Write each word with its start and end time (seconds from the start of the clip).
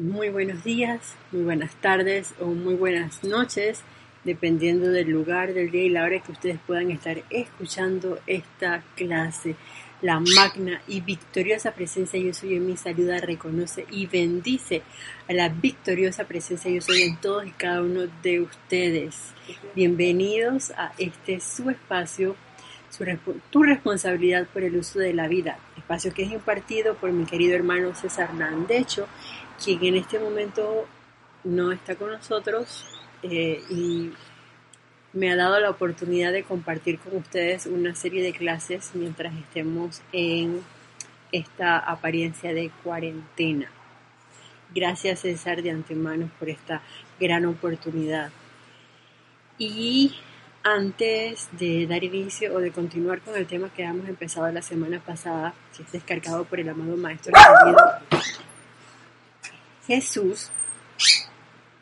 Muy 0.00 0.30
buenos 0.30 0.64
días, 0.64 1.14
muy 1.30 1.42
buenas 1.42 1.74
tardes 1.74 2.32
o 2.40 2.46
muy 2.46 2.72
buenas 2.72 3.22
noches, 3.22 3.82
dependiendo 4.24 4.88
del 4.88 5.10
lugar, 5.10 5.52
del 5.52 5.70
día 5.70 5.82
y 5.82 5.90
la 5.90 6.04
hora 6.04 6.20
que 6.20 6.32
ustedes 6.32 6.58
puedan 6.66 6.90
estar 6.90 7.22
escuchando 7.28 8.18
esta 8.26 8.82
clase. 8.96 9.56
La 10.00 10.18
magna 10.18 10.80
y 10.88 11.02
victoriosa 11.02 11.72
presencia 11.72 12.18
Yo 12.18 12.32
Soy 12.32 12.54
en 12.54 12.66
mi 12.66 12.78
saluda, 12.78 13.18
reconoce 13.18 13.84
y 13.90 14.06
bendice 14.06 14.80
a 15.28 15.34
la 15.34 15.50
victoriosa 15.50 16.24
presencia 16.24 16.70
Yo 16.70 16.80
Soy 16.80 17.02
en 17.02 17.18
todos 17.18 17.46
y 17.46 17.50
cada 17.50 17.82
uno 17.82 18.04
de 18.22 18.40
ustedes. 18.40 19.16
Bienvenidos 19.74 20.70
a 20.78 20.92
este 20.96 21.40
su 21.40 21.68
espacio, 21.68 22.36
tu 23.50 23.62
responsabilidad 23.62 24.46
por 24.46 24.62
el 24.62 24.76
uso 24.76 24.98
de 24.98 25.12
la 25.12 25.28
vida, 25.28 25.58
espacio 25.76 26.14
que 26.14 26.22
es 26.22 26.32
impartido 26.32 26.94
por 26.94 27.12
mi 27.12 27.26
querido 27.26 27.54
hermano 27.54 27.94
César 27.94 28.32
Nandecho 28.32 29.06
quien 29.62 29.84
en 29.84 29.96
este 29.96 30.18
momento 30.18 30.86
no 31.44 31.72
está 31.72 31.94
con 31.94 32.10
nosotros 32.10 32.86
eh, 33.22 33.62
y 33.70 34.12
me 35.12 35.32
ha 35.32 35.36
dado 35.36 35.58
la 35.60 35.70
oportunidad 35.70 36.32
de 36.32 36.44
compartir 36.44 36.98
con 36.98 37.16
ustedes 37.16 37.66
una 37.66 37.94
serie 37.94 38.22
de 38.22 38.32
clases 38.32 38.90
mientras 38.94 39.34
estemos 39.34 40.02
en 40.12 40.62
esta 41.32 41.78
apariencia 41.78 42.54
de 42.54 42.70
cuarentena. 42.82 43.70
Gracias 44.74 45.20
César 45.20 45.62
de 45.62 45.70
antemano 45.70 46.30
por 46.38 46.48
esta 46.48 46.80
gran 47.18 47.44
oportunidad. 47.44 48.30
Y 49.58 50.14
antes 50.62 51.48
de 51.52 51.86
dar 51.86 52.04
inicio 52.04 52.54
o 52.54 52.60
de 52.60 52.70
continuar 52.70 53.20
con 53.20 53.34
el 53.36 53.46
tema 53.46 53.68
que 53.70 53.82
hemos 53.82 54.08
empezado 54.08 54.50
la 54.52 54.62
semana 54.62 55.00
pasada, 55.00 55.54
que 55.76 55.82
es 55.82 55.92
descargado 55.92 56.44
por 56.44 56.60
el 56.60 56.68
amado 56.68 56.96
Maestro 56.96 57.32
Jesús, 59.90 60.50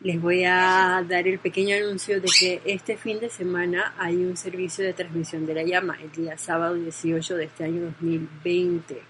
les 0.00 0.18
voy 0.18 0.42
a 0.42 1.04
dar 1.06 1.28
el 1.28 1.38
pequeño 1.38 1.76
anuncio 1.76 2.22
de 2.22 2.28
que 2.40 2.62
este 2.64 2.96
fin 2.96 3.20
de 3.20 3.28
semana 3.28 3.94
hay 3.98 4.16
un 4.16 4.34
servicio 4.34 4.82
de 4.82 4.94
transmisión 4.94 5.44
de 5.44 5.52
la 5.52 5.62
llama, 5.62 5.98
el 6.02 6.10
día 6.12 6.38
sábado 6.38 6.72
18 6.72 7.36
de 7.36 7.44
este 7.44 7.64
año 7.64 7.82
2020. 7.82 9.02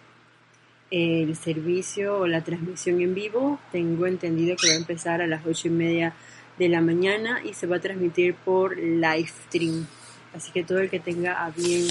El 0.90 1.36
servicio 1.36 2.18
o 2.18 2.26
la 2.26 2.42
transmisión 2.42 3.00
en 3.00 3.14
vivo, 3.14 3.60
tengo 3.70 4.04
entendido 4.08 4.56
que 4.56 4.66
va 4.66 4.74
a 4.74 4.78
empezar 4.78 5.22
a 5.22 5.28
las 5.28 5.46
8 5.46 5.68
y 5.68 5.70
media 5.70 6.14
de 6.58 6.68
la 6.68 6.80
mañana 6.80 7.40
y 7.44 7.54
se 7.54 7.68
va 7.68 7.76
a 7.76 7.80
transmitir 7.80 8.34
por 8.34 8.76
live 8.76 9.28
stream. 9.46 9.86
Así 10.34 10.50
que 10.50 10.64
todo 10.64 10.80
el 10.80 10.90
que 10.90 10.98
tenga 10.98 11.44
a 11.44 11.50
bien 11.52 11.86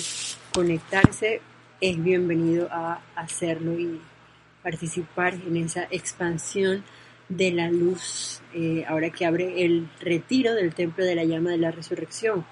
conectarse 0.53 1.39
es 1.79 2.03
bienvenido 2.03 2.67
a 2.69 2.99
hacerlo 3.15 3.79
y 3.79 3.97
participar 4.61 5.33
en 5.35 5.55
esa 5.55 5.87
expansión 5.89 6.83
de 7.29 7.51
la 7.51 7.69
luz, 7.69 8.41
eh, 8.53 8.85
ahora 8.87 9.09
que 9.09 9.25
abre 9.25 9.65
el 9.65 9.89
retiro 9.99 10.53
del 10.53 10.73
Templo 10.73 11.03
de 11.03 11.15
la 11.15 11.25
Llama 11.25 11.51
de 11.51 11.57
la 11.57 11.71
Resurrección, 11.71 12.45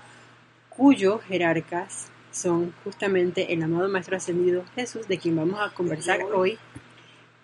cuyos 0.69 1.23
jerarcas 1.23 2.11
son 2.31 2.73
justamente 2.83 3.53
el 3.53 3.63
amado 3.63 3.87
Maestro 3.87 4.17
Ascendido 4.17 4.65
Jesús, 4.75 5.07
de 5.07 5.17
quien 5.17 5.37
vamos 5.37 5.59
a 5.61 5.73
conversar 5.73 6.21
hoy, 6.23 6.57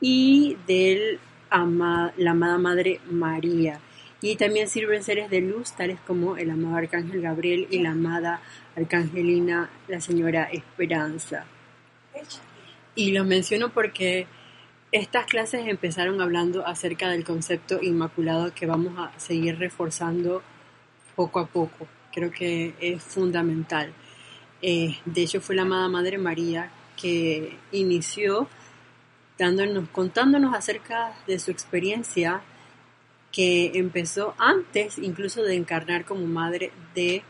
y 0.01 0.57
de 0.67 1.19
la 1.49 2.31
amada 2.31 2.57
Madre 2.57 2.99
María. 3.09 3.79
Y 4.21 4.35
también 4.35 4.67
sirven 4.67 5.03
seres 5.03 5.29
de 5.29 5.41
luz, 5.41 5.71
tales 5.71 5.99
como 6.05 6.37
el 6.37 6.51
amado 6.51 6.75
Arcángel 6.75 7.21
Gabriel 7.21 7.67
y 7.71 7.79
la 7.79 7.91
amada 7.91 8.41
Arcangelina, 8.75 9.69
la 9.87 10.01
Señora 10.01 10.43
Esperanza. 10.51 11.45
Y 12.93 13.11
los 13.13 13.25
menciono 13.25 13.69
porque 13.69 14.27
estas 14.91 15.25
clases 15.25 15.67
empezaron 15.67 16.21
hablando 16.21 16.67
acerca 16.67 17.09
del 17.09 17.23
concepto 17.23 17.79
inmaculado 17.81 18.53
que 18.53 18.65
vamos 18.65 18.93
a 18.97 19.17
seguir 19.17 19.57
reforzando 19.57 20.41
poco 21.15 21.39
a 21.39 21.47
poco. 21.47 21.87
Creo 22.11 22.29
que 22.29 22.75
es 22.81 23.01
fundamental. 23.01 23.93
Eh, 24.61 24.97
de 25.05 25.21
hecho, 25.21 25.39
fue 25.39 25.55
la 25.55 25.61
amada 25.61 25.87
Madre 25.87 26.17
María 26.17 26.71
que 26.97 27.57
inició 27.71 28.49
dándonos, 29.37 29.87
contándonos 29.89 30.53
acerca 30.53 31.15
de 31.25 31.39
su 31.39 31.51
experiencia 31.51 32.41
que 33.31 33.71
empezó 33.75 34.35
antes 34.37 34.97
incluso 34.97 35.41
de 35.41 35.55
encarnar 35.55 36.03
como 36.03 36.27
madre 36.27 36.73
de 36.93 37.23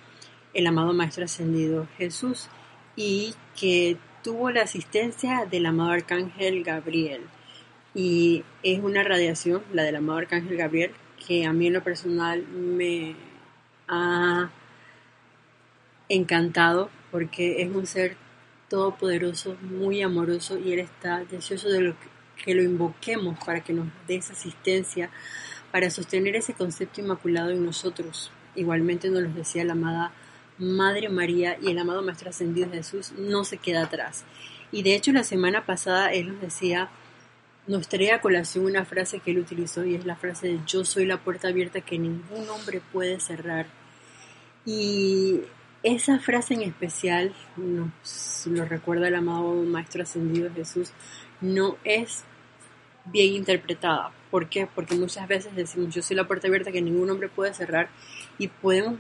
el 0.56 0.66
amado 0.66 0.94
Maestro 0.94 1.26
Ascendido 1.26 1.88
Jesús 1.98 2.50
y 2.96 3.36
que 3.56 3.98
tuvo 4.24 4.50
la 4.50 4.64
asistencia 4.64 5.46
del 5.46 5.68
amado 5.68 5.92
Arcángel 5.92 6.64
Gabriel 6.64 7.22
y 7.94 8.44
es 8.64 8.80
una 8.80 9.04
radiación, 9.04 9.64
la 9.74 9.84
del 9.84 9.98
amado 9.98 10.20
Arcángel 10.20 10.58
Gabriel, 10.58 10.92
que 11.26 11.46
a 11.46 11.54
mí 11.54 11.68
en 11.68 11.74
lo 11.74 11.84
personal 11.84 12.46
me 12.48 13.16
ha 13.88 14.50
encantado 16.10 16.90
porque 17.12 17.62
es 17.62 17.70
un 17.74 17.86
ser 17.86 18.16
todopoderoso, 18.70 19.58
muy 19.62 20.02
amoroso 20.02 20.58
y 20.58 20.72
él 20.72 20.80
está 20.80 21.26
deseoso 21.26 21.70
de 21.70 21.82
lo 21.82 21.96
que, 22.46 22.56
lo 22.56 22.64
invoquemos 22.64 23.38
para 23.46 23.62
que 23.62 23.74
nos 23.74 23.88
dé 24.08 24.16
esa 24.16 24.34
asistencia, 24.34 25.12
para 25.72 25.90
sostener 25.90 26.36
ese 26.36 26.54
concepto 26.54 27.02
inmaculado 27.02 27.52
en 27.52 27.64
nosotros. 27.64 28.32
Igualmente 28.56 29.10
nos 29.10 29.24
lo 29.24 29.30
decía 29.30 29.64
la 29.64 29.74
amada 29.74 30.12
Madre 30.58 31.10
María 31.10 31.58
y 31.62 31.70
el 31.70 31.78
amado 31.80 32.02
Maestro 32.02 32.30
Ascendido 32.30 32.72
Jesús 32.72 33.12
no 33.18 33.44
se 33.44 33.58
queda 33.58 33.84
atrás. 33.84 34.24
Y 34.72 34.84
de 34.84 34.96
hecho 34.96 35.12
la 35.12 35.24
semana 35.24 35.66
pasada 35.66 36.12
él 36.14 36.30
nos 36.30 36.42
decía 36.42 36.90
nos 37.68 37.88
trae 37.88 38.12
a 38.12 38.22
colación 38.22 38.66
una 38.66 38.86
frase 38.86 39.20
que 39.20 39.32
él 39.32 39.40
utilizó 39.40 39.86
y 39.86 39.96
es 39.96 40.06
la 40.06 40.16
frase 40.16 40.48
de 40.48 40.60
yo 40.66 40.84
soy 40.84 41.06
la 41.06 41.18
puerta 41.18 41.48
abierta 41.48 41.82
que 41.82 42.00
ningún 42.00 42.50
hombre 42.50 42.82
puede 42.92 43.20
cerrar. 43.20 43.68
Y 44.66 45.42
esa 45.84 46.20
frase 46.20 46.54
en 46.56 46.62
especial, 46.62 47.34
nos 47.58 48.48
lo 48.48 48.66
recuerda 48.66 49.08
el 49.08 49.16
amado 49.16 49.54
Maestro 49.64 50.04
Ascendido 50.04 50.52
Jesús, 50.54 50.92
no 51.40 51.78
es 51.84 52.24
bien 53.06 53.34
interpretada. 53.34 54.12
¿Por 54.30 54.48
qué? 54.48 54.68
Porque 54.74 54.96
muchas 54.96 55.28
veces 55.28 55.56
decimos 55.56 55.94
yo 55.94 56.02
soy 56.02 56.16
la 56.16 56.28
puerta 56.28 56.48
abierta 56.48 56.72
que 56.72 56.82
ningún 56.82 57.10
hombre 57.10 57.30
puede 57.30 57.54
cerrar 57.54 57.90
y 58.38 58.48
podemos 58.48 58.96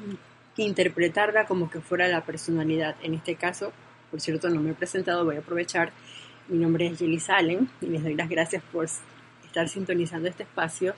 interpretarla 0.57 1.45
como 1.45 1.69
que 1.69 1.79
fuera 1.81 2.07
la 2.07 2.25
personalidad. 2.25 2.95
En 3.01 3.13
este 3.13 3.35
caso, 3.35 3.71
por 4.09 4.19
cierto, 4.19 4.49
no 4.49 4.61
me 4.61 4.71
he 4.71 4.73
presentado, 4.73 5.23
voy 5.23 5.37
a 5.37 5.39
aprovechar 5.39 5.93
mi 6.51 6.57
nombre 6.57 6.87
es 6.87 6.99
Jelly 6.99 7.19
Salen 7.19 7.69
y 7.79 7.85
les 7.85 8.03
doy 8.03 8.13
las 8.13 8.27
gracias 8.27 8.61
por 8.73 8.85
estar 9.45 9.69
sintonizando 9.69 10.27
este 10.27 10.43
espacio. 10.43 10.93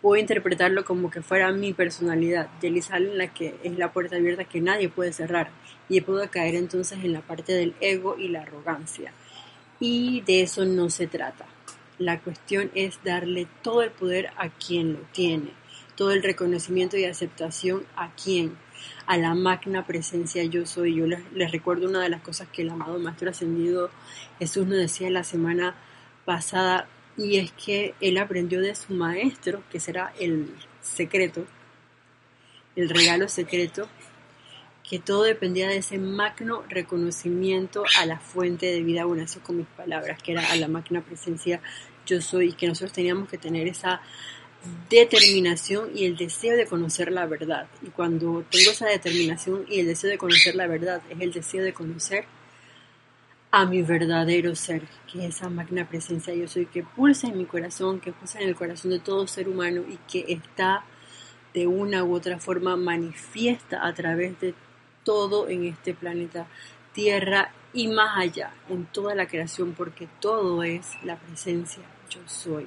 Puedo 0.00 0.18
interpretarlo 0.18 0.82
como 0.82 1.10
que 1.10 1.20
fuera 1.20 1.52
mi 1.52 1.74
personalidad, 1.74 2.48
Jelly 2.62 2.80
Salen, 2.80 3.18
la 3.18 3.28
que 3.34 3.56
es 3.62 3.76
la 3.76 3.92
puerta 3.92 4.16
abierta 4.16 4.44
que 4.44 4.62
nadie 4.62 4.88
puede 4.88 5.12
cerrar. 5.12 5.50
Y 5.90 6.00
puedo 6.00 6.28
caer 6.30 6.54
entonces 6.54 7.04
en 7.04 7.12
la 7.12 7.20
parte 7.20 7.52
del 7.52 7.74
ego 7.82 8.16
y 8.18 8.28
la 8.28 8.40
arrogancia. 8.40 9.12
Y 9.78 10.22
de 10.22 10.40
eso 10.40 10.64
no 10.64 10.88
se 10.88 11.06
trata. 11.06 11.44
La 11.98 12.18
cuestión 12.20 12.70
es 12.74 12.98
darle 13.04 13.46
todo 13.60 13.82
el 13.82 13.90
poder 13.90 14.30
a 14.38 14.48
quien 14.48 14.94
lo 14.94 15.00
tiene, 15.12 15.50
todo 15.96 16.12
el 16.12 16.22
reconocimiento 16.22 16.96
y 16.96 17.04
aceptación 17.04 17.84
a 17.94 18.10
quien 18.14 18.56
a 19.06 19.16
la 19.16 19.34
magna 19.34 19.84
presencia 19.86 20.44
yo 20.44 20.66
soy. 20.66 20.96
Yo 20.96 21.06
les, 21.06 21.52
recuerdo 21.52 21.88
una 21.88 22.02
de 22.02 22.08
las 22.08 22.22
cosas 22.22 22.48
que 22.52 22.62
el 22.62 22.70
amado 22.70 22.98
Maestro 22.98 23.30
Ascendido 23.30 23.90
Jesús 24.38 24.66
nos 24.66 24.78
decía 24.78 25.10
la 25.10 25.24
semana 25.24 25.74
pasada 26.24 26.88
y 27.16 27.36
es 27.36 27.52
que 27.52 27.94
él 28.00 28.18
aprendió 28.18 28.60
de 28.60 28.74
su 28.74 28.94
maestro, 28.94 29.62
que 29.70 29.80
será 29.80 30.12
el 30.18 30.54
secreto, 30.80 31.44
el 32.76 32.88
regalo 32.88 33.28
secreto, 33.28 33.88
que 34.88 34.98
todo 34.98 35.24
dependía 35.24 35.68
de 35.68 35.76
ese 35.78 35.98
magno 35.98 36.64
reconocimiento 36.68 37.84
a 38.00 38.06
la 38.06 38.18
fuente 38.18 38.66
de 38.66 38.82
vida, 38.82 39.04
bueno, 39.04 39.22
eso 39.22 39.40
con 39.40 39.58
mis 39.58 39.66
palabras, 39.66 40.22
que 40.22 40.32
era 40.32 40.50
a 40.50 40.56
la 40.56 40.68
magna 40.68 41.00
presencia 41.00 41.60
yo 42.06 42.20
soy, 42.20 42.48
y 42.48 42.52
que 42.54 42.66
nosotros 42.66 42.92
teníamos 42.92 43.28
que 43.28 43.38
tener 43.38 43.68
esa 43.68 44.00
determinación 44.88 45.90
y 45.94 46.04
el 46.04 46.16
deseo 46.16 46.56
de 46.56 46.66
conocer 46.66 47.12
la 47.12 47.26
verdad. 47.26 47.66
Y 47.82 47.90
cuando 47.90 48.44
tengo 48.50 48.70
esa 48.70 48.86
determinación 48.86 49.64
y 49.68 49.80
el 49.80 49.86
deseo 49.86 50.10
de 50.10 50.18
conocer 50.18 50.54
la 50.54 50.66
verdad, 50.66 51.02
es 51.08 51.20
el 51.20 51.32
deseo 51.32 51.64
de 51.64 51.72
conocer 51.72 52.24
a 53.52 53.66
mi 53.66 53.82
verdadero 53.82 54.54
ser, 54.54 54.82
que 55.10 55.26
es 55.26 55.36
esa 55.36 55.48
magna 55.48 55.88
presencia 55.88 56.34
yo 56.34 56.46
soy, 56.46 56.66
que 56.66 56.84
pulsa 56.84 57.28
en 57.28 57.38
mi 57.38 57.46
corazón, 57.46 57.98
que 57.98 58.12
pulsa 58.12 58.40
en 58.40 58.48
el 58.48 58.54
corazón 58.54 58.92
de 58.92 59.00
todo 59.00 59.26
ser 59.26 59.48
humano 59.48 59.82
y 59.88 59.98
que 60.10 60.32
está 60.32 60.84
de 61.52 61.66
una 61.66 62.04
u 62.04 62.14
otra 62.14 62.38
forma 62.38 62.76
manifiesta 62.76 63.84
a 63.84 63.92
través 63.92 64.38
de 64.40 64.54
todo 65.04 65.48
en 65.48 65.64
este 65.64 65.94
planeta 65.94 66.46
Tierra 66.92 67.52
y 67.72 67.88
más 67.88 68.18
allá, 68.18 68.52
en 68.68 68.84
toda 68.86 69.14
la 69.14 69.26
creación, 69.26 69.74
porque 69.74 70.08
todo 70.20 70.62
es 70.64 70.90
la 71.04 71.16
presencia 71.16 71.82
yo 72.08 72.20
soy. 72.26 72.66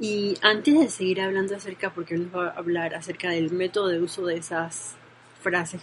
Y 0.00 0.34
antes 0.42 0.78
de 0.78 0.88
seguir 0.88 1.20
hablando 1.20 1.54
acerca, 1.54 1.94
porque 1.94 2.16
nos 2.16 2.34
va 2.34 2.48
a 2.48 2.58
hablar 2.58 2.94
acerca 2.94 3.30
del 3.30 3.52
método 3.52 3.88
de 3.88 4.00
uso 4.00 4.26
de 4.26 4.36
esas 4.36 4.96
frases, 5.40 5.82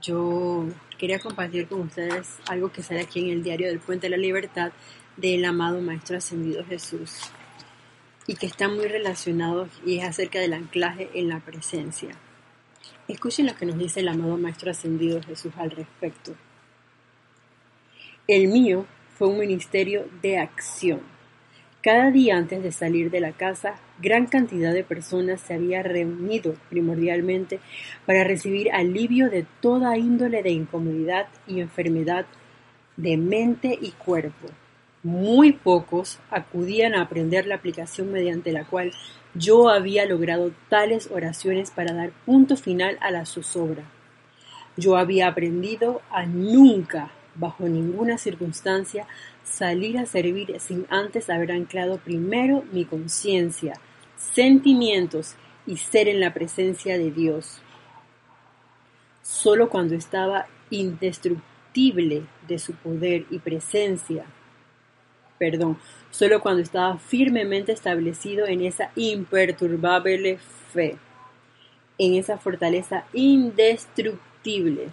yo 0.00 0.66
quería 0.98 1.18
compartir 1.18 1.66
con 1.66 1.80
ustedes 1.80 2.36
algo 2.48 2.70
que 2.70 2.82
sale 2.82 3.00
aquí 3.00 3.20
en 3.20 3.30
el 3.30 3.42
diario 3.42 3.66
del 3.68 3.80
Puente 3.80 4.06
de 4.06 4.10
la 4.10 4.16
Libertad 4.16 4.72
del 5.16 5.44
amado 5.44 5.80
Maestro 5.80 6.18
Ascendido 6.18 6.64
Jesús 6.64 7.30
y 8.26 8.34
que 8.34 8.46
están 8.46 8.76
muy 8.76 8.86
relacionados 8.86 9.70
y 9.84 9.98
es 9.98 10.04
acerca 10.04 10.38
del 10.38 10.52
anclaje 10.52 11.10
en 11.14 11.28
la 11.28 11.40
presencia. 11.40 12.10
Escuchen 13.08 13.46
lo 13.46 13.56
que 13.56 13.66
nos 13.66 13.78
dice 13.78 14.00
el 14.00 14.08
amado 14.08 14.36
Maestro 14.36 14.70
Ascendido 14.70 15.22
Jesús 15.22 15.52
al 15.56 15.70
respecto. 15.70 16.34
El 18.26 18.48
mío 18.48 18.84
fue 19.16 19.28
un 19.28 19.38
ministerio 19.38 20.08
de 20.22 20.38
acción. 20.38 21.15
Cada 21.86 22.10
día 22.10 22.36
antes 22.36 22.64
de 22.64 22.72
salir 22.72 23.12
de 23.12 23.20
la 23.20 23.30
casa, 23.30 23.76
gran 24.00 24.26
cantidad 24.26 24.74
de 24.74 24.82
personas 24.82 25.40
se 25.40 25.54
había 25.54 25.84
reunido 25.84 26.56
primordialmente 26.68 27.60
para 28.06 28.24
recibir 28.24 28.72
alivio 28.72 29.30
de 29.30 29.46
toda 29.60 29.96
índole 29.96 30.42
de 30.42 30.50
incomodidad 30.50 31.28
y 31.46 31.60
enfermedad 31.60 32.26
de 32.96 33.16
mente 33.16 33.78
y 33.80 33.92
cuerpo. 33.92 34.48
Muy 35.04 35.52
pocos 35.52 36.18
acudían 36.28 36.96
a 36.96 37.02
aprender 37.02 37.46
la 37.46 37.54
aplicación 37.54 38.10
mediante 38.10 38.50
la 38.50 38.64
cual 38.64 38.90
yo 39.34 39.68
había 39.68 40.06
logrado 40.06 40.50
tales 40.68 41.08
oraciones 41.12 41.70
para 41.70 41.94
dar 41.94 42.10
punto 42.24 42.56
final 42.56 42.98
a 43.00 43.12
la 43.12 43.26
zozobra. 43.26 43.84
Yo 44.76 44.96
había 44.96 45.28
aprendido 45.28 46.02
a 46.10 46.26
nunca, 46.26 47.12
bajo 47.36 47.68
ninguna 47.68 48.18
circunstancia, 48.18 49.06
salir 49.46 49.96
a 49.98 50.04
servir 50.04 50.60
sin 50.60 50.86
antes 50.90 51.30
haber 51.30 51.52
anclado 51.52 51.96
primero 51.96 52.64
mi 52.72 52.84
conciencia, 52.84 53.80
sentimientos 54.16 55.36
y 55.66 55.78
ser 55.78 56.08
en 56.08 56.20
la 56.20 56.34
presencia 56.34 56.98
de 56.98 57.10
Dios. 57.10 57.62
Solo 59.22 59.70
cuando 59.70 59.94
estaba 59.94 60.46
indestructible 60.68 62.26
de 62.46 62.58
su 62.58 62.74
poder 62.74 63.24
y 63.30 63.38
presencia 63.38 64.26
perdón, 65.38 65.78
solo 66.10 66.40
cuando 66.40 66.62
estaba 66.62 66.98
firmemente 66.98 67.72
establecido 67.72 68.46
en 68.46 68.62
esa 68.62 68.90
imperturbable 68.96 70.38
fe, 70.72 70.96
en 71.98 72.14
esa 72.14 72.38
fortaleza 72.38 73.04
indestructible 73.12 74.88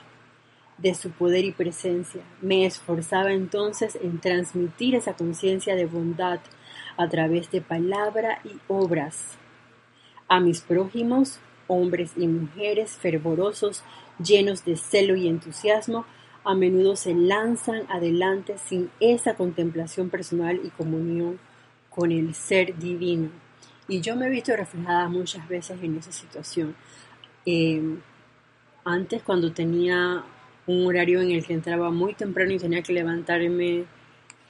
de 0.78 0.96
su 0.96 1.12
poder 1.12 1.46
y 1.46 1.52
presencia. 1.52 2.22
Me 2.42 2.66
esforzaba 2.66 3.32
entonces 3.32 3.98
en 4.02 4.20
transmitir 4.20 4.96
esa 4.96 5.14
conciencia 5.14 5.76
de 5.76 5.86
bondad 5.86 6.40
a 6.98 7.08
través 7.10 7.50
de 7.52 7.62
palabra 7.62 8.40
y 8.44 8.58
obras 8.68 9.38
a 10.28 10.40
mis 10.40 10.62
prójimos, 10.62 11.40
hombres 11.68 12.14
y 12.18 12.28
mujeres 12.28 12.92
fervorosos, 12.92 13.84
llenos 14.24 14.66
de 14.66 14.78
celo 14.78 15.16
y 15.16 15.28
entusiasmo, 15.28 16.06
a 16.44 16.56
menudo 16.56 16.96
se 16.96 17.14
lanzan 17.14 17.84
adelante 17.90 18.58
sin 18.58 18.90
esa 19.00 19.36
contemplación 19.36 20.10
personal 20.10 20.60
y 20.64 20.70
comunión 20.70 21.40
con 21.90 22.12
el 22.12 22.34
ser 22.34 22.78
divino. 22.78 23.30
Y 23.88 24.02
yo 24.02 24.16
me 24.16 24.28
he 24.28 24.30
visto 24.30 24.56
reflejada 24.56 25.08
muchas 25.08 25.48
veces 25.48 25.82
en 25.82 25.98
esa 25.98 26.12
situación. 26.12 26.76
Em, 27.46 28.00
antes 28.84 29.24
cuando 29.24 29.54
tenía 29.54 30.24
un 30.68 30.86
horario 30.86 31.22
en 31.22 31.32
el 31.32 31.46
que 31.46 31.54
entraba 31.54 31.92
muy 31.92 32.14
temprano 32.14 32.52
y 32.52 32.60
tenía 32.60 32.82
que 32.82 32.94
levantarme, 32.94 33.86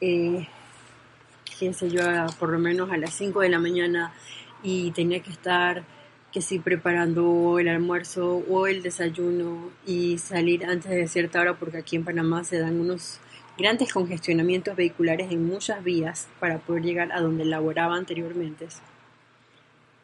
eh, 0.01 0.47
qué 1.59 1.73
sé 1.73 1.89
yo, 1.89 2.01
por 2.39 2.49
lo 2.49 2.59
menos 2.59 2.91
a 2.91 2.97
las 2.97 3.13
5 3.13 3.41
de 3.41 3.49
la 3.49 3.59
mañana 3.59 4.13
y 4.61 4.91
tenía 4.91 5.19
que 5.21 5.31
estar 5.31 5.83
que 6.31 6.41
sí 6.41 6.57
preparando 6.57 7.59
el 7.59 7.67
almuerzo 7.67 8.43
o 8.49 8.65
el 8.65 8.81
desayuno 8.81 9.69
y 9.85 10.17
salir 10.17 10.65
antes 10.65 10.91
de 10.91 11.07
cierta 11.07 11.39
hora 11.39 11.53
porque 11.53 11.77
aquí 11.77 11.95
en 11.95 12.03
Panamá 12.03 12.43
se 12.43 12.57
dan 12.57 12.79
unos 12.79 13.19
grandes 13.55 13.93
congestionamientos 13.93 14.75
vehiculares 14.75 15.31
en 15.31 15.45
muchas 15.45 15.83
vías 15.83 16.27
para 16.39 16.57
poder 16.57 16.83
llegar 16.83 17.11
a 17.11 17.21
donde 17.21 17.45
laboraba 17.45 17.95
anteriormente. 17.95 18.67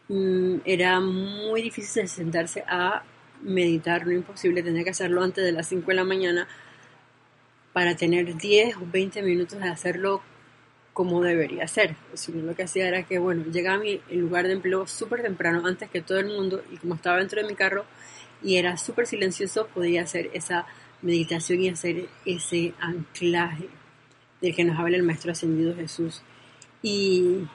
Mm, 0.08 0.58
era 0.66 1.00
muy 1.00 1.64
difícil 1.64 2.08
sentarse 2.08 2.64
a 2.68 3.04
meditar, 3.41 4.06
no 4.06 4.12
imposible, 4.12 4.63
tenía 4.63 4.83
que 4.83 4.89
hacerlo 4.89 5.24
antes 5.24 5.44
de 5.44 5.51
las 5.51 5.68
5 5.68 5.88
de 5.88 5.95
la 5.95 6.03
mañana 6.03 6.47
para 7.74 7.95
tener 7.95 8.36
10 8.36 8.77
o 8.77 8.88
20 8.91 9.21
minutos 9.21 9.59
de 9.59 9.69
hacerlo 9.69 10.21
como 10.94 11.21
debería 11.21 11.68
ser, 11.68 11.95
sino 12.13 12.41
lo 12.44 12.56
que 12.56 12.63
hacía 12.63 12.88
era 12.88 13.03
que, 13.03 13.19
bueno, 13.19 13.45
llegaba 13.45 13.77
a 13.77 13.80
mi 13.80 14.01
lugar 14.12 14.47
de 14.47 14.53
empleo 14.53 14.86
súper 14.86 15.21
temprano, 15.21 15.65
antes 15.65 15.89
que 15.89 16.01
todo 16.01 16.19
el 16.19 16.27
mundo, 16.27 16.62
y 16.71 16.77
como 16.77 16.95
estaba 16.95 17.19
dentro 17.19 17.41
de 17.41 17.47
mi 17.47 17.56
carro 17.56 17.86
y 18.44 18.57
era 18.57 18.75
súper 18.77 19.07
silencioso, 19.07 19.68
podía 19.68 20.01
hacer 20.01 20.30
esa 20.33 20.65
meditación 21.01 21.62
y 21.62 21.69
hacer 21.69 22.09
ese 22.25 22.74
anclaje 22.80 23.69
del 24.41 24.56
que 24.56 24.63
nos 24.63 24.77
habla 24.77 24.97
el 24.97 25.03
Maestro 25.03 25.31
Ascendido 25.31 25.75
Jesús. 25.75 26.21
Y 26.81 27.47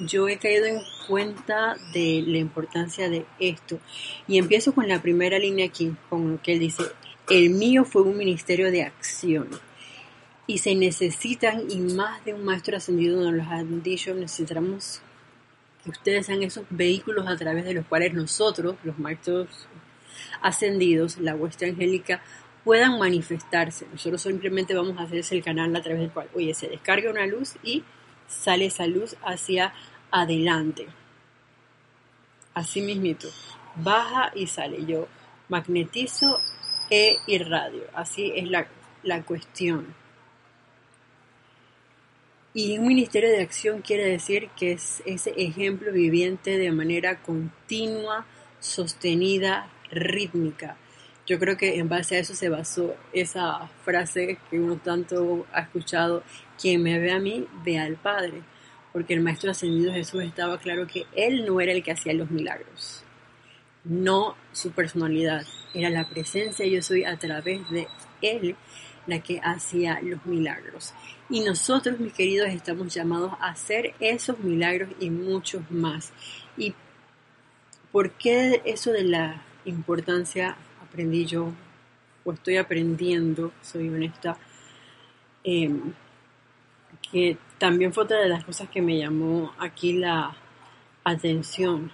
yo 0.00 0.28
he 0.28 0.38
caído 0.38 0.66
en 0.66 0.80
cuenta 1.06 1.76
de 1.92 2.22
la 2.26 2.38
importancia 2.38 3.08
de 3.08 3.24
esto. 3.38 3.78
Y 4.26 4.38
empiezo 4.38 4.74
con 4.74 4.88
la 4.88 5.00
primera 5.00 5.38
línea 5.38 5.66
aquí, 5.66 5.94
con 6.08 6.32
lo 6.32 6.42
que 6.42 6.54
él 6.54 6.60
dice, 6.60 6.84
el 7.30 7.50
mío 7.50 7.84
fue 7.84 8.02
un 8.02 8.16
ministerio 8.16 8.70
de 8.70 8.82
acción 8.82 9.48
y 10.46 10.58
se 10.58 10.74
necesitan, 10.74 11.64
y 11.70 11.78
más 11.78 12.24
de 12.24 12.34
un 12.34 12.44
maestro 12.44 12.76
ascendido 12.76 13.20
nos 13.20 13.34
lo 13.34 13.42
han 13.42 13.82
dicho, 13.82 14.14
necesitamos 14.14 15.00
que 15.82 15.90
ustedes 15.90 16.26
sean 16.26 16.42
esos 16.42 16.64
vehículos 16.70 17.26
a 17.26 17.36
través 17.36 17.64
de 17.64 17.74
los 17.74 17.86
cuales 17.86 18.14
nosotros, 18.14 18.76
los 18.84 18.98
maestros 18.98 19.48
ascendidos, 20.40 21.18
la 21.18 21.34
vuestra 21.34 21.68
angélica, 21.68 22.22
puedan 22.64 22.98
manifestarse. 22.98 23.86
Nosotros 23.92 24.22
simplemente 24.22 24.74
vamos 24.74 24.98
a 24.98 25.02
hacer 25.02 25.18
ese 25.18 25.40
canal 25.42 25.74
a 25.74 25.82
través 25.82 26.00
del 26.00 26.10
cual, 26.10 26.28
oye, 26.34 26.54
se 26.54 26.68
descarga 26.68 27.10
una 27.10 27.26
luz 27.26 27.54
y 27.62 27.82
sale 28.28 28.66
esa 28.66 28.86
luz 28.86 29.16
hacia 29.22 29.72
adelante. 30.10 30.86
Así 32.54 32.80
mismito, 32.80 33.28
baja 33.76 34.32
y 34.34 34.46
sale. 34.46 34.84
Yo 34.86 35.08
magnetizo 35.48 36.40
e 36.90 37.16
irradio. 37.26 37.84
Así 37.92 38.32
es 38.34 38.48
la, 38.48 38.66
la 39.02 39.22
cuestión. 39.22 39.94
Y 42.54 42.78
un 42.78 42.86
ministerio 42.86 43.28
de 43.28 43.42
acción 43.42 43.82
quiere 43.82 44.04
decir 44.04 44.48
que 44.56 44.72
es 44.72 45.02
ese 45.04 45.34
ejemplo 45.36 45.92
viviente 45.92 46.56
de 46.56 46.72
manera 46.72 47.20
continua, 47.20 48.24
sostenida, 48.60 49.68
rítmica. 49.90 50.78
Yo 51.26 51.40
creo 51.40 51.56
que 51.56 51.78
en 51.78 51.88
base 51.88 52.16
a 52.16 52.18
eso 52.20 52.34
se 52.34 52.48
basó 52.48 52.94
esa 53.12 53.68
frase 53.84 54.38
que 54.48 54.60
uno 54.60 54.76
tanto 54.76 55.44
ha 55.52 55.62
escuchado, 55.62 56.22
quien 56.60 56.82
me 56.82 57.00
ve 57.00 57.10
a 57.12 57.18
mí, 57.18 57.46
ve 57.64 57.78
al 57.78 57.96
Padre. 57.96 58.42
Porque 58.92 59.14
el 59.14 59.20
Maestro 59.20 59.50
Ascendido 59.50 59.92
Jesús 59.92 60.22
estaba 60.22 60.56
claro 60.58 60.86
que 60.86 61.04
Él 61.14 61.44
no 61.44 61.60
era 61.60 61.72
el 61.72 61.82
que 61.82 61.92
hacía 61.92 62.14
los 62.14 62.30
milagros, 62.30 63.02
no 63.84 64.36
su 64.52 64.70
personalidad, 64.70 65.44
era 65.74 65.90
la 65.90 66.08
presencia 66.08 66.64
yo 66.66 66.80
soy 66.80 67.04
a 67.04 67.18
través 67.18 67.68
de 67.70 67.88
Él 68.22 68.56
la 69.06 69.20
que 69.20 69.40
hacía 69.42 70.00
los 70.02 70.24
milagros. 70.26 70.94
Y 71.28 71.40
nosotros, 71.40 71.98
mis 71.98 72.12
queridos, 72.12 72.48
estamos 72.48 72.94
llamados 72.94 73.32
a 73.40 73.48
hacer 73.48 73.94
esos 74.00 74.38
milagros 74.38 74.90
y 75.00 75.10
muchos 75.10 75.68
más. 75.70 76.12
¿Y 76.56 76.74
por 77.92 78.12
qué 78.12 78.62
eso 78.64 78.92
de 78.92 79.04
la 79.04 79.42
importancia 79.64 80.56
aprendí 80.96 81.26
yo, 81.26 81.52
o 82.24 82.32
estoy 82.32 82.56
aprendiendo, 82.56 83.52
soy 83.62 83.88
honesta, 83.88 84.38
em, 85.44 85.92
que 87.10 87.36
también 87.58 87.92
fue 87.92 88.04
otra 88.04 88.18
de 88.20 88.28
las 88.28 88.44
cosas 88.44 88.68
que 88.70 88.82
me 88.82 88.98
llamó 88.98 89.52
aquí 89.58 89.92
la 89.92 90.34
atención 91.04 91.90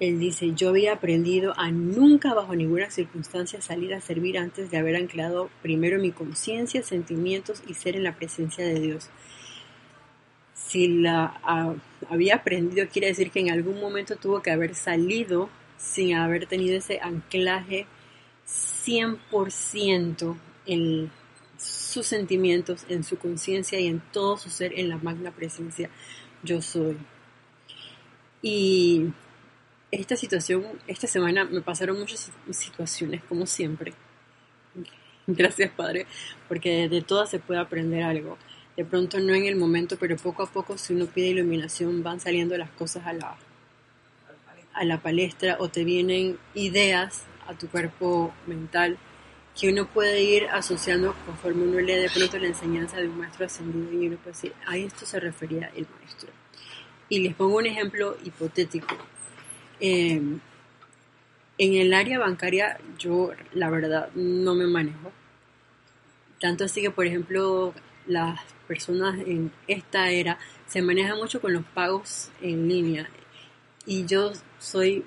él 0.00 0.18
dice, 0.18 0.54
yo 0.54 0.70
había 0.70 0.94
aprendido 0.94 1.52
a 1.58 1.70
nunca 1.70 2.32
bajo 2.32 2.56
ninguna 2.56 2.90
circunstancia 2.90 3.60
salir 3.60 3.92
a 3.92 4.00
servir 4.00 4.38
antes 4.38 4.70
de 4.70 4.78
haber 4.78 4.96
anclado 4.96 5.50
primero 5.60 6.00
mi 6.00 6.10
conciencia, 6.10 6.82
sentimientos 6.82 7.62
y 7.68 7.74
ser 7.74 7.96
en 7.96 8.04
la 8.04 8.16
presencia 8.16 8.64
de 8.64 8.80
Dios. 8.80 9.10
Si 10.54 10.88
la 10.88 11.38
había 12.08 12.36
aprendido, 12.36 12.88
quiere 12.90 13.08
decir 13.08 13.30
que 13.30 13.40
en 13.40 13.50
algún 13.50 13.78
momento 13.78 14.16
tuvo 14.16 14.40
que 14.40 14.50
haber 14.50 14.74
salido 14.74 15.50
sin 15.80 16.14
haber 16.14 16.46
tenido 16.46 16.76
ese 16.76 17.00
anclaje 17.00 17.86
100% 18.84 20.36
en 20.66 21.10
sus 21.56 22.06
sentimientos, 22.06 22.84
en 22.88 23.04
su 23.04 23.18
conciencia 23.18 23.80
y 23.80 23.86
en 23.86 24.00
todo 24.12 24.36
su 24.36 24.50
ser, 24.50 24.78
en 24.78 24.88
la 24.88 24.98
magna 24.98 25.30
presencia 25.30 25.90
yo 26.42 26.62
soy. 26.62 26.96
Y 28.42 29.06
esta 29.90 30.16
situación, 30.16 30.64
esta 30.86 31.06
semana 31.06 31.44
me 31.44 31.60
pasaron 31.60 31.98
muchas 31.98 32.30
situaciones, 32.50 33.22
como 33.24 33.46
siempre. 33.46 33.92
Gracias, 35.26 35.70
Padre, 35.72 36.06
porque 36.48 36.88
de 36.88 37.02
todas 37.02 37.30
se 37.30 37.38
puede 37.38 37.60
aprender 37.60 38.02
algo. 38.02 38.38
De 38.76 38.84
pronto 38.84 39.20
no 39.20 39.34
en 39.34 39.44
el 39.44 39.56
momento, 39.56 39.96
pero 39.98 40.16
poco 40.16 40.42
a 40.42 40.50
poco, 40.50 40.78
si 40.78 40.94
uno 40.94 41.06
pide 41.06 41.28
iluminación, 41.28 42.02
van 42.02 42.20
saliendo 42.20 42.56
las 42.56 42.70
cosas 42.70 43.06
a 43.06 43.12
la, 43.12 43.36
a 44.74 44.84
la 44.84 45.00
palestra 45.00 45.56
o 45.58 45.68
te 45.68 45.84
vienen 45.84 46.38
ideas 46.54 47.24
a 47.46 47.54
tu 47.54 47.68
cuerpo 47.68 48.32
mental 48.46 48.98
que 49.58 49.68
uno 49.68 49.86
puede 49.86 50.22
ir 50.22 50.46
asociando 50.48 51.14
conforme 51.26 51.64
uno 51.64 51.80
lee 51.80 51.94
de 51.94 52.10
pronto 52.10 52.38
la 52.38 52.46
enseñanza 52.46 52.96
de 52.96 53.08
un 53.08 53.18
maestro 53.18 53.46
ascendido 53.46 53.92
y 53.92 54.06
uno 54.06 54.16
puede 54.16 54.32
decir, 54.32 54.54
a 54.66 54.76
esto 54.76 55.04
se 55.04 55.20
refería 55.20 55.70
el 55.76 55.86
maestro. 55.98 56.30
Y 57.08 57.18
les 57.18 57.34
pongo 57.34 57.56
un 57.58 57.66
ejemplo 57.66 58.16
hipotético. 58.24 58.96
Em, 59.80 60.38
en 61.58 61.74
el 61.74 61.92
área 61.92 62.18
bancaria 62.18 62.78
yo 62.98 63.32
la 63.52 63.68
verdad 63.68 64.10
no 64.14 64.54
me 64.54 64.66
manejo. 64.66 65.12
Tanto 66.40 66.64
así 66.64 66.80
que, 66.80 66.90
por 66.90 67.06
ejemplo, 67.06 67.74
las 68.06 68.40
personas 68.66 69.18
en 69.26 69.52
esta 69.66 70.10
era 70.10 70.38
se 70.66 70.80
manejan 70.80 71.18
mucho 71.18 71.40
con 71.40 71.52
los 71.52 71.64
pagos 71.64 72.30
en 72.40 72.66
línea. 72.68 73.10
Y 73.90 74.06
yo 74.06 74.30
soy, 74.60 75.04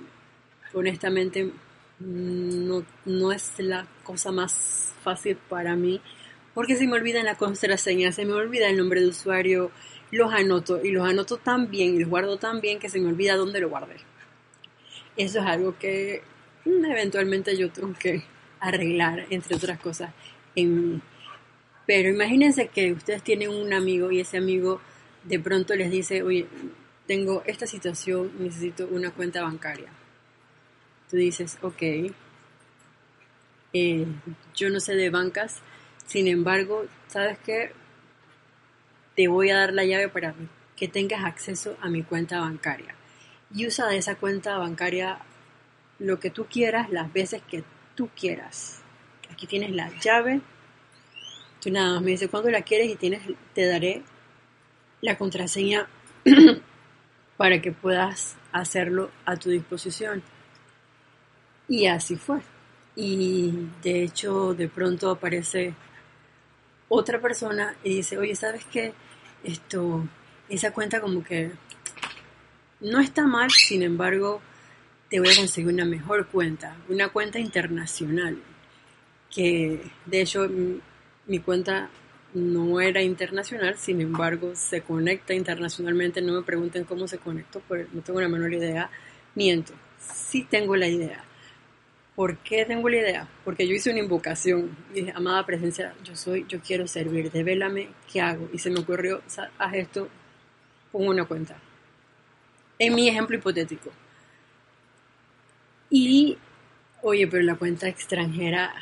honestamente, 0.74 1.50
no, 2.00 2.84
no 3.06 3.32
es 3.32 3.54
la 3.60 3.88
cosa 4.04 4.34
más 4.34 4.94
fácil 5.02 5.38
para 5.38 5.78
mí 5.78 6.02
porque 6.54 6.76
se 6.76 6.86
me 6.86 6.98
olvidan 6.98 7.24
la 7.24 7.36
contraseña, 7.36 8.12
se 8.12 8.26
me 8.26 8.34
olvida 8.34 8.68
el 8.68 8.76
nombre 8.76 9.00
de 9.00 9.08
usuario, 9.08 9.72
los 10.12 10.34
anoto 10.34 10.84
y 10.84 10.92
los 10.92 11.08
anoto 11.08 11.38
tan 11.38 11.72
bien 11.72 11.96
y 11.96 12.00
los 12.00 12.10
guardo 12.10 12.38
tan 12.38 12.60
bien 12.60 12.78
que 12.80 12.90
se 12.90 13.00
me 13.00 13.08
olvida 13.08 13.38
dónde 13.38 13.62
lo 13.62 13.70
guardé. 13.70 13.96
Eso 15.16 15.40
es 15.40 15.46
algo 15.46 15.78
que 15.80 16.22
mm, 16.66 16.84
eventualmente 16.84 17.56
yo 17.56 17.72
tengo 17.72 17.94
que 17.98 18.26
arreglar, 18.60 19.28
entre 19.30 19.56
otras 19.56 19.80
cosas, 19.80 20.12
en 20.58 20.92
mí. 20.96 21.02
Pero 21.88 22.10
imagínense 22.10 22.68
que 22.68 22.92
ustedes 22.92 23.24
tienen 23.24 23.48
un 23.48 23.72
amigo 23.72 24.12
y 24.12 24.20
ese 24.20 24.40
amigo 24.40 24.82
de 25.24 25.40
pronto 25.40 25.74
les 25.74 25.90
dice, 25.90 26.22
oye, 26.22 26.48
tengo 27.08 27.44
esta 27.46 27.68
situación, 27.68 28.32
necesito 28.40 28.88
una 28.88 29.12
cuenta 29.12 29.42
bancaria 29.42 29.92
tú 31.14 31.18
dices, 31.18 31.60
ok, 31.62 32.12
eh, 33.74 34.08
yo 34.56 34.70
no 34.72 34.80
sé 34.80 34.96
de 34.96 35.12
bancas, 35.12 35.60
sin 36.08 36.28
embargo, 36.28 36.88
¿sabes 37.08 37.38
qué? 37.46 37.72
Te 39.16 39.28
voy 39.28 39.52
a 39.52 39.58
dar 39.58 39.74
la 39.74 39.86
llave 39.86 40.10
para 40.10 40.34
que 40.76 40.88
tengas 40.88 41.24
acceso 41.24 41.78
a 41.82 41.90
mi 41.90 42.02
cuenta 42.02 42.40
bancaria. 42.40 42.96
Y 43.54 43.68
usa 43.68 43.86
de 43.90 43.98
esa 43.98 44.16
cuenta 44.16 44.58
bancaria 44.58 45.20
lo 46.00 46.20
que 46.20 46.32
tú 46.32 46.48
quieras, 46.48 46.90
las 46.90 47.14
veces 47.14 47.44
que 47.48 47.64
tú 47.94 48.10
quieras. 48.20 48.82
Aquí 49.30 49.46
tienes 49.46 49.70
la 49.70 49.92
llave. 50.00 50.42
Tú 51.62 51.70
nada 51.70 51.94
más 51.94 52.02
me 52.02 52.10
dices 52.10 52.28
cuándo 52.32 52.50
la 52.50 52.64
quieres 52.64 52.90
y 52.90 52.96
tienes, 52.96 53.22
te 53.54 53.68
daré 53.68 54.02
la 55.02 55.16
contraseña 55.16 55.88
para 57.44 57.62
que 57.62 57.74
puedas 57.74 58.38
hacerlo 58.54 59.12
a 59.26 59.36
tu 59.36 59.50
disposición. 59.50 60.24
Y 61.68 61.88
así 61.88 62.16
fue. 62.16 62.40
Y 62.96 63.68
de 63.84 64.04
hecho, 64.04 64.54
de 64.54 64.70
pronto 64.70 65.12
aparece 65.12 65.74
otra 66.88 67.20
persona 67.20 67.76
y 67.84 67.96
dice, 67.96 68.18
oye, 68.18 68.34
¿sabes 68.34 68.64
qué? 68.72 68.94
Esto, 69.44 70.08
esa 70.48 70.72
cuenta 70.72 71.02
como 71.02 71.22
que 71.22 71.52
no 72.80 73.02
está 73.02 73.28
mal, 73.28 73.52
sin 73.52 73.84
embargo, 73.84 74.40
te 75.10 75.20
voy 75.20 75.28
a 75.28 75.36
conseguir 75.36 75.74
una 75.74 75.84
mejor 75.84 76.28
cuenta, 76.28 76.78
una 76.88 77.10
cuenta 77.10 77.40
internacional, 77.40 78.38
que 79.30 79.82
de 80.06 80.22
hecho 80.22 80.48
mi 81.28 81.40
cuenta 81.40 81.90
no 82.34 82.82
era 82.82 83.02
internacional, 83.02 83.78
sin 83.78 84.02
embargo 84.02 84.56
se 84.56 84.82
conecta 84.82 85.34
internacionalmente, 85.34 86.22
no 86.22 86.34
me 86.34 86.42
pregunten 86.44 86.84
cómo 86.84 87.08
se 87.08 87.18
conectó, 87.18 87.62
porque 87.68 87.88
no 87.94 88.02
tengo 88.02 88.22
la 88.22 88.28
menor 88.28 88.54
idea, 88.54 88.90
miento, 89.36 89.74
sí 90.00 90.48
tengo 90.50 90.76
la 90.76 90.88
idea. 90.88 91.24
¿Por 92.16 92.38
qué 92.38 92.64
tengo 92.66 92.88
la 92.90 92.98
idea? 92.98 93.28
Porque 93.44 93.68
yo 93.68 93.74
hice 93.74 93.90
una 93.90 94.00
invocación 94.00 94.70
y 94.92 95.00
dije, 95.00 95.14
amada 95.16 95.46
presencia, 95.46 95.96
yo 96.04 96.16
soy, 96.16 96.46
yo 96.48 96.60
quiero 96.60 96.88
servir, 96.88 97.32
devélame 97.32 97.90
qué 98.12 98.22
hago. 98.22 98.50
Y 98.54 98.60
se 98.60 98.70
me 98.70 98.80
ocurrió, 98.80 99.24
haz 99.58 99.74
esto, 99.74 100.08
pongo 100.92 101.10
una 101.10 101.26
cuenta. 101.26 101.58
En 102.78 102.94
mi 102.94 103.08
ejemplo 103.08 103.36
hipotético. 103.36 103.92
Y, 105.90 106.38
oye, 107.02 107.28
pero 107.28 107.44
la 107.44 107.56
cuenta 107.56 107.88
extranjera, 107.88 108.74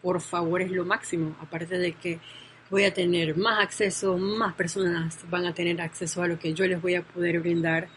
por 0.00 0.20
favor, 0.20 0.62
es 0.62 0.70
lo 0.70 0.84
máximo. 0.84 1.36
Aparte 1.40 1.76
de 1.76 1.92
que 1.94 2.20
voy 2.70 2.84
a 2.84 2.94
tener 2.94 3.36
más 3.36 3.62
acceso, 3.62 4.16
más 4.16 4.54
personas 4.54 5.18
van 5.28 5.46
a 5.46 5.52
tener 5.52 5.80
acceso 5.80 6.22
a 6.22 6.28
lo 6.28 6.38
que 6.38 6.54
yo 6.54 6.64
les 6.66 6.80
voy 6.80 6.94
a 6.94 7.02
poder 7.02 7.40
brindar 7.40 7.88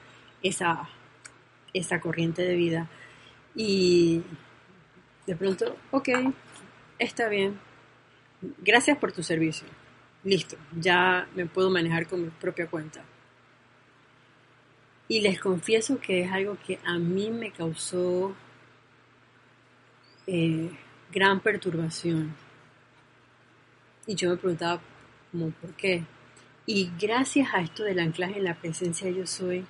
esa, 0.41 0.89
esa 1.73 2.01
corriente 2.01 2.41
de 2.41 2.55
vida. 2.55 2.89
Y 3.55 4.23
de 5.27 5.35
pronto, 5.35 5.77
ok, 5.91 6.09
está 6.97 7.29
bien, 7.29 7.59
gracias 8.63 8.97
por 8.97 9.11
tu 9.11 9.21
servicio, 9.21 9.67
listo, 10.23 10.57
ya 10.75 11.27
me 11.35 11.45
puedo 11.45 11.69
manejar 11.69 12.07
con 12.07 12.23
mi 12.23 12.29
propia 12.29 12.67
cuenta. 12.67 13.03
Y 15.07 15.21
les 15.21 15.39
confieso 15.39 15.99
que 15.99 16.23
es 16.23 16.31
algo 16.31 16.57
que 16.65 16.79
a 16.83 16.97
mí 16.97 17.29
me 17.29 17.51
causó 17.51 18.33
eh, 20.25 20.71
gran 21.11 21.41
perturbación. 21.41 22.33
Y 24.05 24.15
yo 24.15 24.29
me 24.29 24.37
preguntaba, 24.37 24.81
como, 25.31 25.51
¿por 25.51 25.71
qué? 25.73 26.03
Y 26.65 26.91
gracias 26.99 27.53
a 27.53 27.61
esto 27.61 27.83
del 27.83 27.99
anclaje 27.99 28.37
en 28.37 28.45
la 28.45 28.55
presencia 28.55 29.09
yo 29.09 29.27
soy, 29.27 29.65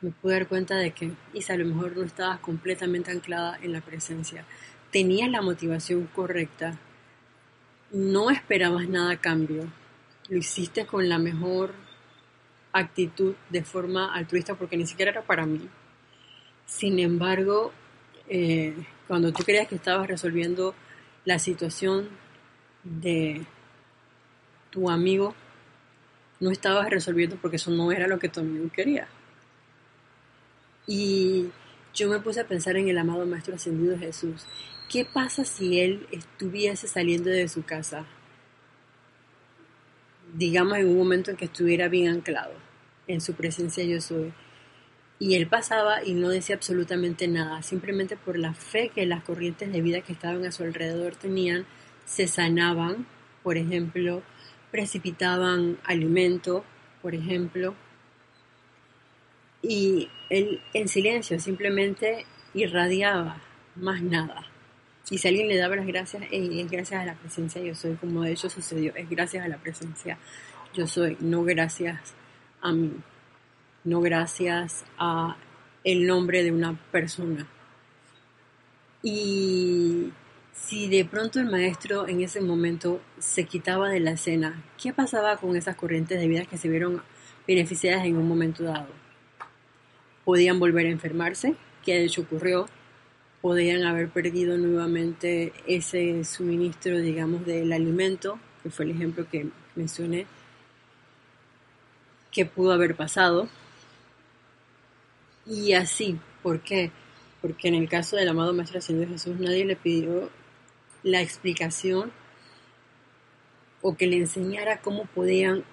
me 0.00 0.10
pude 0.10 0.34
dar 0.34 0.48
cuenta 0.48 0.76
de 0.76 0.90
que 0.90 1.12
Isa 1.32 1.54
a 1.54 1.56
lo 1.56 1.64
mejor 1.64 1.96
no 1.96 2.04
estabas 2.04 2.40
completamente 2.40 3.10
anclada 3.10 3.58
en 3.62 3.72
la 3.72 3.80
presencia. 3.80 4.44
Tenías 4.90 5.30
la 5.30 5.42
motivación 5.42 6.06
correcta, 6.14 6.78
no 7.92 8.30
esperabas 8.30 8.88
nada 8.88 9.12
a 9.12 9.20
cambio, 9.20 9.70
lo 10.28 10.36
hiciste 10.36 10.86
con 10.86 11.08
la 11.08 11.18
mejor 11.18 11.72
actitud 12.72 13.34
de 13.48 13.62
forma 13.62 14.14
altruista 14.14 14.54
porque 14.54 14.76
ni 14.76 14.86
siquiera 14.86 15.12
era 15.12 15.22
para 15.22 15.46
mí. 15.46 15.68
Sin 16.66 16.98
embargo, 16.98 17.72
eh, 18.28 18.74
cuando 19.06 19.32
tú 19.32 19.44
creías 19.44 19.68
que 19.68 19.76
estabas 19.76 20.08
resolviendo 20.08 20.74
la 21.24 21.38
situación 21.38 22.08
de 23.00 23.44
tu 24.70 24.90
amigo, 24.90 25.34
no 26.40 26.50
estabas 26.50 26.90
resolviendo 26.90 27.36
porque 27.36 27.56
eso 27.56 27.70
no 27.70 27.92
era 27.92 28.06
lo 28.06 28.18
que 28.18 28.28
tu 28.28 28.40
amigo 28.40 28.70
quería. 28.72 29.08
Y 30.86 31.50
yo 31.94 32.08
me 32.08 32.20
puse 32.20 32.40
a 32.40 32.46
pensar 32.46 32.76
en 32.76 32.88
el 32.88 32.98
amado 32.98 33.26
Maestro 33.26 33.54
Ascendido 33.54 33.98
Jesús. 33.98 34.46
¿Qué 34.88 35.04
pasa 35.04 35.44
si 35.44 35.80
él 35.80 36.06
estuviese 36.12 36.86
saliendo 36.86 37.30
de 37.30 37.48
su 37.48 37.64
casa? 37.64 38.04
Digamos 40.34 40.78
en 40.78 40.88
un 40.88 40.98
momento 40.98 41.30
en 41.30 41.36
que 41.36 41.46
estuviera 41.46 41.88
bien 41.88 42.08
anclado 42.08 42.52
en 43.06 43.20
su 43.20 43.34
presencia 43.34 43.84
yo 43.84 44.00
soy. 44.00 44.32
Y 45.18 45.34
él 45.34 45.46
pasaba 45.46 46.04
y 46.04 46.12
no 46.12 46.28
decía 46.28 46.56
absolutamente 46.56 47.26
nada, 47.26 47.62
simplemente 47.62 48.16
por 48.16 48.38
la 48.38 48.52
fe 48.52 48.90
que 48.94 49.06
las 49.06 49.22
corrientes 49.24 49.72
de 49.72 49.80
vida 49.80 50.02
que 50.02 50.12
estaban 50.12 50.44
a 50.44 50.52
su 50.52 50.62
alrededor 50.62 51.16
tenían, 51.16 51.64
se 52.06 52.26
sanaban, 52.26 53.06
por 53.42 53.58
ejemplo, 53.58 54.22
precipitaban 54.70 55.76
alimento, 55.84 56.64
por 57.02 57.14
ejemplo, 57.14 57.74
y 59.62 60.08
él 60.30 60.62
en 60.72 60.88
silencio 60.88 61.38
simplemente 61.38 62.24
irradiaba, 62.54 63.42
más 63.74 64.00
nada. 64.00 64.46
Y 65.10 65.18
si 65.18 65.28
alguien 65.28 65.48
le 65.48 65.56
daba 65.56 65.76
las 65.76 65.86
gracias, 65.86 66.24
es 66.30 66.70
gracias 66.70 67.02
a 67.02 67.04
la 67.06 67.14
presencia 67.14 67.60
yo 67.62 67.74
soy, 67.74 67.94
como 67.96 68.22
de 68.22 68.32
hecho 68.32 68.48
sucedió, 68.48 68.94
es 68.96 69.08
gracias 69.08 69.44
a 69.44 69.48
la 69.48 69.58
presencia 69.58 70.18
yo 70.72 70.86
soy, 70.86 71.16
no 71.20 71.42
gracias 71.42 72.14
a 72.60 72.72
mí, 72.72 72.92
no 73.84 74.00
gracias 74.00 74.84
a 74.98 75.36
el 75.84 76.06
nombre 76.06 76.42
de 76.42 76.50
una 76.50 76.74
persona. 76.90 77.46
Y 79.02 80.12
si 80.64 80.88
de 80.88 81.04
pronto 81.04 81.40
el 81.40 81.50
maestro 81.50 82.08
en 82.08 82.22
ese 82.22 82.40
momento 82.40 83.00
se 83.18 83.44
quitaba 83.44 83.88
de 83.88 84.00
la 84.00 84.12
escena, 84.12 84.62
¿qué 84.80 84.92
pasaba 84.92 85.36
con 85.36 85.56
esas 85.56 85.76
corrientes 85.76 86.18
de 86.18 86.28
vida 86.28 86.44
que 86.44 86.58
se 86.58 86.68
vieron 86.68 87.02
beneficiadas 87.46 88.04
en 88.04 88.16
un 88.16 88.26
momento 88.26 88.64
dado? 88.64 89.06
podían 90.26 90.58
volver 90.58 90.86
a 90.86 90.90
enfermarse, 90.90 91.54
que 91.84 91.94
de 91.94 92.04
hecho 92.06 92.22
ocurrió, 92.22 92.68
podían 93.40 93.84
haber 93.84 94.08
perdido 94.08 94.58
nuevamente 94.58 95.52
ese 95.68 96.24
suministro, 96.24 96.98
digamos, 96.98 97.46
del 97.46 97.72
alimento, 97.72 98.40
que 98.60 98.70
fue 98.70 98.86
el 98.86 98.90
ejemplo 98.90 99.24
que 99.30 99.48
mencioné, 99.76 100.26
que 102.32 102.44
pudo 102.44 102.72
haber 102.72 102.96
pasado. 102.96 103.48
Y 105.46 105.74
así, 105.74 106.18
¿por 106.42 106.60
qué? 106.60 106.90
Porque 107.40 107.68
en 107.68 107.74
el 107.76 107.88
caso 107.88 108.16
del 108.16 108.28
amado 108.28 108.52
Maestro 108.52 108.80
Ascendido 108.80 109.12
Jesús 109.12 109.38
nadie 109.38 109.64
le 109.64 109.76
pidió 109.76 110.28
la 111.06 111.22
explicación 111.22 112.10
o 113.80 113.96
que 113.96 114.08
le 114.08 114.16
enseñara 114.16 114.80
cómo 114.80 115.04
podían 115.06 115.64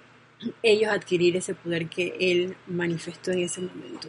ellos 0.62 0.92
adquirir 0.92 1.36
ese 1.36 1.54
poder 1.54 1.88
que 1.88 2.14
él 2.20 2.56
manifestó 2.68 3.32
en 3.32 3.40
ese 3.40 3.60
momento. 3.60 4.08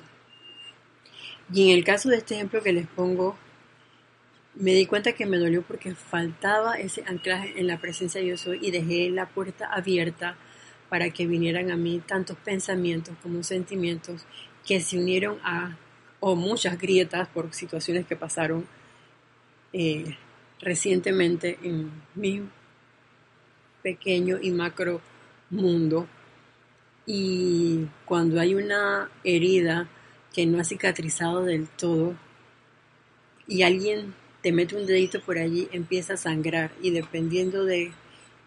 Y 1.52 1.72
en 1.72 1.78
el 1.78 1.84
caso 1.84 2.10
de 2.10 2.18
este 2.18 2.36
ejemplo 2.36 2.62
que 2.62 2.74
les 2.74 2.86
pongo, 2.86 3.36
me 4.54 4.74
di 4.74 4.86
cuenta 4.86 5.14
que 5.14 5.26
me 5.26 5.38
dolió 5.38 5.64
porque 5.64 5.96
faltaba 5.96 6.76
ese 6.76 7.04
anclaje 7.08 7.60
en 7.60 7.66
la 7.66 7.80
presencia 7.80 8.22
de 8.22 8.28
yo 8.28 8.38
soy 8.38 8.60
y 8.62 8.70
dejé 8.70 9.10
la 9.10 9.26
puerta 9.26 9.66
abierta 9.66 10.38
para 10.90 11.10
que 11.10 11.26
vinieran 11.26 11.72
a 11.72 11.76
mí 11.76 12.04
tantos 12.06 12.38
pensamientos 12.38 13.16
como 13.24 13.42
sentimientos 13.42 14.26
que 14.64 14.80
se 14.80 15.00
unieron 15.00 15.40
a, 15.44 15.76
o 16.20 16.36
muchas 16.36 16.78
grietas 16.78 17.28
por 17.30 17.52
situaciones 17.52 18.06
que 18.06 18.16
pasaron 18.16 18.68
eh, 19.74 20.16
recientemente 20.66 21.60
en 21.62 21.92
mi 22.16 22.42
pequeño 23.84 24.40
y 24.42 24.50
macro 24.50 25.00
mundo. 25.52 26.08
Y 27.06 27.86
cuando 28.04 28.42
hay 28.42 28.56
una 28.56 29.12
herida 29.24 29.88
que 30.34 30.48
no 30.48 30.60
ha 30.60 30.64
cicatrizado 30.64 31.46
del 31.46 31.68
todo 31.68 32.16
y 33.48 33.62
alguien 33.62 34.16
te 34.42 34.52
mete 34.52 34.76
un 34.76 34.88
dedito 34.88 35.22
por 35.22 35.38
allí, 35.38 35.70
empieza 35.72 36.14
a 36.14 36.18
sangrar 36.18 36.72
y 36.82 36.90
dependiendo 36.90 37.64
de 37.64 37.92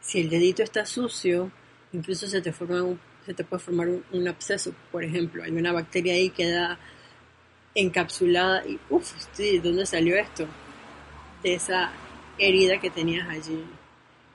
si 0.01 0.21
el 0.21 0.29
dedito 0.29 0.65
está 0.65 0.85
sucio, 0.85 1.53
incluso 1.93 2.27
se 2.27 2.41
te, 2.41 2.53
forma 2.53 2.97
se 3.25 3.33
te 3.33 3.45
puede 3.45 3.63
formar 3.63 3.89
un, 3.89 4.29
absceso, 4.29 4.75
por 4.91 5.05
ejemplo, 5.05 5.45
hay 5.45 5.53
una 5.53 5.73
bacteria 5.73 6.15
ahí 6.15 6.31
que 6.31 6.45
queda 6.45 6.79
encapsulada 7.77 8.67
y 8.67 8.81
uff, 8.91 9.13
¿de 9.37 9.61
¿dónde 9.61 9.87
salió 9.87 10.17
esto? 10.17 10.47
De 11.43 11.55
esa 11.55 11.93
herida 12.39 12.81
que 12.81 12.91
tenías 12.91 13.29
allí. 13.29 13.65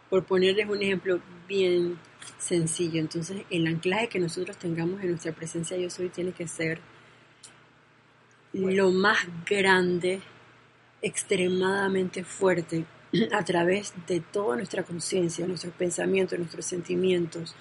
Por 0.09 0.25
ponerles 0.25 0.67
un 0.69 0.81
ejemplo 0.81 1.19
bien 1.47 1.97
sencillo, 2.37 2.99
entonces 2.99 3.43
el 3.49 3.67
anclaje 3.67 4.07
que 4.07 4.19
nosotros 4.19 4.57
tengamos 4.57 5.01
en 5.01 5.09
nuestra 5.09 5.31
presencia 5.31 5.77
yo 5.77 5.89
soy 5.89 6.09
tiene 6.09 6.31
que 6.31 6.47
ser 6.47 6.79
lo 8.53 8.91
más 8.91 9.17
grande 9.45 10.21
extremadamente 11.01 12.23
fuerte 12.23 12.85
a 13.31 13.43
través 13.43 13.93
de 14.07 14.19
toda 14.19 14.55
nuestra 14.55 14.83
conciencia, 14.83 15.47
nuestros 15.47 15.73
pensamientos, 15.73 16.37
nuestros 16.39 16.65
sentimientos, 16.65 17.55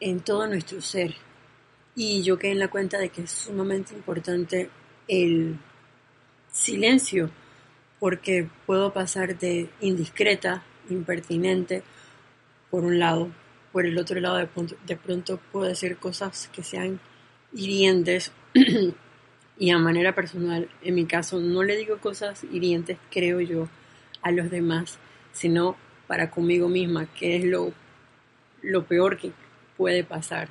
en 0.00 0.20
todo 0.20 0.46
nuestro 0.46 0.80
ser. 0.80 1.14
Y 1.94 2.22
yo 2.22 2.38
quedé 2.38 2.52
en 2.52 2.58
la 2.58 2.68
cuenta 2.68 2.98
de 2.98 3.08
que 3.08 3.22
es 3.22 3.30
sumamente 3.30 3.94
importante 3.94 4.70
el 5.08 5.58
silencio, 6.52 7.30
porque 7.98 8.48
puedo 8.66 8.92
pasar 8.92 9.38
de 9.38 9.68
indiscreta, 9.80 10.62
impertinente, 10.90 11.82
por 12.70 12.84
un 12.84 12.98
lado, 12.98 13.30
por 13.72 13.86
el 13.86 13.98
otro 13.98 14.20
lado 14.20 14.36
de 14.36 14.46
pronto, 14.46 14.76
de 14.86 14.96
pronto 14.96 15.40
puedo 15.52 15.66
decir 15.66 15.96
cosas 15.96 16.48
que 16.52 16.62
sean 16.62 17.00
hirientes 17.52 18.32
y 19.58 19.70
a 19.70 19.78
manera 19.78 20.14
personal, 20.14 20.68
en 20.82 20.94
mi 20.94 21.06
caso, 21.06 21.40
no 21.40 21.62
le 21.62 21.76
digo 21.76 21.98
cosas 21.98 22.44
hirientes, 22.44 22.98
creo 23.10 23.40
yo, 23.40 23.68
a 24.22 24.30
los 24.30 24.50
demás, 24.50 24.98
sino 25.32 25.76
para 26.06 26.30
conmigo 26.30 26.68
misma, 26.68 27.06
que 27.06 27.36
es 27.36 27.44
lo, 27.44 27.72
lo 28.62 28.84
peor 28.84 29.18
que 29.18 29.32
puede 29.76 30.04
pasar. 30.04 30.48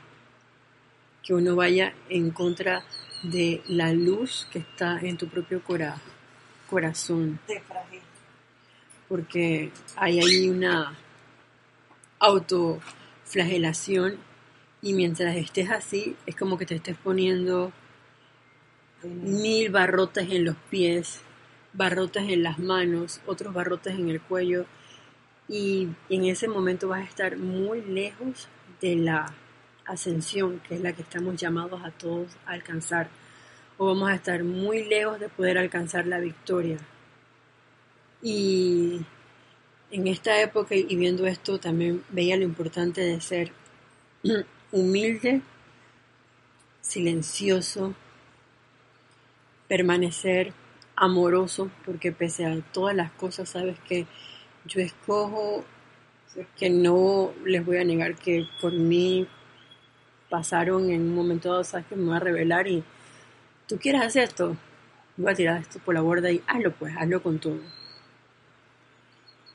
Que 1.23 1.33
uno 1.33 1.55
vaya 1.55 1.93
en 2.09 2.31
contra 2.31 2.83
de 3.23 3.63
la 3.67 3.91
luz 3.93 4.47
que 4.51 4.59
está 4.59 4.99
en 4.99 5.17
tu 5.17 5.27
propio 5.27 5.63
cora 5.63 5.99
corazón. 6.69 7.39
Porque 9.07 9.71
hay 9.95 10.19
ahí 10.19 10.49
una 10.49 10.97
autoflagelación 12.19 14.17
y 14.81 14.93
mientras 14.93 15.35
estés 15.35 15.69
así 15.69 16.15
es 16.25 16.35
como 16.35 16.57
que 16.57 16.65
te 16.65 16.75
estés 16.75 16.97
poniendo 16.97 17.71
mil 19.03 19.69
barrotes 19.69 20.29
en 20.31 20.45
los 20.45 20.55
pies, 20.69 21.21
barrotes 21.73 22.23
en 22.29 22.43
las 22.43 22.59
manos, 22.59 23.21
otros 23.25 23.53
barrotes 23.53 23.95
en 23.95 24.09
el 24.09 24.21
cuello. 24.21 24.65
Y 25.47 25.89
en 26.09 26.25
ese 26.25 26.47
momento 26.47 26.87
vas 26.87 27.01
a 27.01 27.09
estar 27.09 27.37
muy 27.37 27.81
lejos 27.81 28.47
de 28.81 28.95
la 28.95 29.33
ascensión, 29.85 30.59
que 30.67 30.75
es 30.75 30.81
la 30.81 30.93
que 30.93 31.03
estamos 31.03 31.35
llamados 31.35 31.83
a 31.83 31.91
todos 31.91 32.35
a 32.45 32.51
alcanzar, 32.51 33.09
o 33.77 33.87
vamos 33.87 34.09
a 34.09 34.15
estar 34.15 34.43
muy 34.43 34.85
lejos 34.85 35.19
de 35.19 35.29
poder 35.29 35.57
alcanzar 35.57 36.07
la 36.07 36.19
victoria. 36.19 36.77
Y 38.21 39.01
en 39.91 40.07
esta 40.07 40.41
época 40.41 40.75
y 40.75 40.95
viendo 40.95 41.27
esto 41.27 41.59
también 41.59 42.03
veía 42.09 42.37
lo 42.37 42.43
importante 42.43 43.01
de 43.01 43.19
ser 43.21 43.51
humilde, 44.71 45.41
silencioso, 46.81 47.93
permanecer 49.67 50.53
amoroso, 50.95 51.69
porque 51.85 52.11
pese 52.11 52.45
a 52.45 52.61
todas 52.71 52.95
las 52.95 53.11
cosas, 53.11 53.49
sabes 53.49 53.77
que 53.87 54.05
yo 54.65 54.81
escojo 54.81 55.65
que 56.57 56.69
no 56.69 57.31
les 57.45 57.65
voy 57.65 57.77
a 57.77 57.83
negar 57.83 58.15
que 58.15 58.45
por 58.59 58.73
mí 58.73 59.27
pasaron 60.29 60.89
en 60.89 61.01
un 61.01 61.15
momento 61.15 61.49
dado, 61.49 61.63
sabes 61.63 61.85
que 61.87 61.95
me 61.95 62.05
voy 62.05 62.17
a 62.17 62.19
revelar 62.19 62.67
y 62.67 62.83
tú 63.67 63.77
quieres 63.77 64.01
hacer 64.01 64.23
esto, 64.23 64.55
voy 65.17 65.31
a 65.31 65.35
tirar 65.35 65.61
esto 65.61 65.79
por 65.79 65.93
la 65.93 66.01
borda 66.01 66.31
y 66.31 66.41
hazlo 66.47 66.71
pues, 66.73 66.95
hazlo 66.97 67.21
con 67.21 67.39
todo. 67.39 67.59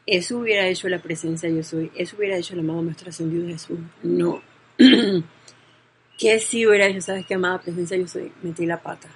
Eso 0.06 0.38
hubiera 0.38 0.66
hecho 0.66 0.88
la 0.88 0.98
presencia 0.98 1.48
yo 1.48 1.62
soy, 1.62 1.92
eso 1.94 2.16
hubiera 2.16 2.36
hecho 2.36 2.54
el 2.54 2.60
amado 2.60 2.82
nuestro 2.82 3.10
ascendido 3.10 3.46
Jesús. 3.46 3.78
No. 4.02 4.42
¿Qué 6.18 6.38
si 6.40 6.66
hubiera 6.66 6.86
hecho? 6.86 7.00
¿Sabes 7.00 7.26
qué, 7.26 7.34
amada 7.34 7.60
presencia 7.60 7.96
yo 7.96 8.06
soy? 8.06 8.32
Metí 8.42 8.66
la 8.66 8.82
pata 8.82 9.08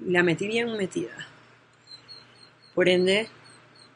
la 0.00 0.22
metí 0.22 0.46
bien 0.46 0.76
metida. 0.76 1.14
Por 2.74 2.88
ende, 2.88 3.28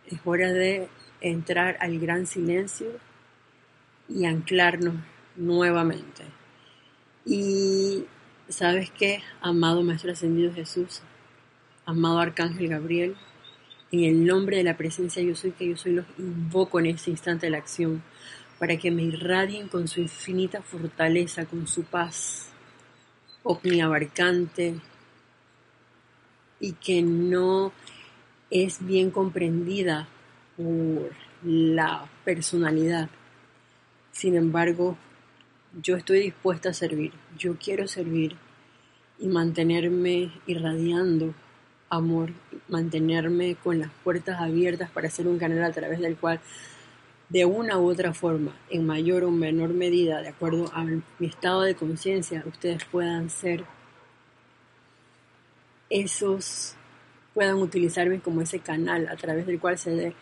es 0.07 0.21
hora 0.25 0.53
de 0.53 0.89
entrar 1.21 1.77
al 1.81 1.99
gran 1.99 2.27
silencio 2.27 2.89
y 4.09 4.25
anclarnos 4.25 4.95
nuevamente. 5.37 6.25
Y 7.25 8.05
sabes 8.49 8.91
qué, 8.91 9.23
amado 9.41 9.83
Maestro 9.83 10.13
Ascendido 10.13 10.53
Jesús, 10.53 11.03
amado 11.85 12.19
Arcángel 12.19 12.69
Gabriel, 12.69 13.17
en 13.91 14.05
el 14.05 14.27
nombre 14.27 14.59
de 14.59 14.65
la 14.65 14.77
presencia 14.77 15.23
yo 15.23 15.35
soy 15.35 15.53
que 15.53 15.69
yo 15.69 15.77
soy, 15.77 15.93
los 15.93 16.07
invoco 16.19 16.79
en 16.79 16.87
este 16.87 17.11
instante 17.11 17.47
de 17.47 17.51
la 17.51 17.59
acción 17.59 18.03
para 18.59 18.77
que 18.77 18.91
me 18.91 19.03
irradien 19.03 19.69
con 19.69 19.89
su 19.89 20.01
infinita 20.01 20.63
fortaleza, 20.63 21.47
con 21.47 21.67
su 21.67 21.85
paz 21.85 22.51
omniabarcante, 23.43 24.81
y 26.61 26.73
que 26.73 27.03
no 27.03 27.73
es 28.51 28.85
bien 28.85 29.11
comprendida 29.11 30.09
por 30.57 31.13
la 31.45 32.09
personalidad. 32.25 33.09
Sin 34.11 34.35
embargo, 34.35 34.99
yo 35.83 35.97
estoy 35.97 36.21
dispuesta 36.21 36.71
a 36.71 36.75
servir, 36.75 37.12
yo 37.37 37.57
quiero 37.57 37.87
servir 37.88 38.37
y 39.19 39.29
mantenerme 39.29 40.33
irradiando 40.47 41.35
amor, 41.91 42.31
mantenerme 42.69 43.57
con 43.57 43.79
las 43.79 43.91
puertas 44.05 44.41
abiertas 44.41 44.91
para 44.91 45.11
ser 45.11 45.27
un 45.27 45.38
canal 45.38 45.62
a 45.62 45.73
través 45.73 46.01
del 46.01 46.17
cual 46.17 46.41
de 47.29 47.45
una 47.45 47.79
u 47.79 47.91
otra 47.91 48.14
forma, 48.14 48.57
en 48.71 48.87
mayor 48.87 49.25
o 49.25 49.31
menor 49.31 49.71
medida, 49.71 50.23
de 50.23 50.29
acuerdo 50.29 50.71
a 50.73 50.85
mi 50.85 51.27
estado 51.27 51.62
de 51.62 51.75
conciencia, 51.75 52.43
ustedes 52.47 52.85
puedan 52.85 53.29
ser 53.29 53.64
esos 55.91 56.75
puedan 57.35 57.57
utilizarme 57.57 58.21
como 58.21 58.43
ese 58.43 58.59
canal 58.59 59.07
a 59.09 59.17
través 59.17 59.47
del 59.47 59.61
cual 59.61 59.79
se 59.79 59.91
dé 59.91 60.14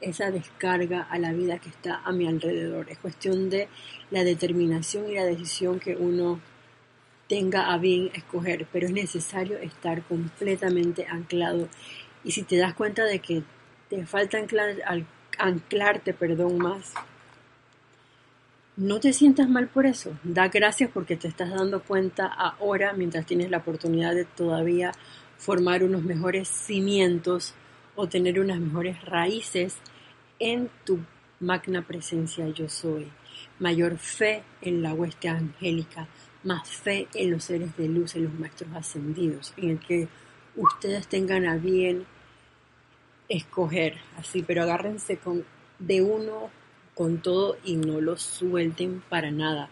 esa 0.00 0.30
descarga 0.30 1.02
a 1.02 1.18
la 1.18 1.32
vida 1.32 1.58
que 1.58 1.68
está 1.68 2.00
a 2.04 2.12
mi 2.12 2.26
alrededor. 2.26 2.88
Es 2.88 2.98
cuestión 2.98 3.50
de 3.50 3.68
la 4.10 4.24
determinación 4.24 5.10
y 5.10 5.14
la 5.14 5.24
decisión 5.24 5.80
que 5.80 5.96
uno 5.96 6.40
tenga 7.28 7.72
a 7.72 7.78
bien 7.78 8.10
escoger, 8.14 8.66
pero 8.72 8.86
es 8.86 8.92
necesario 8.92 9.58
estar 9.58 10.02
completamente 10.02 11.06
anclado. 11.06 11.68
Y 12.24 12.32
si 12.32 12.42
te 12.42 12.56
das 12.56 12.74
cuenta 12.74 13.04
de 13.04 13.18
que 13.18 13.42
te 13.90 14.06
falta 14.06 14.38
anclar, 14.38 14.76
anclarte 15.38 16.14
perdón, 16.14 16.58
más, 16.58 16.94
no 18.76 19.00
te 19.00 19.12
sientas 19.12 19.48
mal 19.48 19.68
por 19.68 19.86
eso. 19.86 20.16
Da 20.22 20.48
gracias 20.48 20.90
porque 20.92 21.16
te 21.16 21.28
estás 21.28 21.50
dando 21.50 21.82
cuenta 21.82 22.26
ahora, 22.26 22.92
mientras 22.92 23.26
tienes 23.26 23.50
la 23.50 23.58
oportunidad 23.58 24.14
de 24.14 24.24
todavía 24.24 24.92
formar 25.36 25.82
unos 25.84 26.02
mejores 26.02 26.48
cimientos 26.48 27.54
o 28.00 28.08
tener 28.08 28.38
unas 28.38 28.60
mejores 28.60 29.04
raíces 29.04 29.76
en 30.38 30.70
tu 30.84 31.00
magna 31.40 31.82
presencia 31.82 32.48
yo 32.48 32.68
soy. 32.68 33.08
Mayor 33.58 33.98
fe 33.98 34.44
en 34.62 34.82
la 34.82 34.94
hueste 34.94 35.28
angélica, 35.28 36.06
más 36.44 36.68
fe 36.68 37.08
en 37.12 37.32
los 37.32 37.42
seres 37.42 37.76
de 37.76 37.88
luz, 37.88 38.14
en 38.14 38.24
los 38.24 38.34
maestros 38.34 38.70
ascendidos, 38.72 39.52
en 39.56 39.70
el 39.70 39.80
que 39.80 40.06
ustedes 40.54 41.08
tengan 41.08 41.44
a 41.44 41.56
bien 41.56 42.06
escoger 43.28 43.96
así, 44.16 44.44
pero 44.44 44.62
agárrense 44.62 45.16
con 45.16 45.44
de 45.80 46.00
uno 46.00 46.50
con 46.94 47.18
todo 47.18 47.56
y 47.64 47.74
no 47.74 48.00
lo 48.00 48.16
suelten 48.16 49.02
para 49.08 49.32
nada. 49.32 49.70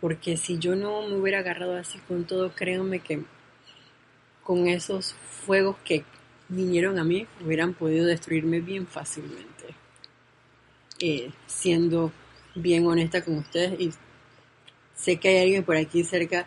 Porque 0.00 0.36
si 0.36 0.58
yo 0.58 0.74
no 0.74 1.06
me 1.06 1.14
hubiera 1.14 1.38
agarrado 1.38 1.76
así 1.76 2.00
con 2.08 2.24
todo, 2.24 2.50
créanme 2.56 2.98
que 2.98 3.22
con 4.42 4.66
esos 4.66 5.14
fuegos 5.14 5.76
que 5.84 6.04
vinieron 6.48 6.98
a 6.98 7.04
mí 7.04 7.26
hubieran 7.44 7.74
podido 7.74 8.06
destruirme 8.06 8.60
bien 8.60 8.86
fácilmente. 8.86 9.74
Eh, 11.00 11.30
siendo 11.46 12.12
bien 12.54 12.86
honesta 12.86 13.24
con 13.24 13.38
ustedes 13.38 13.78
y 13.80 13.92
sé 14.96 15.18
que 15.18 15.28
hay 15.28 15.42
alguien 15.42 15.64
por 15.64 15.76
aquí 15.76 16.02
cerca 16.02 16.46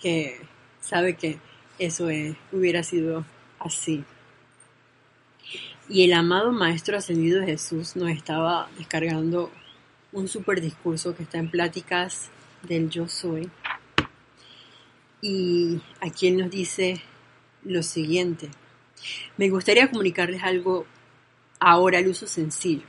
que 0.00 0.40
sabe 0.80 1.14
que 1.14 1.38
eso 1.78 2.08
hubiera 2.50 2.82
sido 2.82 3.24
así. 3.60 4.04
Y 5.88 6.04
el 6.04 6.12
amado 6.12 6.52
Maestro 6.52 6.96
Ascendido 6.96 7.44
Jesús 7.44 7.96
nos 7.96 8.10
estaba 8.10 8.68
descargando 8.78 9.50
un 10.12 10.28
super 10.28 10.60
discurso 10.60 11.14
que 11.14 11.22
está 11.22 11.38
en 11.38 11.50
Pláticas 11.50 12.30
del 12.62 12.90
Yo 12.90 13.08
Soy. 13.08 13.50
Y 15.20 15.80
aquí 16.00 16.28
él 16.28 16.38
nos 16.38 16.50
dice 16.50 17.00
lo 17.64 17.82
siguiente. 17.82 18.50
Me 19.36 19.48
gustaría 19.48 19.90
comunicarles 19.90 20.42
algo 20.42 20.86
ahora 21.58 21.98
al 21.98 22.08
uso 22.08 22.26
sencillo 22.26 22.86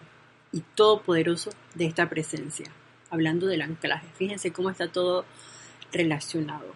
y 0.52 0.62
todopoderoso 0.76 1.52
de 1.76 1.86
esta 1.86 2.10
presencia. 2.10 2.72
Hablando 3.10 3.48
del 3.48 3.62
anclaje. 3.62 4.08
Fíjense 4.16 4.52
cómo 4.52 4.70
está 4.70 4.88
todo 4.88 5.26
relacionado. 5.92 6.74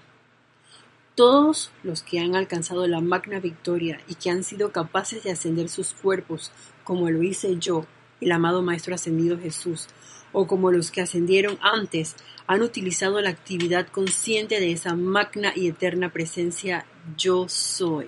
Todos 1.16 1.72
los 1.82 2.04
que 2.04 2.20
han 2.20 2.36
alcanzado 2.36 2.88
la 2.88 3.02
magna 3.02 3.40
victoria 3.40 4.00
y 4.08 4.16
que 4.16 4.30
han 4.30 4.44
sido 4.44 4.72
capaces 4.72 5.24
de 5.24 5.32
ascender 5.32 5.68
sus 5.68 5.94
cuerpos, 5.94 6.52
como 6.84 7.10
lo 7.10 7.24
hice 7.24 7.58
yo, 7.58 7.88
el 8.22 8.32
amado 8.32 8.62
Maestro 8.62 8.94
Ascendido 8.94 9.40
Jesús, 9.40 9.88
o 10.32 10.46
como 10.46 10.72
los 10.72 10.92
que 10.92 11.02
ascendieron 11.02 11.58
antes, 11.62 12.16
han 12.46 12.62
utilizado 12.62 13.20
la 13.22 13.30
actividad 13.30 13.88
consciente 13.88 14.60
de 14.60 14.72
esa 14.72 14.96
magna 14.96 15.54
y 15.56 15.68
eterna 15.68 16.14
presencia 16.14 16.86
yo 17.18 17.50
soy. 17.50 18.08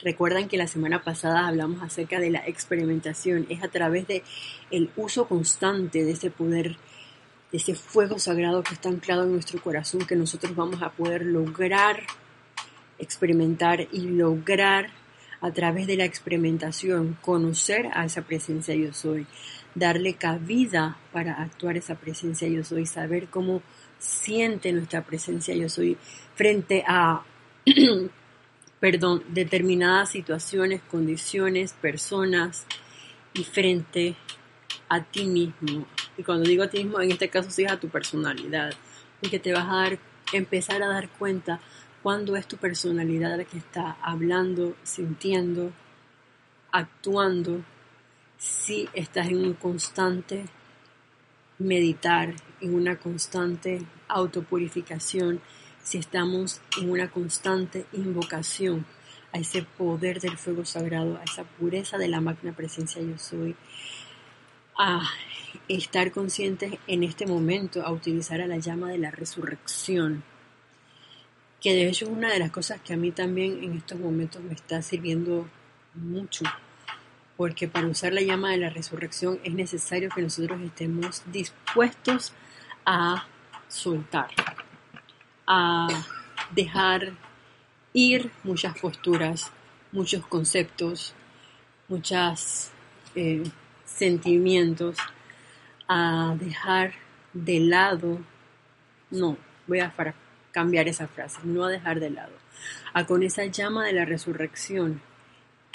Recuerdan 0.00 0.48
que 0.48 0.56
la 0.56 0.66
semana 0.66 1.02
pasada 1.02 1.46
hablamos 1.46 1.82
acerca 1.82 2.20
de 2.20 2.30
la 2.30 2.46
experimentación, 2.46 3.46
es 3.48 3.62
a 3.62 3.68
través 3.68 4.06
de 4.06 4.22
el 4.70 4.90
uso 4.96 5.26
constante 5.26 6.04
de 6.04 6.12
ese 6.12 6.30
poder 6.30 6.76
ese 7.52 7.74
fuego 7.74 8.18
sagrado 8.18 8.62
que 8.62 8.74
está 8.74 8.88
anclado 8.88 9.22
en 9.22 9.32
nuestro 9.32 9.62
corazón 9.62 10.04
que 10.04 10.16
nosotros 10.16 10.54
vamos 10.54 10.82
a 10.82 10.90
poder 10.90 11.24
lograr 11.24 12.02
experimentar 12.98 13.88
y 13.92 14.00
lograr 14.00 14.90
a 15.40 15.50
través 15.52 15.86
de 15.86 15.96
la 15.96 16.04
experimentación 16.04 17.16
conocer 17.20 17.88
a 17.94 18.04
esa 18.04 18.22
presencia 18.22 18.74
yo 18.74 18.92
soy, 18.92 19.26
darle 19.74 20.14
cabida 20.14 20.96
para 21.12 21.40
actuar 21.42 21.76
esa 21.76 21.94
presencia 21.94 22.48
yo 22.48 22.64
soy, 22.64 22.86
saber 22.86 23.28
cómo 23.28 23.62
siente 23.98 24.72
nuestra 24.72 25.02
presencia 25.04 25.54
yo 25.54 25.68
soy 25.68 25.96
frente 26.34 26.84
a 26.86 27.22
perdón, 28.80 29.22
determinadas 29.28 30.10
situaciones, 30.10 30.82
condiciones, 30.82 31.72
personas 31.72 32.66
y 33.34 33.44
frente 33.44 34.16
a 34.88 35.02
ti 35.02 35.26
mismo, 35.26 35.86
y 36.16 36.22
cuando 36.22 36.48
digo 36.48 36.62
a 36.62 36.68
ti 36.68 36.84
mismo, 36.84 37.00
en 37.00 37.10
este 37.10 37.28
caso 37.28 37.50
sí 37.50 37.64
es 37.64 37.72
a 37.72 37.80
tu 37.80 37.88
personalidad, 37.88 38.72
porque 39.20 39.38
te 39.38 39.52
vas 39.52 39.66
a 39.68 39.76
dar, 39.76 39.98
empezar 40.32 40.82
a 40.82 40.88
dar 40.88 41.08
cuenta 41.08 41.60
cuando 42.02 42.36
es 42.36 42.46
tu 42.46 42.56
personalidad 42.56 43.36
la 43.36 43.44
que 43.44 43.58
está 43.58 43.96
hablando, 44.00 44.76
sintiendo, 44.84 45.72
actuando, 46.70 47.62
si 48.38 48.88
estás 48.92 49.28
en 49.28 49.38
un 49.38 49.54
constante 49.54 50.44
meditar, 51.58 52.34
en 52.60 52.74
una 52.74 52.96
constante 52.96 53.82
autopurificación, 54.08 55.40
si 55.86 55.98
estamos 55.98 56.60
en 56.80 56.90
una 56.90 57.08
constante 57.08 57.86
invocación 57.92 58.84
a 59.32 59.38
ese 59.38 59.62
poder 59.62 60.20
del 60.20 60.36
fuego 60.36 60.64
sagrado, 60.64 61.16
a 61.16 61.22
esa 61.22 61.44
pureza 61.44 61.96
de 61.96 62.08
la 62.08 62.20
magna 62.20 62.52
presencia 62.52 63.00
yo 63.00 63.16
soy, 63.18 63.54
a 64.76 65.08
estar 65.68 66.10
conscientes 66.10 66.74
en 66.88 67.04
este 67.04 67.24
momento, 67.24 67.86
a 67.86 67.92
utilizar 67.92 68.40
a 68.40 68.48
la 68.48 68.58
llama 68.58 68.90
de 68.90 68.98
la 68.98 69.12
resurrección, 69.12 70.24
que 71.60 71.72
de 71.72 71.88
hecho 71.88 72.06
es 72.06 72.10
una 72.10 72.32
de 72.32 72.40
las 72.40 72.50
cosas 72.50 72.80
que 72.80 72.94
a 72.94 72.96
mí 72.96 73.12
también 73.12 73.62
en 73.62 73.76
estos 73.76 74.00
momentos 74.00 74.42
me 74.42 74.54
está 74.54 74.82
sirviendo 74.82 75.48
mucho, 75.94 76.44
porque 77.36 77.68
para 77.68 77.86
usar 77.86 78.12
la 78.12 78.22
llama 78.22 78.50
de 78.50 78.58
la 78.58 78.70
resurrección 78.70 79.38
es 79.44 79.54
necesario 79.54 80.08
que 80.12 80.22
nosotros 80.22 80.60
estemos 80.62 81.22
dispuestos 81.30 82.32
a 82.84 83.28
soltar, 83.68 84.30
a 85.46 85.88
dejar 86.54 87.12
ir 87.92 88.30
muchas 88.44 88.78
posturas, 88.78 89.52
muchos 89.92 90.26
conceptos, 90.26 91.14
muchas... 91.88 92.72
Eh, 93.14 93.42
sentimientos, 93.96 94.98
a 95.88 96.36
dejar 96.38 96.92
de 97.32 97.60
lado, 97.60 98.20
no, 99.10 99.38
voy 99.66 99.80
a 99.80 99.92
cambiar 100.52 100.88
esa 100.88 101.08
frase, 101.08 101.38
no 101.44 101.64
a 101.64 101.70
dejar 101.70 102.00
de 102.00 102.10
lado, 102.10 102.32
a 102.92 103.06
con 103.06 103.22
esa 103.22 103.46
llama 103.46 103.86
de 103.86 103.94
la 103.94 104.04
resurrección 104.04 105.00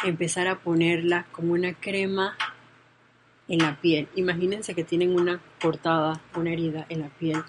empezar 0.04 0.48
a 0.48 0.60
ponerla 0.60 1.26
como 1.32 1.54
una 1.54 1.74
crema 1.74 2.36
en 3.48 3.60
la 3.60 3.80
piel. 3.80 4.08
Imagínense 4.16 4.76
que 4.76 4.84
tienen 4.84 5.16
una 5.16 5.40
cortada, 5.62 6.22
una 6.36 6.52
herida 6.52 6.86
en 6.90 7.02
la 7.02 7.10
piel. 7.10 7.44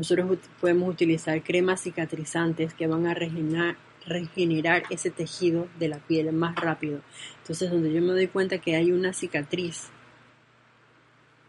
Nosotros 0.00 0.38
podemos 0.62 0.88
utilizar 0.88 1.42
cremas 1.42 1.82
cicatrizantes 1.82 2.72
que 2.72 2.86
van 2.86 3.06
a 3.06 3.12
regenerar, 3.12 3.76
regenerar 4.06 4.84
ese 4.88 5.10
tejido 5.10 5.68
de 5.78 5.88
la 5.88 5.98
piel 5.98 6.32
más 6.32 6.56
rápido. 6.56 7.02
Entonces, 7.42 7.70
donde 7.70 7.92
yo 7.92 8.00
me 8.00 8.14
doy 8.14 8.26
cuenta 8.26 8.56
que 8.56 8.76
hay 8.76 8.92
una 8.92 9.12
cicatriz 9.12 9.90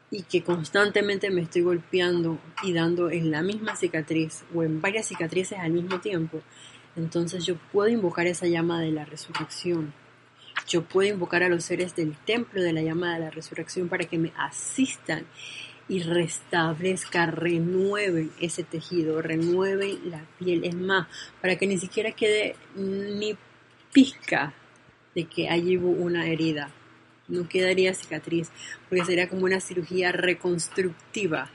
y 0.09 0.23
que 0.23 0.43
constantemente 0.43 1.29
me 1.29 1.43
estoy 1.43 1.61
golpeando 1.61 2.39
y 2.61 2.73
dando 2.73 3.09
en 3.09 3.31
la 3.31 3.41
misma 3.41 3.77
cicatriz 3.77 4.43
o 4.53 4.63
en 4.63 4.81
varias 4.81 5.07
cicatrices 5.07 5.57
al 5.57 5.71
mismo 5.71 6.01
tiempo, 6.01 6.41
entonces 6.97 7.45
yo 7.45 7.55
puedo 7.71 7.87
invocar 7.87 8.27
esa 8.27 8.47
llama 8.47 8.81
de 8.81 8.91
la 8.91 9.05
resurrección. 9.05 9.93
Yo 10.67 10.83
puedo 10.83 11.09
invocar 11.09 11.41
a 11.43 11.47
los 11.47 11.63
seres 11.63 11.95
del 11.95 12.17
templo 12.17 12.61
de 12.61 12.73
la 12.73 12.81
llama 12.81 13.13
de 13.13 13.21
la 13.21 13.29
resurrección 13.29 13.87
para 13.87 14.03
que 14.03 14.17
me 14.17 14.33
asistan 14.35 15.25
y 15.87 16.03
restablezcan, 16.03 17.33
renueven 17.33 18.31
ese 18.39 18.63
tejido, 18.63 19.21
renueven 19.21 20.09
la 20.09 20.25
piel. 20.39 20.63
Es 20.63 20.75
más, 20.75 21.07
para 21.41 21.57
que 21.57 21.67
ni 21.67 21.77
siquiera 21.77 22.11
quede 22.11 22.55
ni 22.75 23.35
pizca 23.91 24.53
de 25.15 25.25
que 25.25 25.49
allí 25.49 25.77
hubo 25.77 25.89
una 25.89 26.27
herida 26.27 26.71
no 27.31 27.47
quedaría 27.47 27.93
cicatriz, 27.93 28.49
porque 28.89 29.05
sería 29.05 29.29
como 29.29 29.45
una 29.45 29.59
cirugía 29.59 30.11
reconstructiva, 30.11 31.49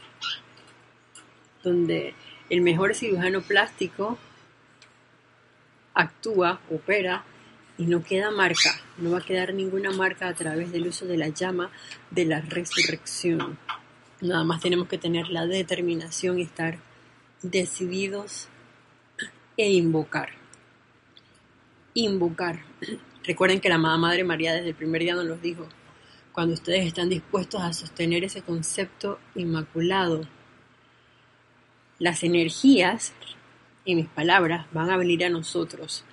donde 1.62 2.14
el 2.48 2.62
mejor 2.62 2.94
cirujano 2.94 3.42
plástico 3.42 4.18
actúa, 5.94 6.60
opera 6.70 7.24
y 7.78 7.86
no 7.86 8.02
queda 8.02 8.30
marca, 8.30 8.80
no 8.96 9.10
va 9.10 9.18
a 9.18 9.24
quedar 9.24 9.52
ninguna 9.52 9.90
marca 9.90 10.28
a 10.28 10.34
través 10.34 10.72
del 10.72 10.86
uso 10.86 11.04
de 11.06 11.18
la 11.18 11.28
llama 11.28 11.70
de 12.10 12.24
la 12.24 12.40
resurrección. 12.40 13.58
Nada 14.20 14.44
más 14.44 14.62
tenemos 14.62 14.88
que 14.88 14.96
tener 14.96 15.28
la 15.28 15.46
determinación 15.46 16.38
y 16.38 16.42
estar 16.42 16.78
decididos 17.42 18.48
e 19.56 19.70
invocar. 19.70 20.30
Invocar. 21.94 22.64
Recuerden 23.24 23.60
que 23.60 23.68
la 23.68 23.74
amada 23.74 23.98
Madre 23.98 24.24
María 24.24 24.54
desde 24.54 24.70
el 24.70 24.74
primer 24.74 25.02
día 25.02 25.14
nos 25.14 25.26
los 25.26 25.42
dijo, 25.42 25.68
cuando 26.32 26.54
ustedes 26.54 26.86
están 26.86 27.08
dispuestos 27.08 27.62
a 27.62 27.72
sostener 27.72 28.24
ese 28.24 28.42
concepto 28.42 29.18
inmaculado, 29.34 30.22
las 31.98 32.22
energías, 32.22 33.14
y 33.84 33.94
mis 33.94 34.08
palabras, 34.08 34.66
van 34.72 34.90
a 34.90 34.96
venir 34.96 35.24
a 35.24 35.30
nosotros 35.30 36.04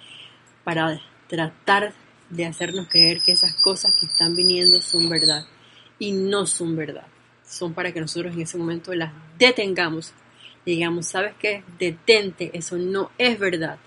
para 0.63 1.01
tratar 1.27 1.93
de 2.29 2.45
hacernos 2.45 2.87
creer 2.87 3.21
que 3.21 3.31
esas 3.31 3.55
cosas 3.55 3.93
que 3.95 4.05
están 4.05 4.35
viniendo 4.35 4.81
son 4.81 5.09
verdad 5.09 5.45
y 5.99 6.11
no 6.11 6.45
son 6.45 6.75
verdad. 6.75 7.07
Son 7.45 7.73
para 7.73 7.91
que 7.91 7.99
nosotros 7.99 8.33
en 8.33 8.41
ese 8.41 8.57
momento 8.57 8.93
las 8.93 9.11
detengamos 9.37 10.13
y 10.65 10.71
digamos, 10.71 11.07
¿sabes 11.07 11.33
qué? 11.39 11.63
Detente, 11.77 12.51
eso 12.53 12.77
no 12.77 13.11
es 13.17 13.37
verdad, 13.37 13.77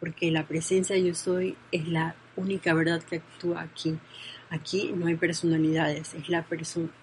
porque 0.00 0.30
la 0.30 0.46
presencia 0.46 0.96
de 0.96 1.04
yo 1.04 1.14
soy 1.14 1.56
es 1.70 1.88
la 1.88 2.14
única 2.36 2.72
verdad 2.72 3.02
que 3.02 3.16
actúa 3.16 3.62
aquí. 3.62 3.98
Aquí 4.48 4.92
no 4.94 5.06
hay 5.06 5.16
personalidades, 5.16 6.14
es 6.14 6.28
la, 6.28 6.46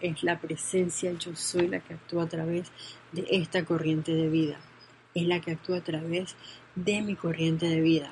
es 0.01 0.23
la 0.23 0.39
presencia, 0.39 1.11
yo 1.13 1.35
soy 1.35 1.67
la 1.67 1.79
que 1.79 1.93
actúa 1.93 2.23
a 2.23 2.29
través 2.29 2.71
de 3.11 3.25
esta 3.29 3.65
corriente 3.65 4.13
de 4.13 4.29
vida, 4.29 4.59
es 5.15 5.27
la 5.27 5.39
que 5.41 5.51
actúa 5.51 5.77
a 5.77 5.83
través 5.83 6.35
de 6.75 7.01
mi 7.01 7.15
corriente 7.15 7.67
de 7.67 7.81
vida. 7.81 8.11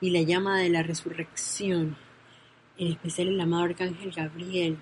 Y 0.00 0.10
la 0.10 0.22
llama 0.22 0.60
de 0.60 0.70
la 0.70 0.82
resurrección, 0.82 1.96
en 2.78 2.92
especial 2.92 3.28
el 3.28 3.40
amado 3.40 3.64
Arcángel 3.64 4.12
Gabriel 4.12 4.78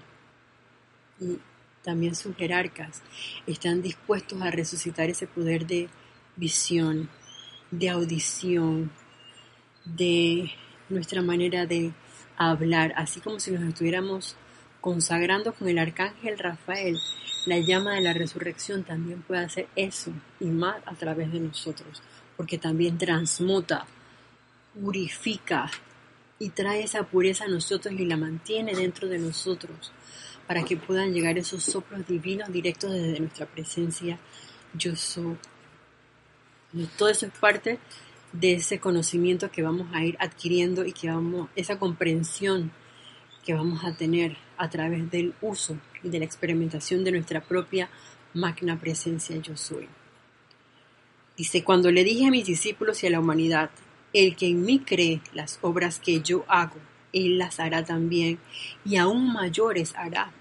y 1.20 1.38
también 1.86 2.16
sus 2.16 2.34
jerarcas, 2.34 3.00
están 3.46 3.80
dispuestos 3.80 4.42
a 4.42 4.50
resucitar 4.50 5.08
ese 5.08 5.28
poder 5.28 5.68
de 5.68 5.88
visión, 6.34 7.08
de 7.70 7.90
audición, 7.90 8.90
de 9.84 10.50
nuestra 10.88 11.22
manera 11.22 11.64
de 11.64 11.92
hablar, 12.36 12.92
así 12.96 13.20
como 13.20 13.38
si 13.38 13.52
nos 13.52 13.62
estuviéramos 13.62 14.34
consagrando 14.80 15.54
con 15.54 15.68
el 15.68 15.78
arcángel 15.78 16.36
Rafael, 16.38 16.98
la 17.46 17.60
llama 17.60 17.94
de 17.94 18.00
la 18.00 18.12
resurrección 18.12 18.82
también 18.82 19.22
puede 19.22 19.44
hacer 19.44 19.68
eso 19.76 20.10
y 20.40 20.46
más 20.46 20.78
a 20.86 20.94
través 20.94 21.32
de 21.32 21.38
nosotros, 21.38 22.02
porque 22.36 22.58
también 22.58 22.98
transmuta, 22.98 23.86
purifica 24.74 25.70
y 26.40 26.50
trae 26.50 26.82
esa 26.82 27.04
pureza 27.04 27.44
a 27.44 27.48
nosotros 27.48 27.94
y 27.94 28.04
la 28.04 28.16
mantiene 28.16 28.74
dentro 28.74 29.06
de 29.06 29.18
nosotros 29.20 29.92
para 30.46 30.64
que 30.64 30.76
puedan 30.76 31.12
llegar 31.12 31.38
esos 31.38 31.62
soplos 31.62 32.06
divinos 32.06 32.52
directos 32.52 32.92
desde 32.92 33.20
nuestra 33.20 33.46
presencia 33.46 34.18
yo 34.74 34.94
soy. 34.94 35.36
todo 36.96 37.08
eso 37.08 37.26
es 37.26 37.32
parte 37.38 37.78
de 38.32 38.54
ese 38.54 38.78
conocimiento 38.78 39.50
que 39.50 39.62
vamos 39.62 39.88
a 39.92 40.04
ir 40.04 40.16
adquiriendo 40.20 40.84
y 40.84 40.92
que 40.92 41.08
vamos, 41.08 41.48
esa 41.56 41.78
comprensión 41.78 42.70
que 43.44 43.54
vamos 43.54 43.84
a 43.84 43.96
tener 43.96 44.36
a 44.58 44.68
través 44.68 45.10
del 45.10 45.34
uso 45.40 45.78
y 46.02 46.08
de 46.08 46.18
la 46.18 46.24
experimentación 46.24 47.04
de 47.04 47.12
nuestra 47.12 47.40
propia 47.40 47.88
magna 48.34 48.78
presencia 48.78 49.36
yo 49.38 49.56
soy. 49.56 49.88
Dice, 51.36 51.62
cuando 51.64 51.90
le 51.90 52.02
dije 52.02 52.26
a 52.26 52.30
mis 52.30 52.46
discípulos 52.46 53.02
y 53.02 53.06
a 53.06 53.10
la 53.10 53.20
humanidad, 53.20 53.70
el 54.12 54.36
que 54.36 54.48
en 54.48 54.62
mí 54.64 54.80
cree 54.80 55.20
las 55.34 55.58
obras 55.62 55.98
que 56.00 56.20
yo 56.20 56.44
hago, 56.48 56.76
él 57.16 57.38
las 57.38 57.58
hará 57.60 57.84
también, 57.84 58.38
y 58.84 58.96
aún 58.96 59.32
mayores 59.32 59.94
hará. 59.96 60.32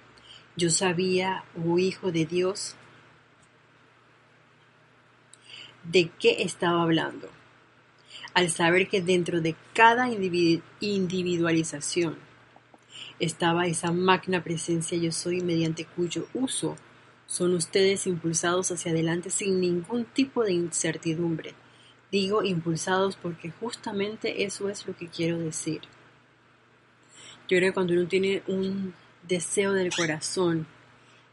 Yo 0.56 0.70
sabía, 0.70 1.44
oh 1.58 1.80
Hijo 1.80 2.12
de 2.12 2.26
Dios, 2.26 2.76
de 5.84 6.10
qué 6.20 6.44
estaba 6.44 6.84
hablando, 6.84 7.30
al 8.34 8.50
saber 8.50 8.88
que 8.88 9.02
dentro 9.02 9.42
de 9.42 9.56
cada 9.74 10.10
individualización 10.10 12.18
estaba 13.20 13.68
esa 13.68 13.92
magna 13.92 14.44
presencia 14.44 14.98
yo 14.98 15.12
soy 15.12 15.42
mediante 15.42 15.86
cuyo 15.86 16.28
uso 16.34 16.76
son 17.28 17.54
ustedes 17.54 18.08
impulsados 18.08 18.72
hacia 18.72 18.92
adelante 18.92 19.30
sin 19.30 19.60
ningún 19.60 20.06
tipo 20.06 20.44
de 20.44 20.54
incertidumbre. 20.54 21.54
Digo 22.12 22.44
impulsados 22.44 23.16
porque 23.16 23.52
justamente 23.52 24.44
eso 24.44 24.70
es 24.70 24.86
lo 24.86 24.96
que 24.96 25.08
quiero 25.08 25.40
decir. 25.40 25.82
Yo 27.48 27.58
creo 27.58 27.70
que 27.70 27.74
cuando 27.74 27.94
uno 27.94 28.08
tiene 28.08 28.42
un 28.48 28.94
deseo 29.28 29.74
del 29.74 29.94
corazón 29.94 30.66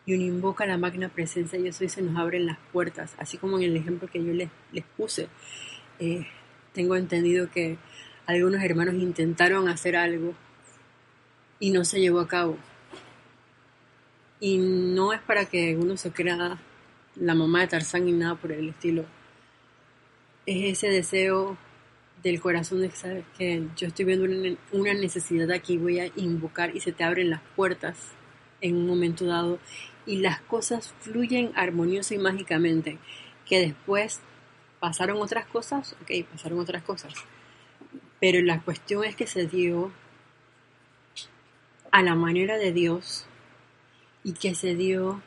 y 0.04 0.14
uno 0.14 0.24
invoca 0.24 0.66
la 0.66 0.76
magna 0.76 1.08
presencia 1.08 1.58
yo 1.58 1.72
soy, 1.72 1.88
se 1.88 2.02
nos 2.02 2.16
abren 2.16 2.46
las 2.46 2.58
puertas, 2.72 3.14
así 3.18 3.38
como 3.38 3.58
en 3.58 3.64
el 3.64 3.76
ejemplo 3.76 4.08
que 4.08 4.22
yo 4.22 4.32
les, 4.32 4.50
les 4.72 4.84
puse. 4.96 5.28
Eh, 5.98 6.26
tengo 6.74 6.96
entendido 6.96 7.50
que 7.50 7.78
algunos 8.26 8.62
hermanos 8.62 8.94
intentaron 8.94 9.68
hacer 9.68 9.96
algo 9.96 10.34
y 11.60 11.70
no 11.70 11.84
se 11.84 12.00
llevó 12.00 12.20
a 12.20 12.28
cabo. 12.28 12.58
Y 14.40 14.58
no 14.58 15.12
es 15.12 15.20
para 15.20 15.46
que 15.46 15.76
uno 15.76 15.96
se 15.96 16.10
crea 16.10 16.58
la 17.16 17.34
mamá 17.34 17.60
de 17.60 17.68
Tarzán 17.68 18.04
ni 18.04 18.12
nada 18.12 18.34
por 18.34 18.52
el 18.52 18.70
estilo. 18.70 19.04
Es 20.44 20.78
ese 20.78 20.88
deseo 20.88 21.56
del 22.22 22.40
corazón 22.40 22.80
de 22.80 22.90
saber 22.90 23.24
que 23.36 23.66
yo 23.76 23.88
estoy 23.88 24.04
viendo 24.04 24.56
una 24.72 24.94
necesidad 24.94 25.50
aquí, 25.50 25.76
voy 25.76 26.00
a 26.00 26.06
invocar 26.16 26.74
y 26.74 26.80
se 26.80 26.92
te 26.92 27.04
abren 27.04 27.30
las 27.30 27.40
puertas 27.56 28.12
en 28.60 28.76
un 28.76 28.86
momento 28.86 29.26
dado 29.26 29.58
y 30.06 30.18
las 30.18 30.40
cosas 30.40 30.94
fluyen 31.00 31.52
armoniosa 31.54 32.14
y 32.14 32.18
mágicamente. 32.18 32.98
Que 33.46 33.60
después 33.60 34.20
pasaron 34.80 35.20
otras 35.20 35.46
cosas, 35.46 35.96
ok, 36.02 36.28
pasaron 36.30 36.60
otras 36.60 36.82
cosas. 36.82 37.12
Pero 38.20 38.40
la 38.40 38.60
cuestión 38.60 39.04
es 39.04 39.16
que 39.16 39.26
se 39.26 39.46
dio 39.46 39.92
a 41.90 42.02
la 42.02 42.14
manera 42.14 42.56
de 42.56 42.72
Dios 42.72 43.26
y 44.24 44.32
que 44.32 44.54
se 44.54 44.74
dio, 44.74 45.20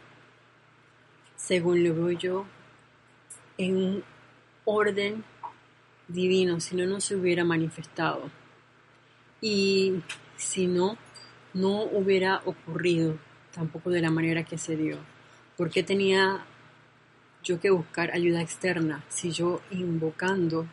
según 1.35 1.83
lo 1.83 1.93
veo 1.93 2.11
yo, 2.11 2.45
en 3.57 3.77
un 3.77 4.03
orden 4.63 5.23
divino, 6.07 6.59
si 6.59 6.75
no, 6.75 6.85
no 6.85 7.01
se 7.01 7.15
hubiera 7.15 7.43
manifestado. 7.43 8.29
Y 9.41 10.01
si 10.37 10.67
no, 10.67 10.97
no 11.53 11.83
hubiera 11.83 12.41
ocurrido 12.45 13.17
tampoco 13.53 13.89
de 13.89 14.01
la 14.01 14.11
manera 14.11 14.43
que 14.43 14.57
se 14.57 14.75
dio. 14.75 14.97
porque 15.57 15.83
tenía 15.83 16.45
yo 17.41 17.61
que 17.61 17.69
buscar 17.69 18.11
ayuda 18.11 18.41
externa 18.41 19.05
si 19.07 19.31
yo 19.31 19.61
invocando 19.71 20.67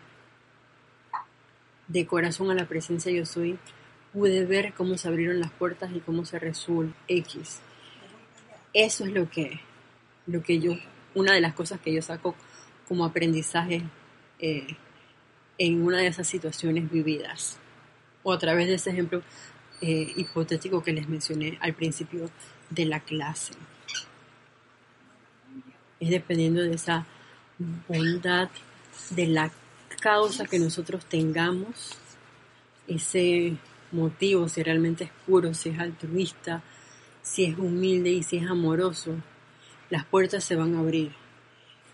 de 1.87 2.07
corazón 2.07 2.51
a 2.51 2.55
la 2.55 2.66
presencia 2.66 3.12
yo 3.12 3.27
soy, 3.27 3.59
pude 4.12 4.45
ver 4.45 4.73
cómo 4.75 4.97
se 4.97 5.09
abrieron 5.09 5.38
las 5.38 5.53
puertas 5.53 5.92
y 5.95 6.01
cómo 6.01 6.25
se 6.25 6.38
resuelve 6.38 6.95
X. 7.07 7.61
Eso 8.73 9.05
es 9.05 9.12
lo 9.12 9.29
que, 9.29 9.61
lo 10.27 10.42
que 10.42 10.59
yo, 10.59 10.73
una 11.14 11.33
de 11.35 11.40
las 11.40 11.55
cosas 11.55 11.81
que 11.81 11.92
yo 11.92 12.03
saco 12.03 12.35
como 12.88 13.05
aprendizaje 13.05 13.83
eh, 14.38 14.66
en 15.64 15.81
una 15.81 15.98
de 15.98 16.09
esas 16.09 16.27
situaciones 16.27 16.90
vividas. 16.90 17.57
O 18.25 18.33
a 18.33 18.38
través 18.38 18.66
de 18.66 18.75
ese 18.75 18.90
ejemplo 18.90 19.22
eh, 19.81 20.12
hipotético 20.16 20.83
que 20.83 20.92
les 20.92 21.09
mencioné 21.09 21.57
al 21.61 21.72
principio 21.72 22.29
de 22.68 22.85
la 22.85 22.98
clase. 22.98 23.53
Es 26.01 26.11
dependiendo 26.11 26.62
de 26.62 26.75
esa 26.75 27.07
bondad, 27.87 28.51
de 29.11 29.29
la 29.29 29.53
causa 30.01 30.46
que 30.46 30.59
nosotros 30.59 31.05
tengamos, 31.05 31.96
ese 32.88 33.57
motivo, 33.92 34.48
si 34.48 34.64
realmente 34.64 35.05
es 35.05 35.11
puro, 35.25 35.55
si 35.55 35.68
es 35.68 35.79
altruista, 35.79 36.64
si 37.22 37.44
es 37.44 37.57
humilde 37.57 38.11
y 38.11 38.25
si 38.25 38.38
es 38.38 38.51
amoroso, 38.51 39.14
las 39.90 40.05
puertas 40.07 40.42
se 40.42 40.57
van 40.57 40.75
a 40.75 40.81
abrir. 40.81 41.12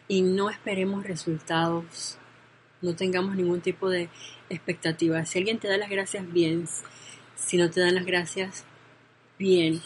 Y 0.09 0.23
no 0.23 0.49
esperemos 0.49 1.05
resultados, 1.05 2.17
no 2.81 2.95
tengamos 2.95 3.37
ningún 3.37 3.61
tipo 3.61 3.89
de 3.89 4.09
expectativa. 4.51 5.25
Si 5.25 5.39
alguien 5.39 5.59
te 5.59 5.69
da 5.69 5.77
las 5.77 5.91
gracias, 5.91 6.31
bien. 6.33 6.67
Si 7.37 7.57
no 7.57 7.71
te 7.71 7.81
dan 7.81 7.95
las 7.95 8.07
gracias, 8.07 8.65
bien. 9.39 9.81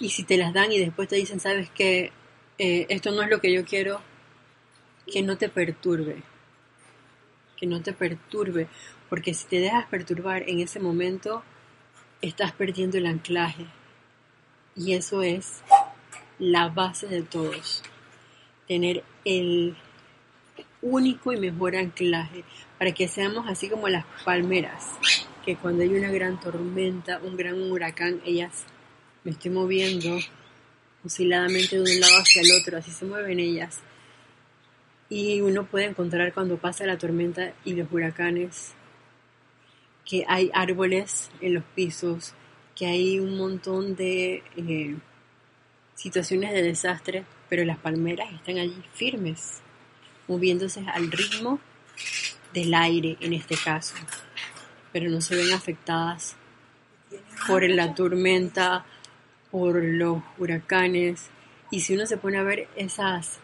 Y 0.00 0.10
si 0.10 0.24
te 0.24 0.36
las 0.36 0.52
dan 0.52 0.72
y 0.72 0.78
después 0.78 1.08
te 1.08 1.16
dicen, 1.16 1.40
sabes 1.40 1.70
que 1.70 2.12
eh, 2.58 2.86
esto 2.88 3.12
no 3.12 3.22
es 3.22 3.30
lo 3.30 3.40
que 3.40 3.52
yo 3.52 3.64
quiero, 3.64 4.00
que 5.10 5.22
no 5.22 5.38
te 5.38 5.48
perturbe. 5.48 6.22
Que 7.56 7.66
no 7.66 7.82
te 7.82 7.92
perturbe. 7.92 8.68
Porque 9.08 9.34
si 9.34 9.46
te 9.46 9.60
dejas 9.60 9.86
perturbar 9.86 10.48
en 10.48 10.60
ese 10.60 10.80
momento, 10.80 11.42
estás 12.20 12.52
perdiendo 12.52 12.98
el 12.98 13.06
anclaje. 13.06 13.66
Y 14.74 14.94
eso 14.94 15.22
es 15.22 15.62
la 16.38 16.68
base 16.68 17.06
de 17.06 17.22
todos. 17.22 17.82
Tener 18.66 19.04
el 19.24 19.76
único 20.82 21.32
y 21.32 21.38
mejor 21.38 21.76
anclaje 21.76 22.44
para 22.78 22.92
que 22.92 23.08
seamos 23.08 23.46
así 23.48 23.68
como 23.68 23.88
las 23.88 24.04
palmeras, 24.24 24.88
que 25.44 25.56
cuando 25.56 25.82
hay 25.82 25.94
una 25.94 26.10
gran 26.10 26.38
tormenta, 26.40 27.20
un 27.22 27.36
gran 27.36 27.70
huracán, 27.70 28.20
ellas 28.24 28.64
me 29.24 29.30
estoy 29.30 29.52
moviendo 29.52 30.18
osciladamente 31.04 31.76
de 31.76 31.82
un 31.82 32.00
lado 32.00 32.18
hacia 32.18 32.42
el 32.42 32.60
otro, 32.60 32.76
así 32.78 32.90
se 32.90 33.04
mueven 33.04 33.40
ellas. 33.40 33.80
Y 35.08 35.40
uno 35.40 35.64
puede 35.64 35.86
encontrar 35.86 36.32
cuando 36.32 36.56
pasa 36.58 36.86
la 36.86 36.98
tormenta 36.98 37.52
y 37.64 37.74
los 37.74 37.90
huracanes 37.92 38.74
que 40.04 40.24
hay 40.28 40.50
árboles 40.54 41.30
en 41.40 41.54
los 41.54 41.64
pisos, 41.74 42.34
que 42.74 42.86
hay 42.86 43.20
un 43.20 43.36
montón 43.36 43.94
de 43.94 44.42
eh, 44.56 44.96
situaciones 45.94 46.52
de 46.52 46.62
desastre, 46.62 47.24
pero 47.48 47.64
las 47.64 47.78
palmeras 47.78 48.32
están 48.32 48.58
allí 48.58 48.82
firmes, 48.94 49.61
moviéndose 50.32 50.84
al 50.92 51.10
ritmo 51.10 51.60
del 52.54 52.72
aire 52.74 53.16
en 53.20 53.32
este 53.34 53.56
caso, 53.56 53.94
pero 54.92 55.10
no 55.10 55.20
se 55.20 55.36
ven 55.36 55.52
afectadas 55.52 56.36
por 57.46 57.68
la 57.68 57.94
tormenta 57.94 58.84
por 59.50 59.82
los 59.82 60.22
huracanes. 60.38 61.28
Y 61.70 61.80
si 61.80 61.94
uno 61.94 62.06
se 62.06 62.16
pone 62.16 62.38
a 62.38 62.42
ver 62.42 62.68
esas 62.76 63.38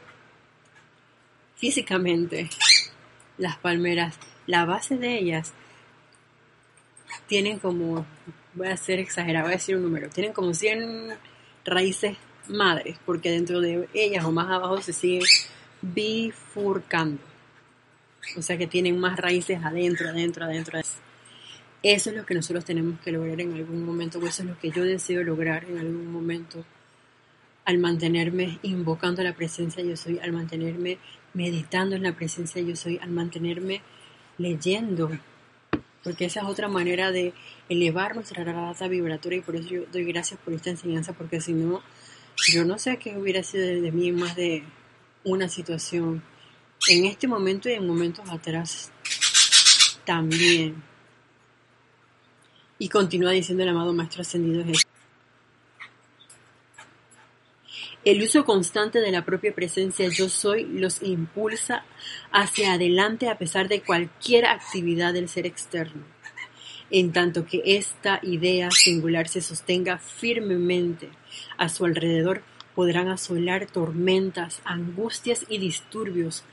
físicamente, 1.56 2.48
las 3.36 3.56
palmeras, 3.58 4.16
la 4.46 4.64
base 4.64 4.96
de 4.96 5.18
ellas 5.18 5.52
tienen 7.26 7.58
como, 7.58 8.06
voy 8.54 8.68
a 8.68 8.76
ser 8.76 8.98
exagerado, 8.98 9.44
voy 9.44 9.54
a 9.54 9.56
decir 9.56 9.76
un 9.76 9.82
número, 9.82 10.08
tienen 10.08 10.32
como 10.32 10.54
100 10.54 11.14
raíces 11.64 12.16
madres, 12.48 12.96
porque 13.04 13.30
dentro 13.30 13.60
de 13.60 13.88
ellas 13.92 14.24
o 14.24 14.32
más 14.32 14.50
abajo 14.50 14.80
se 14.80 14.94
siguen 14.94 15.22
bifurcando. 15.94 17.22
O 18.36 18.42
sea 18.42 18.58
que 18.58 18.66
tienen 18.66 18.98
más 18.98 19.18
raíces 19.18 19.60
adentro, 19.62 20.08
adentro, 20.08 20.44
adentro. 20.44 20.78
Eso 21.82 22.10
es 22.10 22.16
lo 22.16 22.26
que 22.26 22.34
nosotros 22.34 22.64
tenemos 22.64 23.00
que 23.00 23.12
lograr 23.12 23.40
en 23.40 23.54
algún 23.54 23.84
momento, 23.84 24.18
o 24.18 24.26
eso 24.26 24.42
es 24.42 24.48
lo 24.48 24.58
que 24.58 24.70
yo 24.70 24.84
deseo 24.84 25.22
lograr 25.22 25.64
en 25.64 25.78
algún 25.78 26.12
momento, 26.12 26.64
al 27.64 27.78
mantenerme 27.78 28.58
invocando 28.62 29.22
la 29.22 29.34
presencia 29.34 29.82
yo 29.84 29.96
soy, 29.96 30.18
al 30.18 30.32
mantenerme 30.32 30.98
meditando 31.34 31.94
en 31.94 32.02
la 32.02 32.16
presencia 32.16 32.60
yo 32.62 32.74
soy, 32.74 32.98
al 32.98 33.10
mantenerme 33.10 33.82
leyendo 34.38 35.10
porque 36.02 36.26
esa 36.26 36.40
es 36.40 36.46
otra 36.46 36.68
manera 36.68 37.12
de 37.12 37.34
elevar 37.68 38.14
nuestra 38.14 38.44
rata 38.44 38.88
vibratoria 38.88 39.38
y 39.38 39.42
por 39.42 39.56
eso 39.56 39.68
yo 39.68 39.82
doy 39.92 40.04
gracias 40.04 40.40
por 40.42 40.54
esta 40.54 40.70
enseñanza, 40.70 41.12
porque 41.12 41.40
si 41.40 41.52
no, 41.52 41.82
yo 42.46 42.64
no 42.64 42.78
sé 42.78 42.96
qué 42.98 43.18
hubiera 43.18 43.42
sido 43.42 43.66
de 43.66 43.92
mí 43.92 44.12
más 44.12 44.36
de 44.36 44.62
una 45.30 45.48
situación 45.48 46.22
en 46.88 47.04
este 47.04 47.26
momento 47.26 47.68
y 47.68 47.72
en 47.72 47.86
momentos 47.86 48.28
atrás 48.30 48.90
también. 50.04 50.82
Y 52.78 52.88
continúa 52.88 53.32
diciendo 53.32 53.62
el 53.62 53.70
amado 53.70 53.92
Maestro 53.92 54.22
Ascendido 54.22 54.64
Jesús. 54.64 54.86
El 58.04 58.22
uso 58.22 58.44
constante 58.44 59.00
de 59.00 59.10
la 59.10 59.24
propia 59.24 59.54
presencia 59.54 60.08
yo 60.08 60.28
soy 60.28 60.64
los 60.64 61.02
impulsa 61.02 61.84
hacia 62.30 62.72
adelante 62.72 63.28
a 63.28 63.36
pesar 63.36 63.68
de 63.68 63.82
cualquier 63.82 64.46
actividad 64.46 65.12
del 65.12 65.28
ser 65.28 65.46
externo, 65.46 66.04
en 66.90 67.12
tanto 67.12 67.44
que 67.44 67.60
esta 67.66 68.20
idea 68.22 68.70
singular 68.70 69.28
se 69.28 69.42
sostenga 69.42 69.98
firmemente 69.98 71.10
a 71.58 71.68
su 71.68 71.84
alrededor 71.84 72.42
podrán 72.78 73.08
asolar 73.08 73.66
tormentas, 73.66 74.62
angustias 74.64 75.44
y 75.48 75.58
disturbios, 75.58 76.44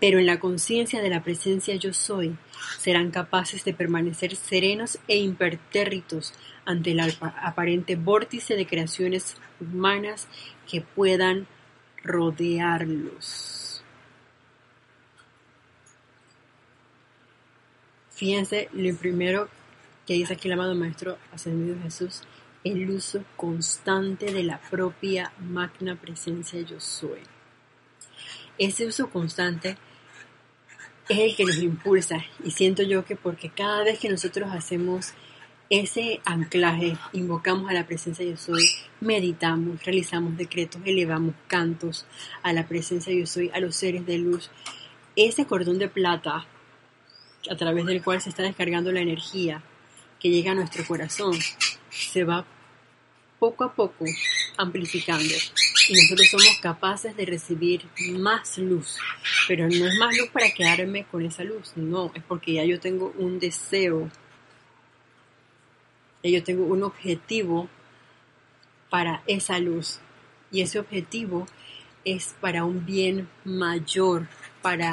pero 0.00 0.18
en 0.18 0.24
la 0.24 0.40
conciencia 0.40 1.02
de 1.02 1.10
la 1.10 1.22
presencia 1.22 1.74
yo 1.74 1.92
soy, 1.92 2.38
serán 2.78 3.10
capaces 3.10 3.66
de 3.66 3.74
permanecer 3.74 4.34
serenos 4.34 4.98
e 5.08 5.18
impertérritos 5.18 6.32
ante 6.64 6.92
el 6.92 7.00
aparente 7.20 7.96
vórtice 7.96 8.56
de 8.56 8.66
creaciones 8.66 9.36
humanas 9.60 10.26
que 10.66 10.80
puedan 10.80 11.46
rodearlos. 12.02 13.84
Fíjense 18.08 18.70
lo 18.72 18.96
primero 18.96 19.50
que 20.06 20.14
dice 20.14 20.32
aquí 20.32 20.48
el 20.48 20.54
amado 20.54 20.74
Maestro 20.74 21.18
Ascendido 21.30 21.76
Jesús, 21.82 22.22
el 22.64 22.90
uso 22.90 23.22
constante 23.36 24.32
de 24.32 24.42
la 24.42 24.58
propia 24.58 25.32
magna 25.38 25.96
presencia 25.96 26.60
yo 26.62 26.80
soy. 26.80 27.20
Ese 28.56 28.86
uso 28.86 29.10
constante 29.10 29.76
es 31.08 31.18
el 31.18 31.36
que 31.36 31.44
nos 31.44 31.58
impulsa 31.58 32.24
y 32.42 32.50
siento 32.50 32.82
yo 32.82 33.04
que 33.04 33.16
porque 33.16 33.50
cada 33.50 33.84
vez 33.84 33.98
que 33.98 34.08
nosotros 34.08 34.50
hacemos 34.50 35.12
ese 35.68 36.20
anclaje, 36.24 36.96
invocamos 37.12 37.70
a 37.70 37.74
la 37.74 37.86
presencia 37.86 38.24
yo 38.24 38.36
soy, 38.36 38.62
meditamos, 39.00 39.82
realizamos 39.84 40.36
decretos, 40.36 40.80
elevamos 40.84 41.34
cantos 41.46 42.06
a 42.42 42.52
la 42.52 42.66
presencia 42.66 43.12
yo 43.14 43.26
soy, 43.26 43.50
a 43.52 43.60
los 43.60 43.76
seres 43.76 44.06
de 44.06 44.18
luz, 44.18 44.50
ese 45.16 45.46
cordón 45.46 45.78
de 45.78 45.88
plata 45.88 46.46
a 47.50 47.56
través 47.56 47.84
del 47.86 48.02
cual 48.02 48.20
se 48.20 48.30
está 48.30 48.42
descargando 48.42 48.90
la 48.92 49.00
energía 49.00 49.62
que 50.18 50.30
llega 50.30 50.52
a 50.52 50.54
nuestro 50.54 50.84
corazón, 50.86 51.34
se 51.90 52.24
va 52.24 52.46
poco 53.44 53.64
a 53.64 53.74
poco 53.74 54.06
amplificando. 54.56 55.34
Y 55.88 55.92
nosotros 55.92 56.28
somos 56.30 56.58
capaces 56.62 57.14
de 57.14 57.26
recibir 57.26 57.82
más 58.18 58.56
luz, 58.56 58.96
pero 59.46 59.68
no 59.68 59.86
es 59.86 59.94
más 59.98 60.16
luz 60.16 60.30
para 60.30 60.50
quedarme 60.50 61.04
con 61.04 61.26
esa 61.26 61.44
luz, 61.44 61.72
no, 61.76 62.10
es 62.14 62.22
porque 62.22 62.54
ya 62.54 62.64
yo 62.64 62.80
tengo 62.80 63.12
un 63.18 63.38
deseo, 63.38 64.10
ya 66.22 66.30
yo 66.30 66.42
tengo 66.42 66.64
un 66.64 66.84
objetivo 66.84 67.68
para 68.88 69.22
esa 69.26 69.58
luz. 69.58 69.98
Y 70.50 70.62
ese 70.62 70.78
objetivo 70.78 71.46
es 72.04 72.34
para 72.40 72.64
un 72.64 72.86
bien 72.86 73.28
mayor, 73.44 74.26
para, 74.62 74.92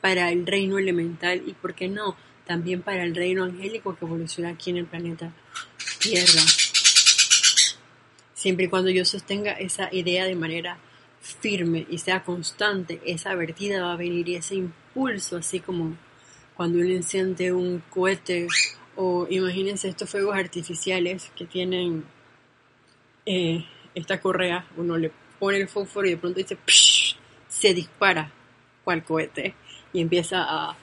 para 0.00 0.30
el 0.30 0.46
reino 0.46 0.78
elemental 0.78 1.42
y, 1.46 1.52
¿por 1.52 1.74
qué 1.74 1.88
no?, 1.88 2.16
también 2.46 2.80
para 2.80 3.02
el 3.02 3.14
reino 3.14 3.42
angélico 3.42 3.96
que 3.96 4.04
evoluciona 4.04 4.50
aquí 4.50 4.70
en 4.70 4.76
el 4.76 4.86
planeta 4.86 5.32
Tierra 5.98 6.42
siempre 8.46 8.66
y 8.66 8.68
cuando 8.68 8.90
yo 8.90 9.04
sostenga 9.04 9.54
esa 9.54 9.92
idea 9.92 10.24
de 10.24 10.36
manera 10.36 10.78
firme 11.20 11.84
y 11.90 11.98
sea 11.98 12.22
constante, 12.22 13.00
esa 13.04 13.34
vertida 13.34 13.82
va 13.82 13.94
a 13.94 13.96
venir 13.96 14.28
y 14.28 14.36
ese 14.36 14.54
impulso, 14.54 15.38
así 15.38 15.58
como 15.58 15.96
cuando 16.54 16.78
uno 16.78 16.90
enciende 16.90 17.52
un 17.52 17.82
cohete 17.90 18.46
o 18.94 19.26
imagínense 19.28 19.88
estos 19.88 20.08
fuegos 20.08 20.36
artificiales 20.36 21.32
que 21.34 21.44
tienen 21.46 22.04
eh, 23.26 23.64
esta 23.96 24.20
correa, 24.20 24.64
uno 24.76 24.96
le 24.96 25.10
pone 25.40 25.58
el 25.58 25.66
fósforo 25.66 26.06
y 26.06 26.10
de 26.10 26.16
pronto 26.16 26.38
dice, 26.38 26.56
se 27.48 27.74
dispara 27.74 28.30
cual 28.84 29.02
cohete 29.02 29.56
y 29.92 30.00
empieza 30.00 30.44
a 30.48 30.76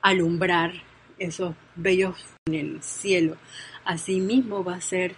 alumbrar 0.00 0.72
esos 1.18 1.54
bellos 1.76 2.16
en 2.46 2.54
el 2.54 2.82
cielo. 2.82 3.36
Así 3.84 4.18
mismo 4.18 4.64
va 4.64 4.76
a 4.76 4.80
ser 4.80 5.14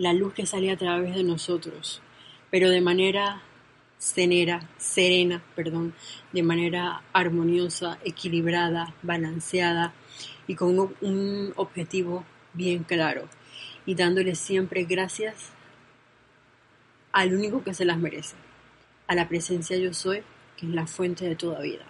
la 0.00 0.14
luz 0.14 0.32
que 0.32 0.46
sale 0.46 0.70
a 0.72 0.78
través 0.78 1.14
de 1.14 1.22
nosotros, 1.22 2.00
pero 2.50 2.70
de 2.70 2.80
manera 2.80 3.42
serena, 3.98 4.66
serena, 4.78 5.42
perdón, 5.54 5.94
de 6.32 6.42
manera 6.42 7.02
armoniosa, 7.12 7.98
equilibrada, 8.02 8.94
balanceada 9.02 9.92
y 10.46 10.54
con 10.54 10.94
un 11.02 11.52
objetivo 11.54 12.24
bien 12.54 12.82
claro 12.82 13.28
y 13.84 13.94
dándole 13.94 14.36
siempre 14.36 14.84
gracias 14.84 15.50
al 17.12 17.34
único 17.34 17.62
que 17.62 17.74
se 17.74 17.84
las 17.84 17.98
merece, 17.98 18.36
a 19.06 19.14
la 19.14 19.28
presencia 19.28 19.76
yo 19.76 19.92
soy, 19.92 20.22
que 20.56 20.64
es 20.64 20.72
la 20.72 20.86
fuente 20.86 21.26
de 21.26 21.36
toda 21.36 21.60
vida. 21.60 21.84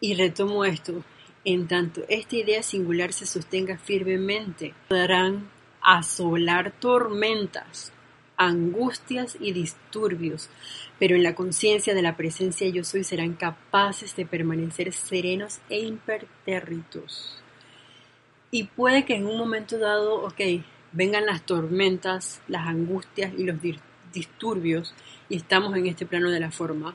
Y 0.00 0.14
retomo 0.14 0.64
esto, 0.64 1.04
en 1.44 1.68
tanto 1.68 2.02
esta 2.08 2.36
idea 2.36 2.62
singular 2.62 3.12
se 3.12 3.26
sostenga 3.26 3.76
firmemente, 3.76 4.74
podrán 4.88 5.50
asolar 5.82 6.72
tormentas, 6.72 7.92
angustias 8.36 9.36
y 9.38 9.52
disturbios, 9.52 10.48
pero 10.98 11.16
en 11.16 11.22
la 11.22 11.34
conciencia 11.34 11.94
de 11.94 12.00
la 12.00 12.16
presencia 12.16 12.68
yo 12.68 12.82
soy 12.84 13.04
serán 13.04 13.34
capaces 13.34 14.16
de 14.16 14.24
permanecer 14.24 14.92
serenos 14.92 15.60
e 15.68 15.80
impertérritos. 15.80 17.42
Y 18.50 18.64
puede 18.64 19.04
que 19.04 19.14
en 19.14 19.26
un 19.26 19.36
momento 19.36 19.78
dado, 19.78 20.24
ok, 20.24 20.40
vengan 20.92 21.26
las 21.26 21.42
tormentas, 21.44 22.40
las 22.48 22.66
angustias 22.66 23.32
y 23.36 23.44
los 23.44 23.58
disturbios 24.12 24.94
y 25.28 25.36
estamos 25.36 25.76
en 25.76 25.86
este 25.86 26.06
plano 26.06 26.30
de 26.30 26.40
la 26.40 26.50
forma. 26.50 26.94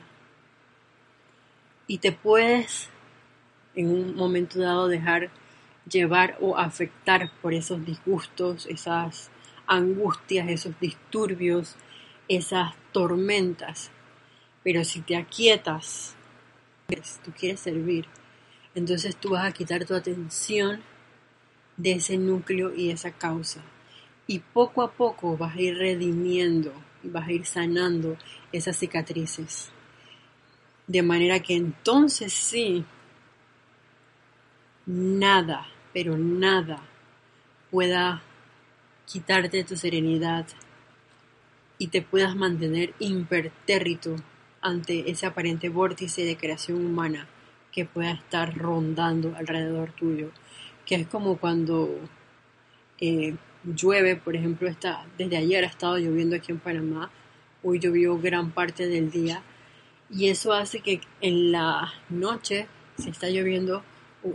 Y 1.86 1.98
te 1.98 2.12
puedes 2.12 2.90
en 3.76 3.90
un 3.90 4.16
momento 4.16 4.58
dado 4.58 4.88
dejar 4.88 5.30
llevar 5.88 6.36
o 6.40 6.56
afectar 6.56 7.30
por 7.40 7.54
esos 7.54 7.84
disgustos, 7.84 8.66
esas 8.66 9.30
angustias, 9.66 10.48
esos 10.48 10.78
disturbios, 10.80 11.76
esas 12.28 12.74
tormentas. 12.92 13.90
Pero 14.64 14.82
si 14.82 15.00
te 15.02 15.16
aquietas, 15.16 16.16
tú 17.24 17.32
quieres 17.38 17.60
servir, 17.60 18.06
entonces 18.74 19.16
tú 19.16 19.30
vas 19.30 19.46
a 19.46 19.52
quitar 19.52 19.84
tu 19.84 19.94
atención 19.94 20.82
de 21.76 21.92
ese 21.92 22.16
núcleo 22.16 22.74
y 22.74 22.90
esa 22.90 23.12
causa. 23.12 23.62
Y 24.26 24.40
poco 24.40 24.82
a 24.82 24.92
poco 24.92 25.36
vas 25.36 25.54
a 25.54 25.60
ir 25.60 25.76
redimiendo 25.76 26.72
y 27.04 27.08
vas 27.08 27.28
a 27.28 27.32
ir 27.32 27.46
sanando 27.46 28.16
esas 28.52 28.76
cicatrices. 28.76 29.70
De 30.86 31.02
manera 31.02 31.40
que 31.40 31.54
entonces 31.54 32.32
sí 32.32 32.84
nada, 34.86 35.66
pero 35.92 36.16
nada 36.16 36.80
pueda 37.70 38.22
quitarte 39.04 39.64
tu 39.64 39.76
serenidad 39.76 40.46
y 41.78 41.88
te 41.88 42.02
puedas 42.02 42.34
mantener 42.34 42.94
impertérrito 42.98 44.16
ante 44.60 45.10
ese 45.10 45.26
aparente 45.26 45.68
vórtice 45.68 46.24
de 46.24 46.36
creación 46.36 46.84
humana 46.84 47.26
que 47.72 47.84
pueda 47.84 48.12
estar 48.12 48.56
rondando 48.56 49.34
alrededor 49.36 49.92
tuyo, 49.92 50.30
que 50.86 50.94
es 50.94 51.06
como 51.06 51.36
cuando 51.36 51.90
eh, 52.98 53.34
llueve, 53.64 54.16
por 54.16 54.34
ejemplo, 54.34 54.68
está, 54.68 55.04
desde 55.18 55.36
ayer 55.36 55.64
ha 55.64 55.68
estado 55.68 55.98
lloviendo 55.98 56.36
aquí 56.36 56.52
en 56.52 56.58
Panamá, 56.58 57.10
hoy 57.62 57.78
llovió 57.78 58.18
gran 58.18 58.50
parte 58.50 58.86
del 58.88 59.10
día, 59.10 59.42
y 60.08 60.28
eso 60.28 60.52
hace 60.52 60.80
que 60.80 61.00
en 61.20 61.52
la 61.52 61.92
noche, 62.08 62.66
si 62.96 63.10
está 63.10 63.28
lloviendo, 63.28 63.82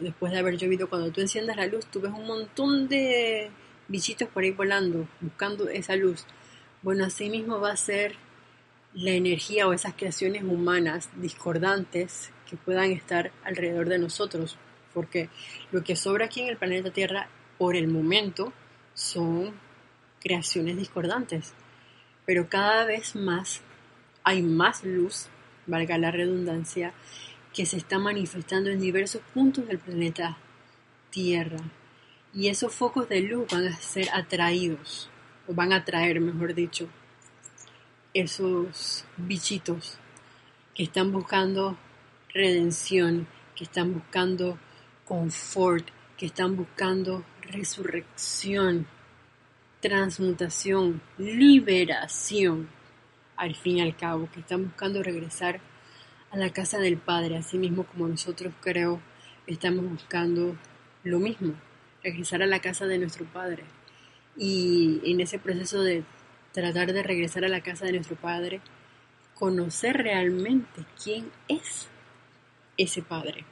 después 0.02 0.32
de 0.32 0.40
haber 0.40 0.58
llovido, 0.58 0.90
cuando 0.90 1.12
tú 1.12 1.22
enciendas 1.22 1.58
la 1.58 1.68
luz, 1.68 1.86
tú 1.88 2.02
ves 2.02 2.12
un 2.12 2.26
montón 2.26 2.88
de 2.88 3.50
bichitos 3.88 4.30
por 4.30 4.44
ahí 4.44 4.52
volando, 4.52 5.08
buscando 5.20 5.68
esa 5.70 5.96
luz. 5.96 6.26
Bueno, 6.82 7.06
así 7.06 7.30
mismo 7.30 7.60
va 7.60 7.72
a 7.72 7.78
ser 7.78 8.16
la 8.94 9.12
energía 9.12 9.68
o 9.68 9.74
esas 9.74 9.94
creaciones 9.94 10.44
humanas 10.44 11.10
discordantes 11.16 12.32
que 12.50 12.58
puedan 12.58 12.92
estar 12.92 13.32
alrededor 13.44 13.88
de 13.88 14.00
nosotros, 14.00 14.58
porque 14.94 15.30
lo 15.72 15.84
que 15.84 15.96
sobra 15.96 16.26
aquí 16.26 16.42
en 16.42 16.50
el 16.50 16.58
planeta 16.58 16.92
Tierra 16.92 17.30
por 17.58 17.76
el 17.76 17.88
momento 17.88 18.52
son 18.94 19.54
creaciones 20.20 20.78
discordantes, 20.78 21.54
pero 22.26 22.50
cada 22.50 22.86
vez 22.86 23.16
más 23.16 23.62
hay 24.24 24.42
más 24.42 24.84
luz, 24.84 25.28
valga 25.68 25.98
la 25.98 26.12
redundancia, 26.12 26.94
que 27.54 27.66
se 27.66 27.78
está 27.78 28.00
manifestando 28.00 28.70
en 28.70 28.80
diversos 28.80 29.22
puntos 29.34 29.68
del 29.68 29.80
planeta 29.80 30.38
Tierra. 31.10 31.60
Y 32.34 32.48
esos 32.48 32.74
focos 32.74 33.10
de 33.10 33.22
luz 33.22 33.48
van 33.52 33.68
a 33.68 33.76
ser 33.76 34.08
atraídos, 34.14 35.10
o 35.48 35.54
van 35.54 35.74
a 35.74 35.78
atraer, 35.78 36.22
mejor 36.22 36.54
dicho, 36.54 36.88
esos 38.14 39.06
bichitos 39.18 39.98
que 40.74 40.84
están 40.84 41.12
buscando 41.12 41.78
redención, 42.34 43.28
que 43.56 43.66
están 43.66 43.94
buscando 43.94 44.58
confort, 45.06 45.88
que 46.18 46.28
están 46.28 46.56
buscando 46.56 47.26
resurrección, 47.42 48.88
transmutación, 49.82 51.02
liberación, 51.18 52.70
al 53.36 53.56
fin 53.56 53.78
y 53.78 53.82
al 53.82 53.98
cabo, 53.98 54.30
que 54.32 54.40
están 54.40 54.66
buscando 54.66 55.04
regresar 55.04 55.60
a 56.32 56.38
la 56.38 56.52
casa 56.52 56.80
del 56.80 56.98
Padre, 56.98 57.38
así 57.38 57.58
mismo 57.58 57.84
como 57.86 58.08
nosotros 58.08 58.54
creo 58.62 59.02
estamos 59.48 59.90
buscando 59.90 60.56
lo 61.04 61.20
mismo, 61.20 61.54
regresar 62.04 62.42
a 62.42 62.48
la 62.48 62.60
casa 62.60 62.86
de 62.86 62.98
nuestro 62.98 63.26
Padre. 63.26 63.64
Y 64.38 65.02
en 65.04 65.20
ese 65.20 65.40
proceso 65.40 65.82
de 65.82 66.04
tratar 66.54 66.94
de 66.94 67.04
regresar 67.04 67.44
a 67.46 67.50
la 67.50 67.62
casa 67.62 67.86
de 67.86 67.94
nuestro 67.94 68.16
Padre, 68.16 68.62
conocer 69.34 69.98
realmente 69.98 70.86
quién 71.02 71.32
es 71.48 71.90
ese 72.78 73.02
Padre. 73.02 73.46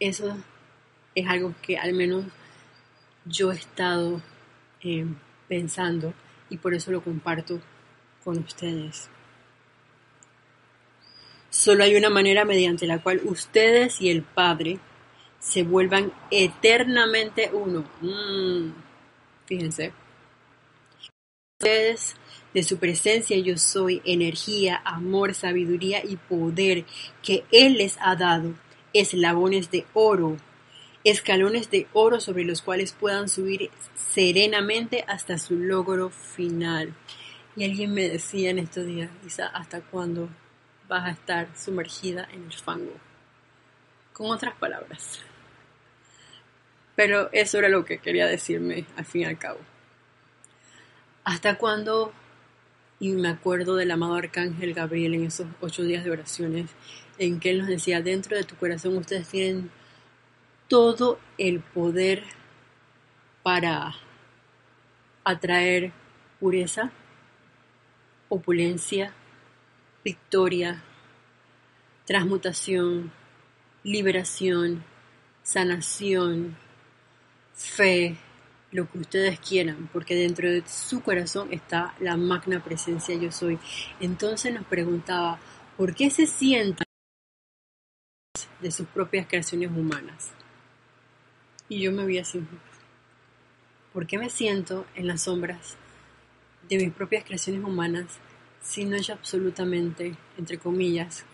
Eso 0.00 0.36
es 1.14 1.28
algo 1.28 1.54
que 1.62 1.78
al 1.78 1.92
menos 1.92 2.24
yo 3.24 3.52
he 3.52 3.56
estado 3.56 4.20
eh, 4.82 5.06
pensando 5.48 6.12
y 6.50 6.58
por 6.58 6.74
eso 6.74 6.90
lo 6.90 7.02
comparto 7.02 7.60
con 8.24 8.38
ustedes. 8.38 9.08
Solo 11.50 11.84
hay 11.84 11.94
una 11.94 12.10
manera 12.10 12.44
mediante 12.44 12.86
la 12.86 13.00
cual 13.00 13.20
ustedes 13.24 14.00
y 14.00 14.10
el 14.10 14.22
Padre 14.22 14.78
se 15.38 15.62
vuelvan 15.62 16.12
eternamente 16.30 17.50
uno. 17.52 17.84
Mm, 18.00 18.72
fíjense. 19.46 19.92
Ustedes 21.60 22.16
de 22.54 22.62
su 22.62 22.78
presencia 22.78 23.36
yo 23.38 23.58
soy 23.58 24.00
energía, 24.04 24.80
amor, 24.84 25.34
sabiduría 25.34 26.04
y 26.04 26.16
poder 26.16 26.84
que 27.22 27.44
Él 27.52 27.74
les 27.74 27.96
ha 28.00 28.16
dado, 28.16 28.54
eslabones 28.92 29.70
de 29.70 29.86
oro, 29.92 30.36
escalones 31.04 31.70
de 31.70 31.86
oro 31.92 32.20
sobre 32.20 32.44
los 32.44 32.62
cuales 32.62 32.92
puedan 32.92 33.28
subir 33.28 33.70
serenamente 33.94 35.04
hasta 35.06 35.38
su 35.38 35.56
logro 35.56 36.10
final. 36.10 36.94
Y 37.56 37.64
alguien 37.64 37.94
me 37.94 38.08
decía 38.08 38.50
en 38.50 38.58
estos 38.58 38.84
días, 38.84 39.10
Isa, 39.24 39.46
¿hasta 39.46 39.80
cuándo 39.80 40.28
vas 40.88 41.04
a 41.04 41.10
estar 41.10 41.48
sumergida 41.56 42.28
en 42.32 42.44
el 42.44 42.52
fango? 42.52 42.94
Con 44.12 44.30
otras 44.30 44.54
palabras. 44.56 45.20
Pero 46.96 47.28
eso 47.32 47.58
era 47.58 47.68
lo 47.68 47.84
que 47.84 47.98
quería 47.98 48.26
decirme 48.26 48.86
al 48.96 49.04
fin 49.04 49.22
y 49.22 49.24
al 49.24 49.38
cabo. 49.38 49.60
¿Hasta 51.24 51.56
cuándo? 51.56 52.12
Y 53.00 53.10
me 53.10 53.28
acuerdo 53.28 53.76
del 53.76 53.90
amado 53.90 54.14
Arcángel 54.14 54.74
Gabriel 54.74 55.14
en 55.14 55.24
esos 55.24 55.46
ocho 55.60 55.82
días 55.82 56.04
de 56.04 56.10
oraciones, 56.10 56.70
en 57.18 57.40
que 57.40 57.50
él 57.50 57.58
nos 57.58 57.68
decía, 57.68 58.02
dentro 58.02 58.36
de 58.36 58.44
tu 58.44 58.56
corazón 58.56 58.96
ustedes 58.96 59.28
tienen 59.28 59.70
todo 60.68 61.18
el 61.38 61.60
poder 61.60 62.24
para 63.42 63.94
atraer 65.24 65.92
pureza, 66.40 66.92
opulencia, 68.28 69.12
victoria, 70.04 70.82
transmutación, 72.06 73.12
liberación, 73.82 74.84
sanación, 75.42 76.56
fe, 77.54 78.16
lo 78.72 78.90
que 78.90 78.98
ustedes 78.98 79.38
quieran, 79.38 79.88
porque 79.92 80.14
dentro 80.14 80.50
de 80.50 80.64
su 80.66 81.00
corazón 81.00 81.52
está 81.52 81.94
la 82.00 82.16
magna 82.16 82.62
presencia 82.62 83.14
yo 83.14 83.30
soy. 83.30 83.58
Entonces 84.00 84.52
nos 84.52 84.66
preguntaba, 84.66 85.38
¿por 85.76 85.94
qué 85.94 86.10
se 86.10 86.26
sientan 86.26 86.86
de 88.60 88.70
sus 88.70 88.88
propias 88.88 89.26
creaciones 89.26 89.70
humanas? 89.70 90.32
Y 91.68 91.80
yo 91.80 91.92
me 91.92 92.04
vi 92.04 92.18
así, 92.18 92.42
¿por 93.92 94.06
qué 94.06 94.18
me 94.18 94.28
siento 94.28 94.86
en 94.96 95.06
las 95.06 95.22
sombras 95.22 95.76
de 96.68 96.76
mis 96.78 96.92
propias 96.92 97.24
creaciones 97.24 97.64
humanas 97.64 98.06
si 98.60 98.84
no 98.84 98.96
hay 98.96 99.06
absolutamente, 99.12 100.16
entre 100.38 100.58
comillas, 100.58 101.24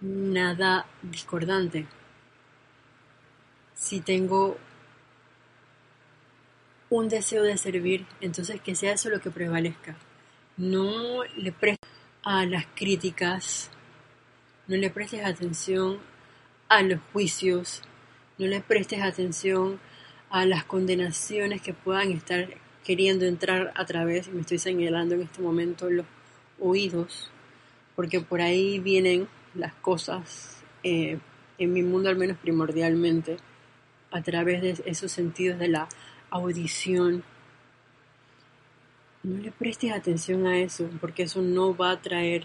nada 0.00 0.86
discordante? 1.02 1.86
Si 3.74 4.00
tengo 4.00 4.58
un 6.90 7.08
deseo 7.08 7.44
de 7.44 7.56
servir, 7.56 8.06
entonces 8.20 8.60
que 8.60 8.74
sea 8.74 8.94
eso 8.94 9.08
lo 9.08 9.20
que 9.20 9.30
prevalezca. 9.30 9.96
No 10.56 11.24
le 11.36 11.52
prestes 11.52 11.88
a 12.22 12.44
las 12.44 12.66
críticas, 12.74 13.70
no 14.66 14.76
le 14.76 14.90
prestes 14.90 15.24
atención 15.24 16.00
a 16.68 16.82
los 16.82 17.00
juicios, 17.12 17.82
no 18.38 18.46
le 18.46 18.60
prestes 18.60 19.02
atención 19.02 19.80
a 20.30 20.44
las 20.46 20.64
condenaciones 20.64 21.62
que 21.62 21.74
puedan 21.74 22.10
estar 22.10 22.48
queriendo 22.90 23.24
entrar 23.24 23.72
a 23.76 23.86
través, 23.86 24.26
me 24.32 24.40
estoy 24.40 24.58
señalando 24.58 25.14
en 25.14 25.22
este 25.22 25.40
momento 25.40 25.88
los 25.88 26.06
oídos, 26.58 27.30
porque 27.94 28.20
por 28.20 28.40
ahí 28.40 28.80
vienen 28.80 29.28
las 29.54 29.72
cosas, 29.74 30.60
eh, 30.82 31.20
en 31.58 31.72
mi 31.72 31.84
mundo 31.84 32.08
al 32.08 32.16
menos 32.16 32.36
primordialmente, 32.38 33.36
a 34.10 34.22
través 34.22 34.60
de 34.60 34.82
esos 34.86 35.12
sentidos 35.12 35.60
de 35.60 35.68
la 35.68 35.88
audición. 36.30 37.22
No 39.22 39.40
le 39.40 39.52
prestes 39.52 39.92
atención 39.92 40.48
a 40.48 40.58
eso, 40.58 40.90
porque 41.00 41.22
eso 41.22 41.42
no 41.42 41.76
va 41.76 41.92
a 41.92 42.02
traer 42.02 42.42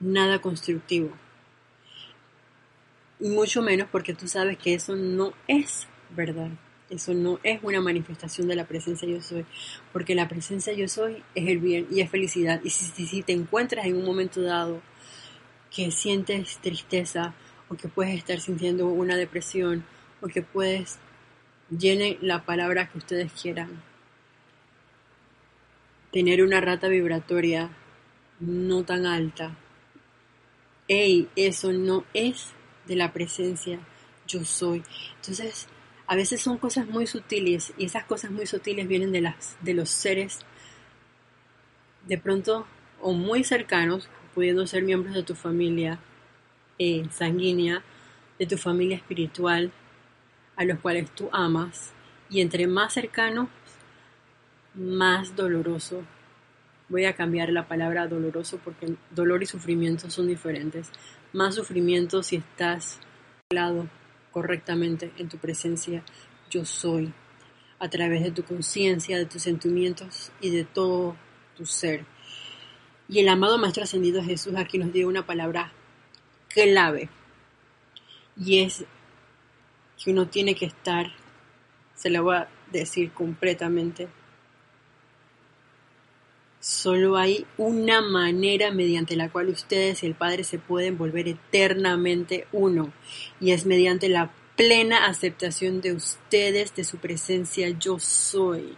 nada 0.00 0.40
constructivo. 0.40 1.12
Y 3.20 3.28
mucho 3.28 3.62
menos 3.62 3.86
porque 3.92 4.12
tú 4.12 4.26
sabes 4.26 4.58
que 4.58 4.74
eso 4.74 4.96
no 4.96 5.34
es 5.46 5.86
verdad. 6.10 6.50
Eso 6.92 7.14
no 7.14 7.40
es 7.42 7.58
una 7.62 7.80
manifestación 7.80 8.48
de 8.48 8.54
la 8.54 8.66
presencia 8.66 9.08
yo 9.08 9.22
soy, 9.22 9.46
porque 9.92 10.14
la 10.14 10.28
presencia 10.28 10.74
yo 10.74 10.88
soy 10.88 11.22
es 11.34 11.48
el 11.48 11.58
bien 11.58 11.86
y 11.90 12.02
es 12.02 12.10
felicidad. 12.10 12.60
Y 12.62 12.68
si, 12.68 13.06
si 13.06 13.22
te 13.22 13.32
encuentras 13.32 13.86
en 13.86 13.96
un 13.96 14.04
momento 14.04 14.42
dado 14.42 14.82
que 15.74 15.90
sientes 15.90 16.58
tristeza 16.58 17.34
o 17.70 17.76
que 17.76 17.88
puedes 17.88 18.14
estar 18.14 18.38
sintiendo 18.40 18.88
una 18.88 19.16
depresión 19.16 19.86
porque 20.20 20.42
puedes 20.42 20.98
llene 21.70 22.18
la 22.20 22.44
palabra 22.44 22.90
que 22.90 22.98
ustedes 22.98 23.32
quieran. 23.32 23.82
Tener 26.10 26.42
una 26.42 26.60
rata 26.60 26.88
vibratoria 26.88 27.70
no 28.38 28.84
tan 28.84 29.06
alta. 29.06 29.56
Ey, 30.88 31.30
eso 31.36 31.72
no 31.72 32.04
es 32.12 32.52
de 32.86 32.96
la 32.96 33.14
presencia 33.14 33.78
yo 34.26 34.44
soy. 34.44 34.82
Entonces, 35.16 35.68
a 36.12 36.14
veces 36.14 36.42
son 36.42 36.58
cosas 36.58 36.86
muy 36.86 37.06
sutiles 37.06 37.72
y 37.78 37.86
esas 37.86 38.04
cosas 38.04 38.30
muy 38.30 38.46
sutiles 38.46 38.86
vienen 38.86 39.12
de 39.12 39.22
las 39.22 39.56
de 39.62 39.72
los 39.72 39.88
seres 39.88 40.40
de 42.06 42.18
pronto 42.18 42.66
o 43.00 43.14
muy 43.14 43.44
cercanos, 43.44 44.10
pudiendo 44.34 44.66
ser 44.66 44.82
miembros 44.82 45.14
de 45.14 45.22
tu 45.22 45.34
familia 45.34 46.00
eh, 46.78 47.06
sanguínea, 47.12 47.82
de 48.38 48.44
tu 48.44 48.58
familia 48.58 48.98
espiritual, 48.98 49.72
a 50.56 50.64
los 50.64 50.80
cuales 50.80 51.10
tú 51.12 51.30
amas 51.32 51.94
y 52.28 52.42
entre 52.42 52.66
más 52.66 52.92
cercano, 52.92 53.48
más 54.74 55.34
doloroso. 55.34 56.02
Voy 56.90 57.06
a 57.06 57.16
cambiar 57.16 57.48
la 57.48 57.68
palabra 57.68 58.06
doloroso 58.06 58.60
porque 58.62 58.96
dolor 59.12 59.42
y 59.42 59.46
sufrimiento 59.46 60.10
son 60.10 60.26
diferentes. 60.26 60.92
Más 61.32 61.54
sufrimiento 61.54 62.22
si 62.22 62.36
estás 62.36 63.00
lado 63.48 63.88
correctamente 64.32 65.12
en 65.18 65.28
tu 65.28 65.38
presencia 65.38 66.02
yo 66.50 66.64
soy, 66.64 67.12
a 67.78 67.88
través 67.88 68.22
de 68.22 68.30
tu 68.30 68.42
conciencia, 68.42 69.16
de 69.16 69.26
tus 69.26 69.42
sentimientos 69.42 70.32
y 70.40 70.50
de 70.50 70.64
todo 70.64 71.16
tu 71.56 71.66
ser. 71.66 72.04
Y 73.08 73.20
el 73.20 73.28
amado 73.28 73.58
Maestro 73.58 73.84
Ascendido 73.84 74.22
Jesús 74.22 74.54
aquí 74.56 74.78
nos 74.78 74.92
dio 74.92 75.08
una 75.08 75.26
palabra 75.26 75.72
clave 76.48 77.08
y 78.36 78.60
es 78.60 78.84
que 80.02 80.10
uno 80.10 80.28
tiene 80.28 80.54
que 80.54 80.66
estar, 80.66 81.12
se 81.94 82.10
la 82.10 82.20
voy 82.20 82.36
a 82.36 82.48
decir 82.70 83.12
completamente, 83.12 84.08
solo 86.62 87.16
hay 87.16 87.44
una 87.58 88.00
manera 88.00 88.70
mediante 88.70 89.16
la 89.16 89.28
cual 89.28 89.48
ustedes 89.48 90.02
y 90.02 90.06
el 90.06 90.14
Padre 90.14 90.44
se 90.44 90.60
pueden 90.60 90.96
volver 90.96 91.26
eternamente 91.26 92.46
uno, 92.52 92.92
y 93.40 93.50
es 93.50 93.66
mediante 93.66 94.08
la 94.08 94.32
plena 94.56 95.06
aceptación 95.06 95.80
de 95.80 95.92
ustedes, 95.92 96.72
de 96.76 96.84
su 96.84 96.98
presencia 96.98 97.68
yo 97.68 97.98
soy. 97.98 98.76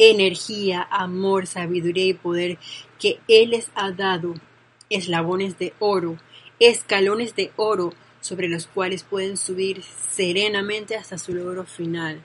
energía, 0.00 0.86
amor, 0.90 1.46
sabiduría 1.46 2.06
y 2.06 2.14
poder 2.14 2.58
que 3.00 3.18
Él 3.28 3.50
les 3.50 3.70
ha 3.74 3.90
dado, 3.90 4.34
eslabones 4.88 5.58
de 5.58 5.74
oro, 5.80 6.16
escalones 6.58 7.34
de 7.34 7.52
oro 7.56 7.92
sobre 8.20 8.48
los 8.48 8.66
cuales 8.66 9.02
pueden 9.02 9.36
subir 9.36 9.82
serenamente 9.82 10.96
hasta 10.96 11.18
su 11.18 11.34
logro 11.34 11.64
final. 11.64 12.22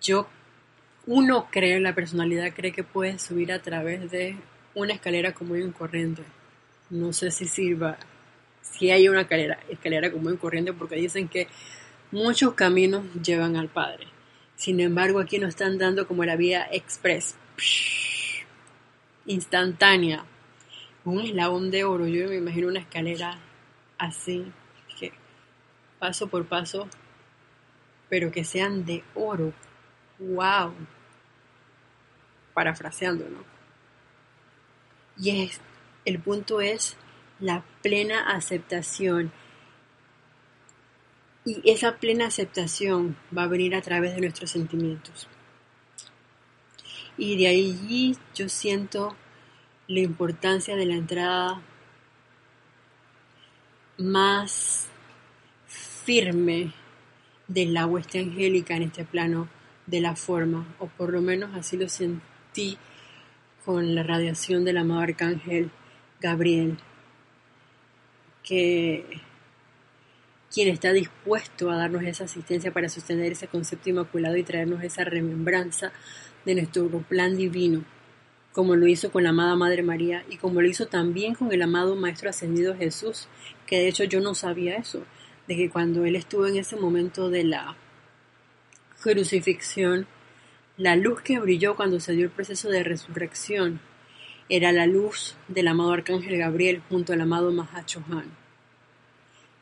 Yo, 0.00 0.28
uno 1.06 1.48
cree, 1.50 1.80
la 1.80 1.94
personalidad 1.94 2.52
cree 2.54 2.72
que 2.72 2.84
puede 2.84 3.18
subir 3.18 3.52
a 3.52 3.60
través 3.60 4.10
de 4.10 4.36
una 4.74 4.94
escalera 4.94 5.32
común 5.32 5.68
y 5.68 5.72
corriente. 5.72 6.22
No 6.90 7.12
sé 7.12 7.30
si 7.30 7.46
sirva, 7.46 7.98
si 8.60 8.90
hay 8.90 9.08
una 9.08 9.22
escalera, 9.22 9.58
escalera 9.68 10.12
común 10.12 10.34
y 10.34 10.36
corriente, 10.36 10.72
porque 10.72 10.96
dicen 10.96 11.28
que 11.28 11.48
muchos 12.10 12.54
caminos 12.54 13.04
llevan 13.22 13.56
al 13.56 13.68
Padre. 13.68 14.06
Sin 14.56 14.80
embargo, 14.80 15.18
aquí 15.18 15.38
nos 15.38 15.50
están 15.50 15.78
dando 15.78 16.06
como 16.06 16.24
la 16.24 16.36
vía 16.36 16.68
express, 16.70 17.34
instantánea, 19.26 20.24
un 21.04 21.20
eslabón 21.20 21.70
de 21.70 21.84
oro. 21.84 22.06
Yo 22.06 22.28
me 22.28 22.36
imagino 22.36 22.68
una 22.68 22.80
escalera 22.80 23.38
así, 23.98 24.44
que 24.98 25.12
paso 25.98 26.28
por 26.28 26.46
paso, 26.46 26.88
pero 28.08 28.30
que 28.30 28.44
sean 28.44 28.84
de 28.84 29.02
oro. 29.14 29.52
¡Wow! 30.18 30.74
Parafraseando, 32.54 33.28
¿no? 33.28 33.44
Y 35.18 35.44
es, 35.44 35.60
el 36.04 36.20
punto 36.20 36.60
es 36.60 36.96
la 37.40 37.64
plena 37.82 38.34
aceptación. 38.34 39.32
Y 41.44 41.70
esa 41.70 41.96
plena 41.96 42.26
aceptación 42.26 43.16
va 43.36 43.44
a 43.44 43.48
venir 43.48 43.74
a 43.74 43.82
través 43.82 44.14
de 44.14 44.20
nuestros 44.20 44.50
sentimientos. 44.50 45.28
Y 47.16 47.36
de 47.36 47.48
allí 47.48 48.16
yo 48.34 48.48
siento 48.48 49.16
la 49.88 50.00
importancia 50.00 50.76
de 50.76 50.86
la 50.86 50.94
entrada 50.94 51.62
más 53.98 54.88
firme 55.66 56.72
del 57.48 57.76
hueste 57.84 58.20
angélica 58.20 58.76
en 58.76 58.84
este 58.84 59.04
plano 59.04 59.48
de 59.86 60.00
la 60.00 60.16
forma, 60.16 60.66
o 60.78 60.86
por 60.86 61.12
lo 61.12 61.20
menos 61.20 61.54
así 61.54 61.76
lo 61.76 61.88
sentí 61.88 62.78
con 63.64 63.94
la 63.94 64.02
radiación 64.02 64.64
del 64.64 64.78
amado 64.78 65.00
arcángel 65.00 65.70
Gabriel, 66.20 66.78
que 68.42 69.20
quien 70.52 70.68
está 70.68 70.92
dispuesto 70.92 71.70
a 71.70 71.76
darnos 71.76 72.02
esa 72.02 72.24
asistencia 72.24 72.72
para 72.72 72.88
sostener 72.88 73.32
ese 73.32 73.48
concepto 73.48 73.90
inmaculado 73.90 74.36
y 74.36 74.42
traernos 74.42 74.82
esa 74.82 75.04
remembranza 75.04 75.92
de 76.44 76.54
nuestro 76.54 76.88
plan 77.08 77.36
divino 77.36 77.84
como 78.52 78.76
lo 78.76 78.86
hizo 78.86 79.10
con 79.10 79.22
la 79.24 79.30
amada 79.30 79.56
Madre 79.56 79.82
María 79.82 80.24
y 80.28 80.36
como 80.36 80.60
lo 80.60 80.68
hizo 80.68 80.86
también 80.86 81.34
con 81.34 81.52
el 81.52 81.62
amado 81.62 81.96
Maestro 81.96 82.28
Ascendido 82.30 82.76
Jesús, 82.76 83.28
que 83.66 83.78
de 83.78 83.88
hecho 83.88 84.04
yo 84.04 84.20
no 84.20 84.34
sabía 84.34 84.76
eso, 84.76 85.04
de 85.48 85.56
que 85.56 85.70
cuando 85.70 86.04
él 86.04 86.16
estuvo 86.16 86.46
en 86.46 86.56
ese 86.56 86.76
momento 86.76 87.30
de 87.30 87.44
la 87.44 87.76
crucifixión, 89.02 90.06
la 90.76 90.96
luz 90.96 91.20
que 91.20 91.38
brilló 91.38 91.76
cuando 91.76 92.00
se 92.00 92.12
dio 92.12 92.24
el 92.24 92.30
proceso 92.30 92.68
de 92.70 92.82
resurrección 92.82 93.80
era 94.48 94.72
la 94.72 94.86
luz 94.86 95.36
del 95.48 95.68
amado 95.68 95.92
Arcángel 95.92 96.38
Gabriel 96.38 96.82
junto 96.88 97.12
al 97.12 97.20
amado 97.20 97.52
Mahachohan. 97.52 98.30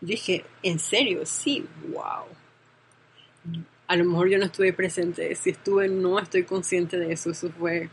Dije, 0.01 0.45
¿en 0.63 0.79
serio? 0.79 1.27
Sí, 1.27 1.67
wow. 1.89 2.27
A 3.87 3.97
lo 3.97 4.05
mejor 4.05 4.29
yo 4.29 4.39
no 4.39 4.47
estuve 4.47 4.73
presente, 4.73 5.35
si 5.35 5.51
estuve 5.51 5.89
no 5.89 6.19
estoy 6.19 6.45
consciente 6.45 6.97
de 6.97 7.13
eso, 7.13 7.31
eso 7.31 7.51
fue 7.51 7.91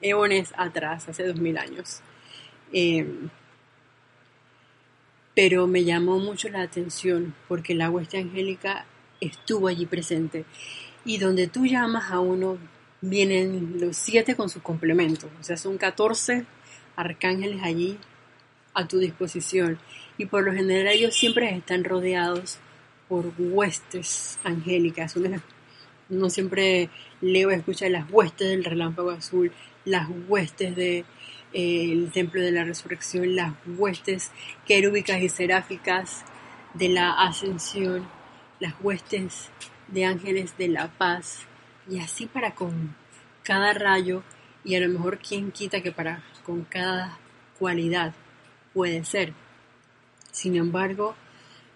eones 0.00 0.52
atrás, 0.56 1.08
hace 1.08 1.26
dos 1.26 1.40
mil 1.40 1.56
años. 1.56 2.02
Em, 2.72 3.30
pero 5.34 5.66
me 5.66 5.84
llamó 5.84 6.18
mucho 6.18 6.48
la 6.48 6.62
atención 6.62 7.34
porque 7.48 7.74
la 7.74 7.90
hueste 7.90 8.18
angélica 8.18 8.86
estuvo 9.20 9.68
allí 9.68 9.86
presente. 9.86 10.44
Y 11.04 11.18
donde 11.18 11.46
tú 11.48 11.66
llamas 11.66 12.10
a 12.10 12.20
uno, 12.20 12.58
vienen 13.00 13.80
los 13.80 13.96
siete 13.96 14.34
con 14.34 14.48
sus 14.48 14.62
complementos. 14.62 15.30
O 15.40 15.42
sea, 15.42 15.56
son 15.56 15.78
14 15.78 16.44
arcángeles 16.96 17.62
allí 17.62 17.98
a 18.74 18.86
tu 18.86 18.98
disposición. 18.98 19.78
Y 20.16 20.26
por 20.26 20.44
lo 20.44 20.52
general 20.52 20.88
ellos 20.88 21.14
siempre 21.14 21.54
están 21.54 21.84
rodeados 21.84 22.58
por 23.08 23.32
huestes 23.38 24.38
angélicas. 24.44 25.16
Uno, 26.10 26.30
siempre 26.30 26.90
leo 27.20 27.50
escucha 27.50 27.88
las 27.88 28.10
huestes 28.10 28.48
del 28.48 28.64
relámpago 28.64 29.10
azul, 29.10 29.52
las 29.84 30.08
huestes 30.28 30.76
del 30.76 31.04
de, 31.52 32.10
templo 32.12 32.42
de 32.42 32.52
la 32.52 32.64
resurrección, 32.64 33.34
las 33.34 33.54
huestes 33.66 34.30
querúbicas 34.66 35.22
y 35.22 35.28
seráficas 35.28 36.24
de 36.74 36.88
la 36.90 37.12
ascensión, 37.12 38.06
las 38.60 38.74
huestes 38.80 39.50
de 39.88 40.04
ángeles 40.04 40.56
de 40.58 40.68
la 40.68 40.88
paz, 40.88 41.46
y 41.88 42.00
así 42.00 42.26
para 42.26 42.54
con 42.54 42.94
cada 43.42 43.72
rayo, 43.72 44.22
y 44.64 44.74
a 44.74 44.80
lo 44.80 44.88
mejor 44.88 45.18
quien 45.18 45.52
quita 45.52 45.80
que 45.80 45.92
para 45.92 46.22
con 46.44 46.64
cada 46.64 47.18
cualidad 47.58 48.14
puede 48.74 49.04
ser. 49.04 49.32
Sin 50.30 50.56
embargo, 50.56 51.14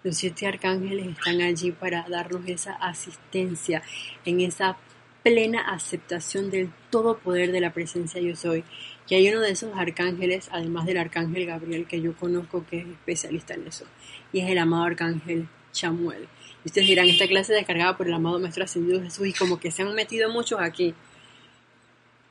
los 0.03 0.17
siete 0.17 0.47
arcángeles 0.47 1.07
están 1.07 1.41
allí 1.41 1.71
para 1.71 2.05
darnos 2.09 2.47
esa 2.47 2.73
asistencia 2.73 3.81
en 4.25 4.41
esa 4.41 4.77
plena 5.23 5.61
aceptación 5.61 6.51
del 6.51 6.69
todo 6.89 7.17
poder 7.17 7.51
de 7.51 7.61
la 7.61 7.73
presencia 7.73 8.21
yo 8.21 8.35
soy. 8.35 8.63
Y 9.07 9.15
hay 9.15 9.29
uno 9.29 9.39
de 9.39 9.51
esos 9.51 9.77
arcángeles, 9.77 10.49
además 10.51 10.85
del 10.85 10.97
arcángel 10.97 11.45
Gabriel, 11.45 11.87
que 11.87 12.01
yo 12.01 12.15
conozco 12.15 12.65
que 12.69 12.79
es 12.79 12.87
especialista 12.87 13.53
en 13.53 13.67
eso, 13.67 13.85
y 14.31 14.41
es 14.41 14.49
el 14.49 14.57
amado 14.57 14.83
arcángel 14.83 15.47
Chamuel. 15.71 16.27
Ustedes 16.65 16.87
dirán, 16.87 17.07
esta 17.07 17.27
clase 17.27 17.53
descargada 17.53 17.97
por 17.97 18.07
el 18.07 18.13
amado 18.13 18.39
Maestro 18.39 18.63
Ascendido 18.63 19.01
Jesús, 19.01 19.27
y 19.27 19.33
como 19.33 19.59
que 19.59 19.71
se 19.71 19.81
han 19.81 19.93
metido 19.95 20.29
muchos 20.29 20.59
aquí. 20.61 20.93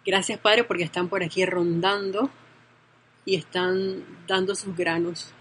Gracias, 0.05 0.39
Padre, 0.39 0.65
porque 0.65 0.85
están 0.85 1.09
por 1.09 1.23
aquí 1.23 1.45
rondando 1.45 2.31
y 3.25 3.37
están 3.37 4.05
dando 4.27 4.55
sus 4.55 4.77
granos 4.77 5.33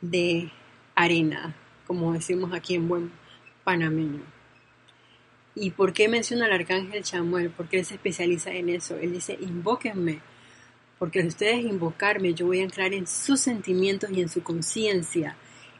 de 0.00 0.50
arena, 0.94 1.54
como 1.86 2.12
decimos 2.12 2.52
aquí 2.52 2.74
en 2.74 2.88
buen 2.88 3.12
panameño. 3.62 4.22
¿Y 5.54 5.70
por 5.70 5.92
qué 5.92 6.08
menciona 6.08 6.46
al 6.46 6.52
arcángel 6.52 7.02
Chamuel? 7.02 7.50
Porque 7.50 7.78
él 7.80 7.84
se 7.84 7.94
especializa 7.94 8.52
en 8.52 8.68
eso. 8.68 8.96
Él 8.96 9.12
dice, 9.12 9.36
invóquenme, 9.40 10.20
porque 10.98 11.20
si 11.22 11.28
ustedes 11.28 11.64
invocarme, 11.64 12.34
yo 12.34 12.46
voy 12.46 12.60
a 12.60 12.64
entrar 12.64 12.92
en 12.92 13.06
sus 13.06 13.40
sentimientos 13.40 14.10
y 14.10 14.20
en 14.20 14.28
su 14.28 14.42
conciencia, 14.42 15.36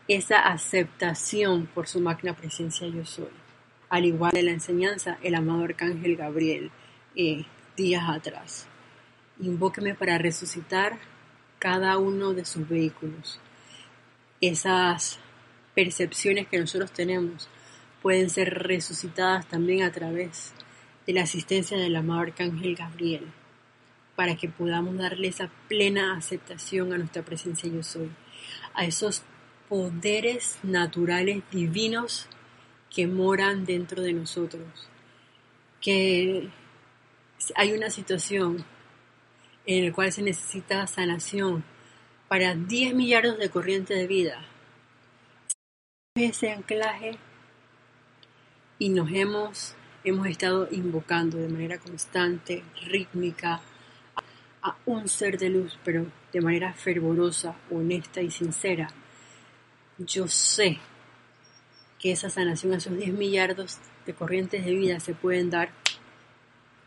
esa 0.09 0.40
aceptación 0.40 1.66
por 1.66 1.86
su 1.86 2.00
magna 2.00 2.34
presencia 2.34 2.88
yo 2.88 3.04
soy. 3.04 3.28
Al 3.90 4.06
igual 4.06 4.32
de 4.32 4.42
la 4.42 4.52
enseñanza, 4.52 5.18
el 5.22 5.34
amado 5.34 5.64
arcángel 5.64 6.16
Gabriel, 6.16 6.70
eh, 7.14 7.44
días 7.76 8.04
atrás. 8.09 8.66
Invóqueme 9.38 9.94
para 9.94 10.18
resucitar 10.18 10.98
cada 11.59 11.98
uno 11.98 12.32
de 12.32 12.46
sus 12.46 12.66
vehículos. 12.66 13.38
Esas 14.40 15.18
percepciones 15.74 16.48
que 16.48 16.59
nosotros 16.59 16.90
tenemos 16.90 17.48
pueden 18.00 18.30
ser 18.30 18.54
resucitadas 18.62 19.46
también 19.46 19.82
a 19.82 19.92
través 19.92 20.54
de 21.06 21.12
la 21.12 21.22
asistencia 21.22 21.76
del 21.76 21.96
amado 21.96 22.20
Arcángel 22.20 22.76
Gabriel, 22.76 23.26
para 24.16 24.36
que 24.36 24.48
podamos 24.48 24.96
darle 24.96 25.28
esa 25.28 25.50
plena 25.68 26.16
aceptación 26.16 26.92
a 26.92 26.98
nuestra 26.98 27.22
presencia 27.22 27.70
yo 27.70 27.82
soy, 27.82 28.11
a 28.74 28.84
esos 28.84 29.22
poderes 29.69 30.59
naturales 30.62 31.43
divinos 31.51 32.29
que 32.91 33.07
moran 33.07 33.64
dentro 33.64 34.03
de 34.03 34.12
nosotros, 34.12 34.89
que 35.81 36.49
hay 37.55 37.73
una 37.73 37.91
situación 37.91 38.64
en 39.66 39.87
la 39.87 39.93
cual 39.93 40.11
se 40.11 40.23
necesita 40.23 40.87
sanación 40.87 41.62
para 42.29 42.55
10 42.55 42.95
millardos 42.95 43.39
de 43.39 43.51
corriente 43.51 43.95
de 43.95 44.07
vida. 44.07 44.43
Ese 46.14 46.51
anclaje 46.51 47.19
y 48.79 48.89
nos 48.91 49.11
hemos, 49.12 49.75
hemos 50.05 50.27
estado 50.27 50.69
invocando 50.71 51.37
de 51.37 51.49
manera 51.49 51.79
constante, 51.79 52.64
rítmica, 52.87 53.61
a, 54.62 54.77
un 54.87 55.09
ser 55.09 55.39
de 55.39 55.51
luz, 55.51 55.79
pero 55.85 56.07
de 56.33 56.41
manera 56.41 56.73
fervorosa, 56.73 57.55
honesta 57.71 58.21
y 58.21 58.31
sincera. 58.31 58.89
Yo 59.99 60.28
sé 60.28 60.78
que 61.99 62.12
esa 62.12 62.30
sanación, 62.30 62.74
esos 62.74 62.96
10 62.96 63.12
millardos 63.12 63.78
de 64.07 64.14
corrientes 64.14 64.64
de 64.64 64.74
vida 64.74 65.01
se 65.01 65.14
pueden 65.14 65.51
dar 65.51 65.70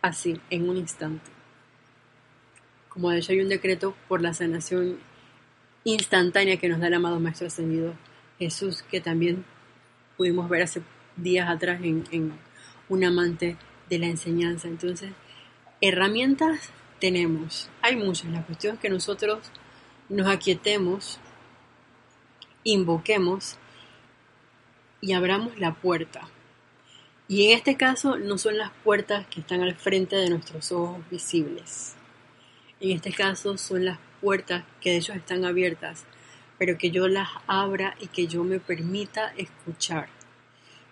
así, 0.02 0.40
en 0.50 0.70
un 0.70 0.78
instante. 0.78 1.30
Como 2.90 3.10
de 3.10 3.20
hecho 3.20 3.32
hay 3.32 3.42
un 3.42 3.50
decreto 3.50 3.96
por 4.08 4.22
la 4.22 4.34
sanación 4.34 5.00
instantánea 5.84 6.58
que 6.58 6.70
nos 6.70 6.80
da 6.80 6.88
el 6.88 6.94
amado 6.94 7.20
Maestro 7.20 7.48
Ascendido 7.48 7.94
Jesús, 8.40 8.84
que 8.84 9.02
también 9.02 9.46
pudimos 10.18 10.50
ver 10.50 10.64
hace 10.64 10.82
días 11.16 11.50
atrás 11.50 11.80
en, 11.84 12.34
un 12.90 13.04
amante 13.04 13.58
de 13.90 14.00
la 14.00 14.08
enseñanza. 14.08 14.68
Entonces, 14.68 15.12
herramientas 15.80 16.72
tenemos, 17.00 17.70
hay 17.82 17.96
muchas. 17.96 18.32
La 18.32 18.46
cuestión 18.46 18.76
es 18.76 18.82
que 18.82 18.90
nosotros 18.90 19.40
nos 20.10 20.28
aquietemos, 20.28 21.20
invoquemos 22.64 23.58
y 25.02 25.14
abramos 25.14 25.60
la 25.60 25.74
puerta. 25.74 26.30
Y 27.28 27.46
en 27.46 27.58
este 27.58 27.78
caso 27.78 28.18
no 28.18 28.38
son 28.38 28.58
las 28.58 28.72
puertas 28.84 29.26
que 29.28 29.40
están 29.40 29.62
al 29.62 29.76
frente 29.76 30.16
de 30.16 30.30
nuestros 30.30 30.72
ojos 30.72 31.00
visibles. 31.10 31.96
En 32.80 32.92
este 32.92 33.14
caso 33.14 33.58
son 33.58 33.86
las 33.86 34.00
puertas 34.22 34.64
que 34.82 34.92
de 34.92 34.98
hecho 34.98 35.14
están 35.14 35.46
abiertas, 35.46 36.06
pero 36.58 36.78
que 36.78 36.92
yo 36.92 37.08
las 37.08 37.30
abra 37.48 37.96
y 38.00 38.08
que 38.08 38.28
yo 38.28 38.44
me 38.44 38.60
permita 38.60 39.34
escuchar, 39.38 40.10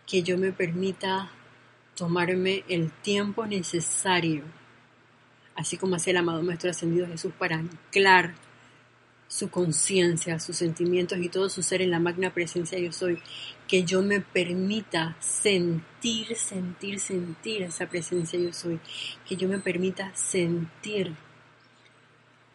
que 0.08 0.24
yo 0.24 0.38
me 0.38 0.52
permita 0.52 1.30
tomarme 1.96 2.64
el 2.70 2.90
tiempo 2.90 3.46
necesario, 3.46 4.44
así 5.56 5.78
como 5.78 5.96
hace 5.96 6.12
el 6.12 6.18
amado 6.18 6.42
Maestro 6.42 6.70
Ascendido 6.70 7.06
Jesús, 7.08 7.34
para 7.38 7.58
anclar 7.58 8.34
su 9.30 9.52
conciencia, 9.52 10.40
sus 10.40 10.58
sentimientos 10.58 11.20
y 11.20 11.30
todo 11.30 11.50
su 11.50 11.62
ser 11.62 11.84
en 11.84 11.92
la 11.92 12.00
magna 12.00 12.34
presencia 12.34 12.80
yo 12.80 12.92
soy, 12.92 13.20
que 13.68 13.84
yo 13.84 14.02
me 14.02 14.22
permita 14.22 15.16
sentir, 15.20 16.36
sentir, 16.36 17.00
sentir 17.00 17.62
esa 17.62 17.86
presencia 17.86 18.40
yo 18.40 18.52
soy, 18.52 18.80
que 19.28 19.36
yo 19.36 19.48
me 19.48 19.60
permita 19.60 20.12
sentir, 20.16 21.14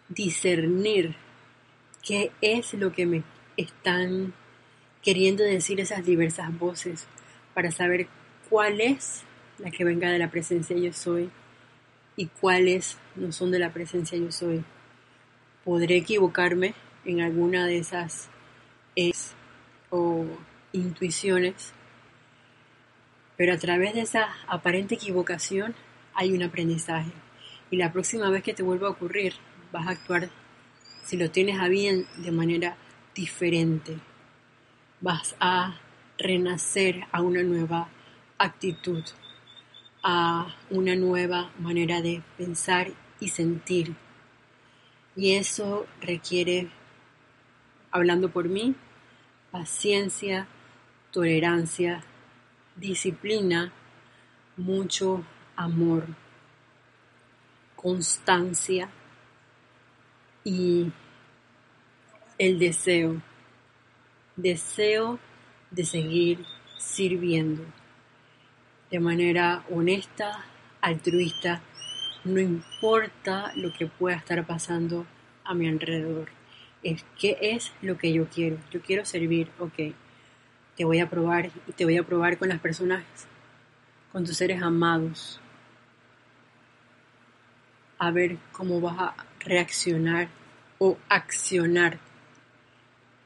discernir 0.09 1.15
qué 2.03 2.33
es 2.41 2.75
lo 2.75 2.93
que 2.93 3.07
me 3.07 3.23
están 3.57 4.35
queriendo 5.01 5.45
decir 5.45 5.79
esas 5.79 6.05
diversas 6.05 6.59
voces 6.59 7.07
para 7.55 7.71
saber 7.71 8.09
cuál 8.51 8.81
es 8.81 9.23
la 9.59 9.71
que 9.71 9.85
venga 9.85 10.11
de 10.11 10.19
la 10.19 10.31
presencia 10.33 10.77
yo 10.77 10.93
soy 10.93 11.31
y 12.17 12.27
cuáles 12.27 12.99
no 13.15 13.31
son 13.31 13.53
de 13.53 13.61
la 13.61 13.73
presencia 13.73 14.19
yo 14.19 14.33
soy 14.33 14.65
podré 15.65 15.97
equivocarme 15.97 16.75
en 17.05 17.21
alguna 17.21 17.67
de 17.67 17.79
esas 17.79 18.29
es 18.97 19.35
o 19.91 20.27
intuiciones, 20.73 21.73
pero 23.37 23.55
a 23.55 23.59
través 23.59 23.95
de 23.95 24.03
esa 24.03 24.29
aparente 24.47 24.95
equivocación 24.95 25.75
hay 26.15 26.33
un 26.33 26.43
aprendizaje. 26.43 27.11
Y 27.71 27.77
la 27.77 27.93
próxima 27.93 28.31
vez 28.31 28.43
que 28.43 28.55
te 28.55 28.63
vuelva 28.63 28.89
a 28.89 28.91
ocurrir, 28.93 29.35
vas 29.73 29.87
a 29.87 29.91
actuar, 29.91 30.31
si 31.05 31.17
lo 31.17 31.31
tienes 31.31 31.59
a 31.61 31.69
bien, 31.69 32.07
de 32.19 32.31
manera 32.31 32.77
diferente. 33.15 33.99
Vas 35.01 35.35
a 35.41 35.77
renacer 36.19 37.07
a 37.11 37.21
una 37.21 37.43
nueva 37.43 37.89
actitud, 38.39 39.03
a 40.03 40.55
una 40.71 40.95
nueva 40.95 41.51
manera 41.59 42.01
de 42.01 42.23
pensar 42.37 42.89
y 43.19 43.29
sentir 43.29 43.97
y 45.17 45.35
eso 45.35 45.87
requiere, 46.01 46.71
hablando 47.91 48.31
por 48.31 48.49
mí, 48.49 48.75
paciencia, 49.51 50.49
tolerancia, 51.13 52.03
disciplina, 52.77 53.73
mucho 54.57 55.25
amor, 55.57 56.07
constancia 57.77 58.89
y 60.43 60.93
el 62.39 62.59
deseo, 62.59 63.23
deseo 64.37 65.21
de 65.71 65.85
seguir 65.85 66.45
sirviendo 66.77 67.65
de 68.91 69.01
manera 69.01 69.65
honesta, 69.71 70.45
altruista, 70.81 71.63
no 72.25 72.41
importa 72.41 73.53
lo 73.55 73.73
que 73.73 73.87
pueda 73.87 74.17
estar 74.17 74.45
pasando 74.47 75.07
a 75.45 75.55
mi 75.55 75.69
alrededor. 75.69 76.29
Es 76.83 77.05
qué 77.19 77.37
es 77.41 77.73
lo 77.83 77.99
que 77.99 78.13
yo 78.13 78.27
quiero. 78.29 78.59
Yo 78.71 78.81
quiero 78.81 79.05
servir, 79.05 79.51
ok. 79.59 79.95
Te 80.77 80.85
voy 80.85 81.01
a 81.01 81.09
probar 81.09 81.51
y 81.67 81.73
te 81.73 81.85
voy 81.85 81.97
a 81.99 82.03
probar 82.03 82.39
con 82.39 82.49
las 82.49 82.61
personas, 82.61 83.05
con 84.13 84.25
tus 84.25 84.37
seres 84.37 84.63
amados. 84.63 85.41
A 87.99 88.11
ver 88.11 88.39
cómo 88.53 88.81
vas 88.81 88.99
a 88.99 89.15
reaccionar 89.41 90.29
o 90.79 90.99
accionar 91.09 91.99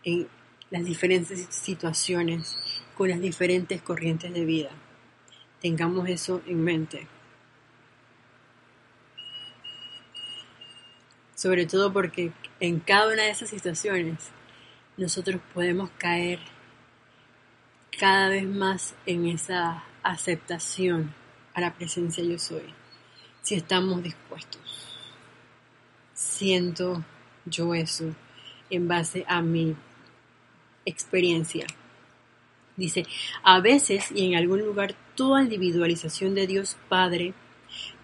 en 0.05 0.28
las 0.70 0.84
diferentes 0.84 1.46
situaciones 1.51 2.84
con 2.96 3.09
las 3.09 3.20
diferentes 3.20 3.80
corrientes 3.80 4.32
de 4.32 4.44
vida. 4.44 4.70
Tengamos 5.61 6.09
eso 6.09 6.42
en 6.46 6.62
mente. 6.62 7.07
Sobre 11.39 11.66
todo 11.66 11.93
porque 11.93 12.32
en 12.59 12.80
cada 12.80 13.12
una 13.12 13.22
de 13.22 13.30
esas 13.30 13.49
situaciones 13.49 14.32
nosotros 14.97 15.41
podemos 15.55 15.89
caer 15.97 16.41
cada 17.97 18.28
vez 18.28 18.45
más 18.45 18.97
en 19.07 19.26
esa 19.26 19.84
aceptación 20.03 21.14
a 21.55 21.61
la 21.61 21.72
presencia 21.74 22.24
yo 22.24 22.41
soy, 22.41 22.74
si 23.43 23.55
estamos 23.55 24.03
dispuestos. 24.03 24.99
Siento 26.12 27.05
yo 27.45 27.72
eso 27.72 28.16
en 28.68 28.89
base 28.89 29.24
a 29.28 29.41
mi 29.41 29.76
experiencia. 30.84 31.66
Dice, 32.76 33.07
a 33.45 33.61
veces 33.61 34.11
y 34.12 34.26
en 34.26 34.34
algún 34.34 34.62
lugar 34.62 34.97
toda 35.14 35.45
individualización 35.45 36.34
de 36.34 36.49
Dios 36.49 36.76
Padre 36.89 37.32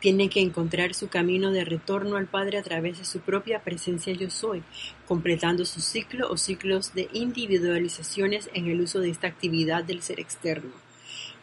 tiene 0.04 0.28
que 0.28 0.42
encontrar 0.42 0.92
su 0.92 1.08
camino 1.08 1.50
de 1.50 1.64
retorno 1.64 2.16
al 2.16 2.26
Padre 2.26 2.58
a 2.58 2.62
través 2.62 2.98
de 2.98 3.06
su 3.06 3.20
propia 3.20 3.60
presencia 3.60 4.12
yo 4.12 4.28
soy, 4.28 4.62
completando 5.08 5.64
su 5.64 5.80
ciclo 5.80 6.30
o 6.30 6.36
ciclos 6.36 6.92
de 6.92 7.08
individualizaciones 7.14 8.50
en 8.52 8.66
el 8.66 8.82
uso 8.82 9.00
de 9.00 9.08
esta 9.08 9.28
actividad 9.28 9.82
del 9.82 10.02
ser 10.02 10.20
externo. 10.20 10.72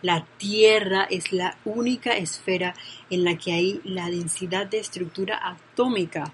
La 0.04 0.28
Tierra 0.38 1.08
es 1.10 1.34
la 1.34 1.58
única 1.66 2.16
esfera 2.16 2.76
en 3.10 3.24
la 3.24 3.36
que 3.36 3.52
hay 3.52 3.82
la 3.84 4.12
densidad 4.12 4.68
de 4.68 4.78
estructura 4.78 5.40
atómica 5.42 6.32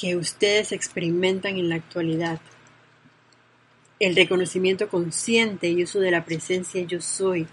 que 0.00 0.14
ustedes 0.14 0.70
experimentan 0.70 1.56
en 1.56 1.68
la 1.68 1.74
actualidad. 1.74 2.40
El 3.98 4.14
reconocimiento 4.14 4.88
consciente 4.88 5.68
y 5.68 5.82
uso 5.82 5.98
de 5.98 6.12
la 6.12 6.24
presencia 6.24 6.80
yo 6.82 7.00
soy 7.00 7.48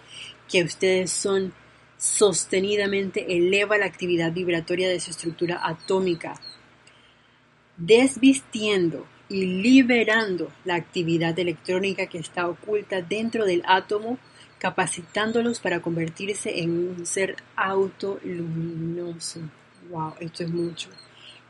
que 0.47 0.63
ustedes 0.63 1.09
son 1.09 1.51
sostenidamente 1.99 3.35
eleva 3.37 3.77
la 3.77 3.85
actividad 3.85 4.31
vibratoria 4.31 4.87
de 4.87 5.01
su 5.01 5.11
estructura 5.11 5.59
atómica, 5.61 6.39
desvistiendo 7.75 9.05
y 9.27 9.45
liberando 9.45 10.51
la 10.63 10.75
actividad 10.75 11.37
electrónica 11.37 12.07
que 12.07 12.17
está 12.17 12.47
oculta 12.47 13.01
dentro 13.01 13.45
del 13.45 13.63
átomo, 13.67 14.17
capacitándolos 14.59 15.59
para 15.59 15.81
convertirse 15.81 16.61
en 16.61 16.71
un 16.71 17.05
ser 17.05 17.35
autoluminoso. 17.57 19.41
Wow, 19.89 20.13
esto 20.21 20.43
es 20.43 20.49
mucho. 20.49 20.89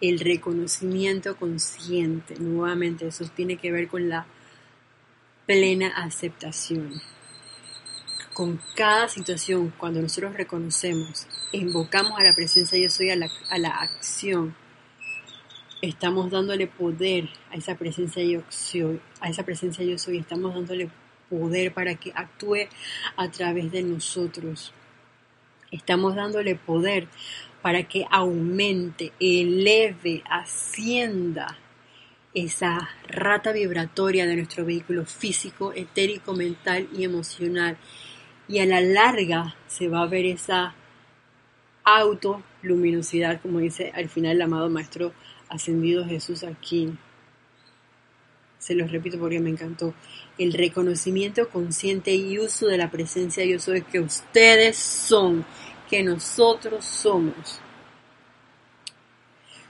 El 0.02 0.20
reconocimiento 0.20 1.38
consciente, 1.38 2.36
nuevamente, 2.40 3.08
eso 3.08 3.26
tiene 3.36 3.58
que 3.58 3.72
ver 3.72 3.88
con 3.88 4.10
la 4.10 4.26
plena 5.46 5.90
aceptación 5.90 7.02
con 8.40 8.58
cada 8.74 9.10
situación, 9.10 9.74
cuando 9.78 10.02
nosotros 10.02 10.34
reconocemos 10.34 11.28
invocamos 11.52 12.18
a 12.18 12.24
la 12.24 12.34
presencia 12.34 12.80
yo 12.80 12.90
soy, 12.90 13.10
a 13.10 13.18
la, 13.18 13.28
a 13.50 13.58
la 13.58 13.68
acción, 13.68 14.56
estamos 15.82 16.32
dándole 16.32 16.66
poder 16.68 17.28
a 17.52 17.58
esa 17.58 17.76
presencia 17.76 18.24
yo 18.24 18.42
soy, 18.48 19.02
a 19.20 19.28
esa 19.28 19.44
presencia 19.44 19.84
yo 19.84 19.98
soy, 19.98 20.20
estamos 20.20 20.54
dándole 20.54 20.90
poder 21.30 21.74
para 21.74 21.96
que 21.96 22.14
actúe 22.16 22.70
a 23.18 23.30
través 23.30 23.74
de 23.74 23.84
nosotros. 23.84 24.72
Estamos 25.70 26.16
dándole 26.16 26.56
poder 26.56 27.10
para 27.62 27.90
que 27.90 28.06
aumente, 28.10 29.12
eleve, 29.20 30.24
ascienda 30.30 31.58
esa 32.34 32.90
rata 33.06 33.52
vibratoria 33.52 34.26
de 34.26 34.38
nuestro 34.38 34.64
vehículo 34.64 35.06
físico, 35.06 35.74
etérico, 35.74 36.34
mental 36.34 36.88
y 36.96 37.04
emocional 37.04 37.78
y 38.50 38.60
a 38.60 38.66
la 38.66 38.82
larga 38.82 39.56
se 39.68 39.88
va 39.88 40.02
a 40.02 40.08
ver 40.08 40.26
esa 40.26 40.74
autoluminosidad, 41.84 43.40
como 43.42 43.60
dice 43.60 43.92
al 43.96 44.10
final 44.10 44.36
el 44.36 44.42
amado 44.42 44.70
Maestro 44.70 45.14
Ascendido 45.50 46.04
Jesús 46.06 46.44
aquí. 46.44 46.92
Se 48.58 48.76
los 48.76 48.92
repito 48.92 49.18
porque 49.20 49.40
me 49.40 49.52
encantó. 49.52 49.94
El 50.38 50.54
reconocimiento 50.54 51.48
consciente 51.50 52.14
y 52.14 52.40
uso 52.40 52.68
de 52.68 52.78
la 52.78 52.92
presencia 52.92 53.46
yo 53.46 53.60
soy 53.60 53.84
que 53.84 54.00
ustedes 54.00 54.78
son, 54.78 55.46
que 55.90 56.04
nosotros 56.04 56.84
somos. 56.86 57.62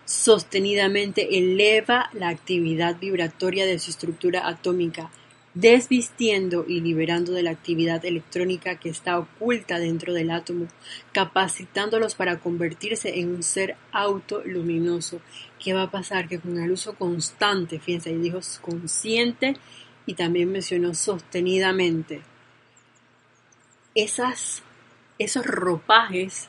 Sostenidamente 0.06 1.38
eleva 1.38 2.10
la 2.14 2.30
actividad 2.30 2.98
vibratoria 2.98 3.66
de 3.66 3.78
su 3.78 3.92
estructura 3.92 4.48
atómica 4.48 5.12
desvistiendo 5.54 6.66
y 6.68 6.82
liberando 6.82 7.34
de 7.34 7.44
la 7.44 7.52
actividad 7.52 8.06
electrónica 8.06 8.76
que 8.76 8.90
está 8.90 9.18
oculta 9.18 9.80
dentro 9.80 10.14
del 10.14 10.32
átomo, 10.32 10.68
capacitándolos 11.12 12.16
para 12.16 12.40
convertirse 12.40 13.20
en 13.20 13.30
un 13.30 13.44
ser 13.44 13.76
autoluminoso. 13.92 15.22
¿Qué 15.58 15.74
va 15.74 15.84
a 15.84 15.92
pasar? 15.92 16.28
Que 16.28 16.40
con 16.40 16.60
el 16.60 16.72
uso 16.72 16.94
constante, 16.96 17.80
fíjense, 17.80 18.10
ahí 18.10 18.18
dijo 18.18 18.40
consciente 18.62 19.56
y 20.06 20.14
también 20.14 20.52
mencionó 20.52 20.94
sostenidamente, 20.94 22.22
esas, 23.96 24.62
esos 25.18 25.46
ropajes 25.46 26.48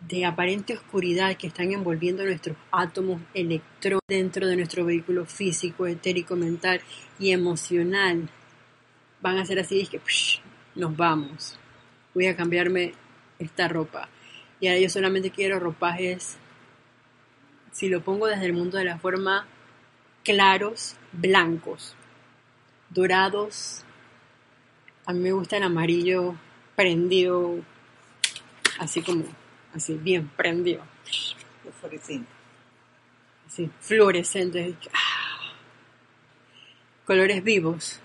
de 0.00 0.24
aparente 0.24 0.74
oscuridad 0.74 1.36
que 1.36 1.48
están 1.48 1.72
envolviendo 1.72 2.24
nuestros 2.24 2.56
átomos 2.70 3.20
electrónicos 3.34 4.02
dentro 4.08 4.46
de 4.46 4.56
nuestro 4.56 4.84
vehículo 4.84 5.26
físico, 5.26 5.86
etérico, 5.86 6.34
mental 6.34 6.80
y 7.18 7.32
emocional 7.32 8.28
van 9.20 9.38
a 9.38 9.44
ser 9.44 9.58
así, 9.58 9.80
es 9.80 9.90
que 9.90 10.00
nos 10.74 10.96
vamos, 10.96 11.58
voy 12.14 12.26
a 12.26 12.36
cambiarme 12.36 12.94
esta 13.38 13.68
ropa. 13.68 14.08
Y 14.60 14.68
ahora 14.68 14.80
yo 14.80 14.88
solamente 14.88 15.30
quiero 15.30 15.60
ropajes, 15.60 16.36
si 17.72 17.88
lo 17.88 18.02
pongo 18.02 18.26
desde 18.26 18.46
el 18.46 18.52
mundo 18.52 18.78
de 18.78 18.84
la 18.84 18.98
forma, 18.98 19.46
claros, 20.24 20.96
blancos, 21.12 21.94
dorados. 22.90 23.84
A 25.06 25.12
mí 25.12 25.20
me 25.20 25.32
gusta 25.32 25.56
el 25.56 25.62
amarillo 25.62 26.34
prendido, 26.74 27.60
así 28.78 29.00
como, 29.02 29.24
así, 29.74 29.94
bien 29.94 30.28
prendido. 30.28 30.82
Fluorescente. 31.80 32.30
Así, 33.46 33.70
fluorescente. 33.80 34.74
Ah. 34.92 35.52
Colores 37.06 37.42
vivos 37.44 38.00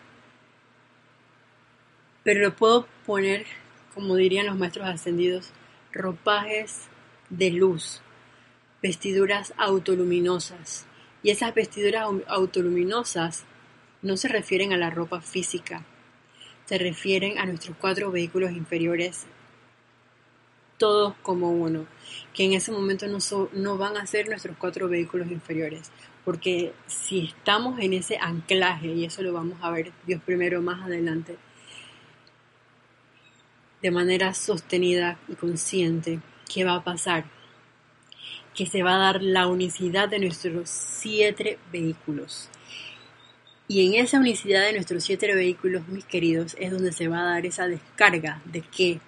pero 2.23 2.41
lo 2.41 2.55
puedo 2.55 2.87
poner, 3.05 3.45
como 3.93 4.15
dirían 4.15 4.45
los 4.45 4.57
maestros 4.57 4.87
ascendidos, 4.87 5.51
ropajes 5.91 6.87
de 7.29 7.51
luz, 7.51 8.01
vestiduras 8.81 9.53
autoluminosas. 9.57 10.85
Y 11.21 11.29
esas 11.29 11.53
vestiduras 11.53 12.07
autoluminosas 12.27 13.45
no 14.01 14.17
se 14.17 14.27
refieren 14.27 14.73
a 14.73 14.77
la 14.77 14.89
ropa 14.89 15.21
física, 15.21 15.85
se 16.65 16.77
refieren 16.77 17.37
a 17.39 17.45
nuestros 17.45 17.77
cuatro 17.79 18.11
vehículos 18.11 18.51
inferiores, 18.51 19.25
todos 20.77 21.13
como 21.21 21.51
uno, 21.51 21.85
que 22.33 22.43
en 22.43 22.53
ese 22.53 22.71
momento 22.71 23.07
no, 23.07 23.19
no 23.53 23.77
van 23.77 23.95
a 23.95 24.05
ser 24.05 24.27
nuestros 24.27 24.57
cuatro 24.57 24.89
vehículos 24.89 25.31
inferiores, 25.31 25.91
porque 26.25 26.73
si 26.87 27.25
estamos 27.25 27.79
en 27.79 27.93
ese 27.93 28.17
anclaje, 28.17 28.87
y 28.87 29.05
eso 29.05 29.21
lo 29.21 29.31
vamos 29.31 29.57
a 29.61 29.71
ver 29.71 29.93
Dios 30.05 30.21
primero 30.25 30.61
más 30.61 30.83
adelante, 30.83 31.37
de 33.83 33.91
manera 33.91 34.33
sostenida 34.33 35.19
y 35.27 35.35
consciente, 35.35 36.21
¿qué 36.51 36.63
va 36.63 36.75
a 36.75 36.83
pasar? 36.85 37.25
Que 38.55 38.65
se 38.65 38.81
va 38.81 38.95
a 38.95 39.13
dar 39.13 39.21
la 39.21 39.47
unicidad 39.47 40.07
de 40.07 40.19
nuestros 40.19 40.69
siete 40.69 41.59
vehículos. 41.71 42.49
Y 43.67 43.85
en 43.85 44.01
esa 44.01 44.19
unicidad 44.19 44.61
de 44.61 44.71
nuestros 44.71 45.03
siete 45.03 45.33
vehículos, 45.35 45.85
mis 45.89 46.05
queridos, 46.05 46.55
es 46.59 46.71
donde 46.71 46.93
se 46.93 47.09
va 47.09 47.19
a 47.19 47.33
dar 47.33 47.45
esa 47.45 47.67
descarga 47.67 48.41
de 48.45 48.61
qué? 48.61 49.01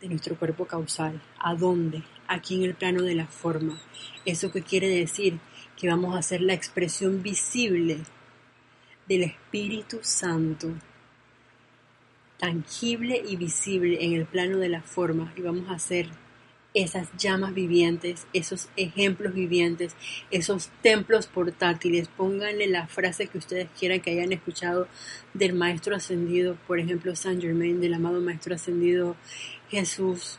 De 0.00 0.08
nuestro 0.08 0.38
cuerpo 0.38 0.64
causal. 0.64 1.20
¿A 1.38 1.54
dónde? 1.54 2.02
Aquí 2.28 2.54
en 2.54 2.62
el 2.62 2.74
plano 2.74 3.02
de 3.02 3.14
la 3.14 3.26
forma. 3.26 3.78
¿Eso 4.24 4.50
qué 4.50 4.62
quiere 4.62 4.88
decir? 4.88 5.38
Que 5.76 5.88
vamos 5.88 6.14
a 6.14 6.20
hacer 6.20 6.40
la 6.40 6.54
expresión 6.54 7.22
visible 7.22 7.98
del 9.06 9.24
Espíritu 9.24 9.98
Santo 10.00 10.72
tangible 12.38 13.22
y 13.26 13.36
visible 13.36 14.04
en 14.04 14.12
el 14.14 14.26
plano 14.26 14.58
de 14.58 14.68
la 14.68 14.82
forma 14.82 15.32
y 15.36 15.42
vamos 15.42 15.68
a 15.68 15.74
hacer 15.74 16.08
esas 16.74 17.08
llamas 17.16 17.54
vivientes, 17.54 18.26
esos 18.32 18.68
ejemplos 18.76 19.34
vivientes, 19.34 19.96
esos 20.30 20.68
templos 20.82 21.26
portátiles. 21.26 22.08
Pónganle 22.08 22.68
la 22.68 22.86
frase 22.86 23.26
que 23.26 23.38
ustedes 23.38 23.68
quieran 23.78 24.00
que 24.00 24.12
hayan 24.12 24.32
escuchado 24.32 24.86
del 25.34 25.54
Maestro 25.54 25.96
Ascendido, 25.96 26.56
por 26.66 26.78
ejemplo, 26.78 27.16
Saint 27.16 27.42
Germain, 27.42 27.80
del 27.80 27.94
amado 27.94 28.20
Maestro 28.20 28.54
Ascendido 28.54 29.16
Jesús, 29.70 30.38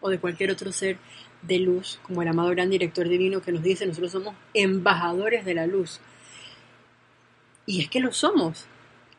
o 0.00 0.10
de 0.10 0.18
cualquier 0.18 0.50
otro 0.50 0.72
ser 0.72 0.98
de 1.42 1.58
luz, 1.60 1.98
como 2.02 2.22
el 2.22 2.28
amado 2.28 2.50
Gran 2.50 2.70
Director 2.70 3.08
Divino 3.08 3.40
que 3.40 3.52
nos 3.52 3.62
dice, 3.62 3.86
nosotros 3.86 4.12
somos 4.12 4.34
embajadores 4.54 5.44
de 5.44 5.54
la 5.54 5.66
luz. 5.66 6.00
Y 7.64 7.80
es 7.80 7.88
que 7.88 8.00
lo 8.00 8.12
somos. 8.12 8.66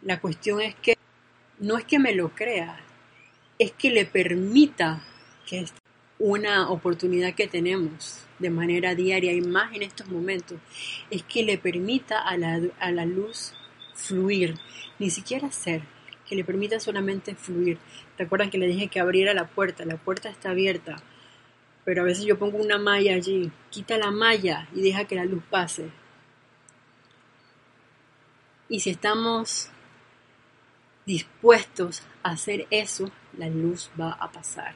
La 0.02 0.20
cuestión 0.20 0.62
es 0.62 0.76
que 0.76 0.98
no 1.60 1.78
es 1.78 1.86
que 1.86 2.00
me 2.00 2.14
lo 2.14 2.30
crea, 2.30 2.80
es 3.60 3.72
que 3.72 3.90
le 3.90 4.06
permita 4.06 5.04
que 5.46 5.60
es 5.62 5.74
una 6.20 6.70
oportunidad 6.70 7.34
que 7.34 7.48
tenemos 7.48 8.26
de 8.40 8.50
manera 8.50 8.96
diaria 8.96 9.34
y 9.34 9.42
más 9.42 9.74
en 9.74 9.84
estos 9.84 10.08
momentos, 10.08 10.60
es 11.10 11.24
que 11.24 11.44
le 11.44 11.58
permita 11.58 12.20
a 12.20 12.38
la, 12.38 12.62
a 12.80 12.92
la 12.92 13.06
luz 13.06 13.54
fluir, 13.96 14.56
ni 15.00 15.10
siquiera 15.10 15.52
ser, 15.52 15.82
que 16.28 16.36
le 16.36 16.44
permita 16.44 16.80
solamente 16.80 17.36
fluir. 17.36 17.80
Recuerdan 18.18 18.50
que 18.50 18.58
le 18.58 18.68
dije 18.68 18.88
que 18.88 19.00
abriera 19.00 19.34
la 19.34 19.48
puerta, 19.48 19.86
la 19.86 19.98
puerta 19.98 20.30
está 20.30 20.52
abierta, 20.52 20.98
pero 21.86 22.02
a 22.02 22.06
veces 22.06 22.26
yo 22.26 22.38
pongo 22.38 22.58
una 22.58 22.78
malla 22.78 23.16
allí, 23.16 23.52
quita 23.70 23.98
la 23.98 24.12
malla 24.12 24.68
y 24.76 24.82
deja 24.82 25.06
que 25.06 25.16
la 25.16 25.26
luz 25.26 25.44
pase. 25.50 25.90
Y 28.70 28.82
si 28.82 28.90
estamos 28.90 29.72
dispuestos 31.08 32.04
a 32.22 32.32
hacer 32.32 32.68
eso, 32.70 33.10
la 33.38 33.48
luz 33.48 33.90
va 34.00 34.12
a 34.12 34.30
pasar. 34.30 34.76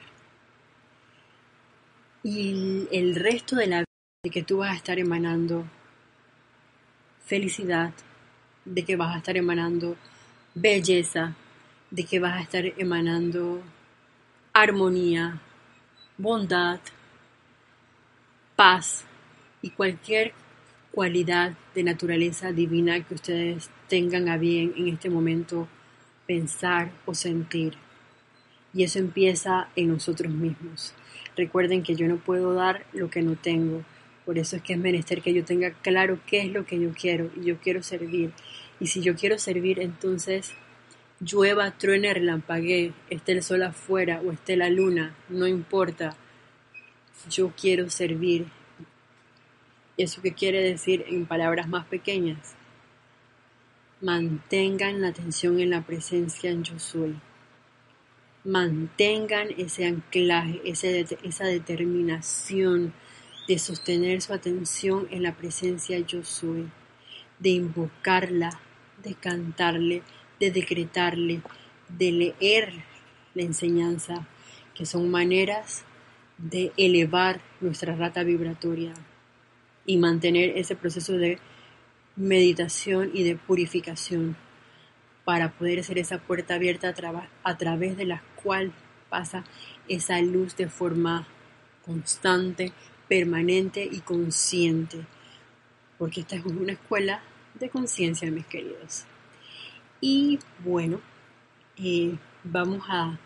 Y 2.24 2.88
el 2.90 3.14
resto 3.14 3.54
de 3.56 3.66
la 3.66 3.76
vida 3.78 3.86
de 4.24 4.30
que 4.30 4.42
tú 4.42 4.58
vas 4.58 4.72
a 4.72 4.76
estar 4.76 4.98
emanando 4.98 5.64
felicidad, 7.26 7.92
de 8.64 8.82
que 8.82 8.96
vas 8.96 9.14
a 9.14 9.18
estar 9.18 9.36
emanando 9.36 9.96
belleza, 10.54 11.34
de 11.90 12.04
que 12.04 12.18
vas 12.18 12.38
a 12.38 12.42
estar 12.42 12.64
emanando 12.78 13.62
armonía, 14.54 15.38
bondad, 16.16 16.80
paz 18.56 19.04
y 19.60 19.70
cualquier 19.70 20.32
cualidad 20.92 21.54
de 21.74 21.82
naturaleza 21.82 22.52
divina 22.52 23.02
que 23.02 23.14
ustedes 23.14 23.70
tengan 23.88 24.28
a 24.28 24.38
bien 24.38 24.72
en 24.76 24.88
este 24.88 25.10
momento 25.10 25.68
pensar 26.32 26.90
o 27.04 27.14
sentir. 27.14 27.74
Y 28.72 28.84
eso 28.84 28.98
empieza 28.98 29.68
en 29.76 29.88
nosotros 29.88 30.32
mismos. 30.32 30.94
Recuerden 31.36 31.82
que 31.82 31.94
yo 31.94 32.08
no 32.08 32.16
puedo 32.16 32.54
dar 32.54 32.86
lo 32.94 33.10
que 33.10 33.20
no 33.20 33.36
tengo. 33.36 33.82
Por 34.24 34.38
eso 34.38 34.56
es 34.56 34.62
que 34.62 34.72
es 34.72 34.78
menester 34.78 35.20
que 35.20 35.34
yo 35.34 35.44
tenga 35.44 35.72
claro 35.72 36.20
qué 36.26 36.40
es 36.40 36.50
lo 36.50 36.64
que 36.64 36.80
yo 36.80 36.90
quiero 36.98 37.30
y 37.36 37.44
yo 37.44 37.58
quiero 37.58 37.82
servir. 37.82 38.32
Y 38.80 38.86
si 38.86 39.02
yo 39.02 39.14
quiero 39.14 39.38
servir, 39.38 39.78
entonces 39.78 40.54
llueva, 41.20 41.70
truene, 41.72 42.14
relampaguee, 42.14 42.94
esté 43.10 43.32
el 43.32 43.42
sol 43.42 43.62
afuera 43.62 44.22
o 44.24 44.32
esté 44.32 44.56
la 44.56 44.70
luna, 44.70 45.14
no 45.28 45.46
importa. 45.46 46.16
Yo 47.28 47.52
quiero 47.60 47.90
servir. 47.90 48.46
¿Eso 49.98 50.22
qué 50.22 50.32
quiere 50.32 50.62
decir 50.62 51.04
en 51.08 51.26
palabras 51.26 51.68
más 51.68 51.84
pequeñas? 51.84 52.54
Mantengan 54.02 55.00
la 55.00 55.10
atención 55.10 55.60
en 55.60 55.70
la 55.70 55.82
presencia 55.82 56.50
en 56.50 56.64
yo 56.64 56.76
soy. 56.80 57.14
Mantengan 58.42 59.50
ese 59.56 59.86
anclaje, 59.86 60.60
esa 60.64 61.44
determinación 61.44 62.92
de 63.46 63.58
sostener 63.60 64.20
su 64.20 64.32
atención 64.32 65.06
en 65.12 65.22
la 65.22 65.36
presencia 65.36 66.00
yo 66.00 66.24
soy, 66.24 66.68
de 67.38 67.50
invocarla, 67.50 68.58
de 69.04 69.14
cantarle, 69.14 70.02
de 70.40 70.50
decretarle, 70.50 71.40
de 71.88 72.10
leer 72.10 72.72
la 73.34 73.42
enseñanza, 73.42 74.26
que 74.74 74.84
son 74.84 75.12
maneras 75.12 75.84
de 76.38 76.72
elevar 76.76 77.40
nuestra 77.60 77.94
rata 77.94 78.24
vibratoria 78.24 78.94
y 79.86 79.96
mantener 79.98 80.58
ese 80.58 80.74
proceso 80.74 81.12
de 81.12 81.38
meditación 82.16 83.10
y 83.14 83.24
de 83.24 83.36
purificación 83.36 84.36
para 85.24 85.52
poder 85.52 85.82
ser 85.84 85.98
esa 85.98 86.18
puerta 86.18 86.54
abierta 86.54 86.94
a, 87.44 87.56
través 87.56 87.96
de 87.96 88.04
la 88.04 88.22
cual 88.42 88.72
pasa 89.08 89.44
esa 89.88 90.20
luz 90.20 90.56
de 90.56 90.68
forma 90.68 91.26
constante, 91.84 92.72
permanente 93.08 93.88
y 93.90 94.00
consciente. 94.00 95.06
Porque 95.98 96.20
esta 96.20 96.36
es 96.36 96.44
una 96.44 96.72
escuela 96.72 97.22
de 97.54 97.68
conciencia, 97.68 98.30
mis 98.30 98.46
queridos. 98.46 99.04
Y 100.00 100.40
bueno, 100.64 101.00
eh, 101.76 102.16
vamos 102.42 102.84
a 102.88 103.18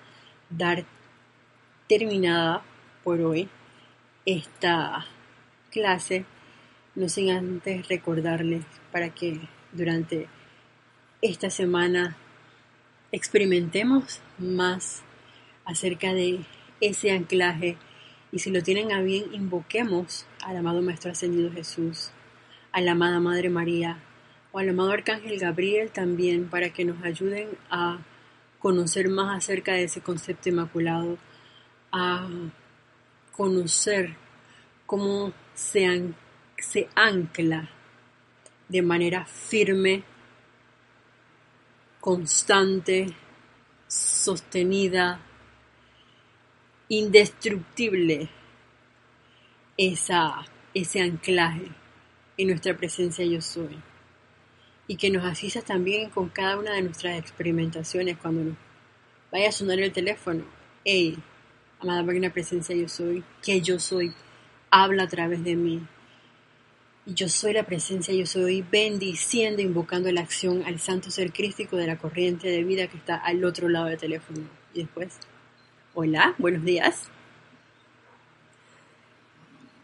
dar 0.51 0.85
terminada 1.89 2.63
por 3.03 3.21
hoy 3.21 3.49
esta 4.27 5.07
clase 5.71 6.27
no 6.97 7.09
sin 7.09 7.31
antes 7.31 7.89
recordarles 7.89 8.65
para 8.91 9.11
que 9.11 9.39
durante 9.73 10.27
esta 11.23 11.51
semana 11.51 12.17
experimentemos 13.13 14.21
más 14.39 15.03
acerca 15.65 16.13
de 16.13 16.41
ese 16.81 17.13
anclaje. 17.13 17.77
Y 18.33 18.41
si 18.41 18.51
lo 18.51 18.63
tienen 18.63 18.93
a 18.93 19.01
bien, 19.03 19.33
invoquemos 19.33 20.27
al 20.43 20.57
amado 20.57 20.83
Maestro 20.83 21.13
Ascendido 21.13 21.53
Jesús, 21.53 22.11
a 22.73 22.81
la 22.81 22.93
amada 22.93 23.21
Madre 23.21 23.51
María 23.51 23.99
o 24.53 24.59
al 24.59 24.71
amado 24.71 24.91
Arcángel 24.91 25.39
Gabriel 25.39 25.91
también 25.91 26.49
para 26.49 26.71
que 26.71 26.85
nos 26.85 27.03
ayuden 27.05 27.49
a 27.71 27.99
conocer 28.59 29.09
más 29.09 29.37
acerca 29.37 29.75
de 29.75 29.85
ese 29.85 30.01
concepto 30.01 30.49
inmaculado, 30.49 31.19
a 31.93 32.27
conocer 33.33 34.17
cómo 34.87 35.33
se, 35.55 36.13
se 36.59 36.89
ancla 36.95 37.71
de 38.69 38.83
manera 38.83 39.25
firme, 39.27 40.03
constante, 42.01 43.15
sostenida, 43.87 45.21
indestructible 46.89 48.29
esa, 49.77 50.45
ese 50.75 51.01
anclaje 51.01 51.71
en 52.37 52.49
nuestra 52.49 52.77
presencia 52.77 53.25
yo 53.25 53.41
soy. 53.41 53.79
Y 54.89 54.97
que 54.97 55.11
nos 55.11 55.25
asista 55.25 55.63
también 55.63 56.11
con 56.11 56.29
cada 56.29 56.59
una 56.59 56.75
de 56.75 56.83
nuestras 56.83 57.19
experimentaciones 57.19 58.17
cuando 58.19 58.45
nos 58.45 58.57
vaya 59.33 59.49
a 59.49 59.53
sonar 59.53 59.81
el 59.81 59.93
teléfono. 59.93 60.45
Hey, 60.85 61.19
amada 61.81 62.03
magna 62.03 62.33
presencia 62.33 62.77
yo 62.77 62.89
soy, 62.89 63.25
que 63.43 63.61
yo 63.61 63.79
soy, 63.79 64.15
habla 64.71 65.05
a 65.05 65.09
través 65.09 65.43
de 65.43 65.57
mí. 65.57 65.83
Y 67.07 67.15
yo 67.15 67.29
soy 67.29 67.53
la 67.53 67.63
presencia, 67.63 68.13
yo 68.13 68.27
soy 68.27 68.63
bendiciendo, 68.63 69.63
invocando 69.63 70.11
la 70.11 70.23
acción 70.23 70.65
al 70.67 70.81
santo 70.81 71.13
ser 71.13 71.33
crístico 71.33 71.77
de 71.77 71.87
la 71.87 71.99
corriente 71.99 72.49
de 72.49 72.65
vida 72.65 72.89
que 72.89 72.97
está 72.97 73.15
al 73.15 73.45
otro 73.45 73.69
lado 73.69 73.87
del 73.87 73.97
teléfono. 73.97 74.41
Y 74.75 74.81
después, 74.81 75.17
hola, 75.95 76.35
buenos 76.37 76.65
días. 76.65 77.09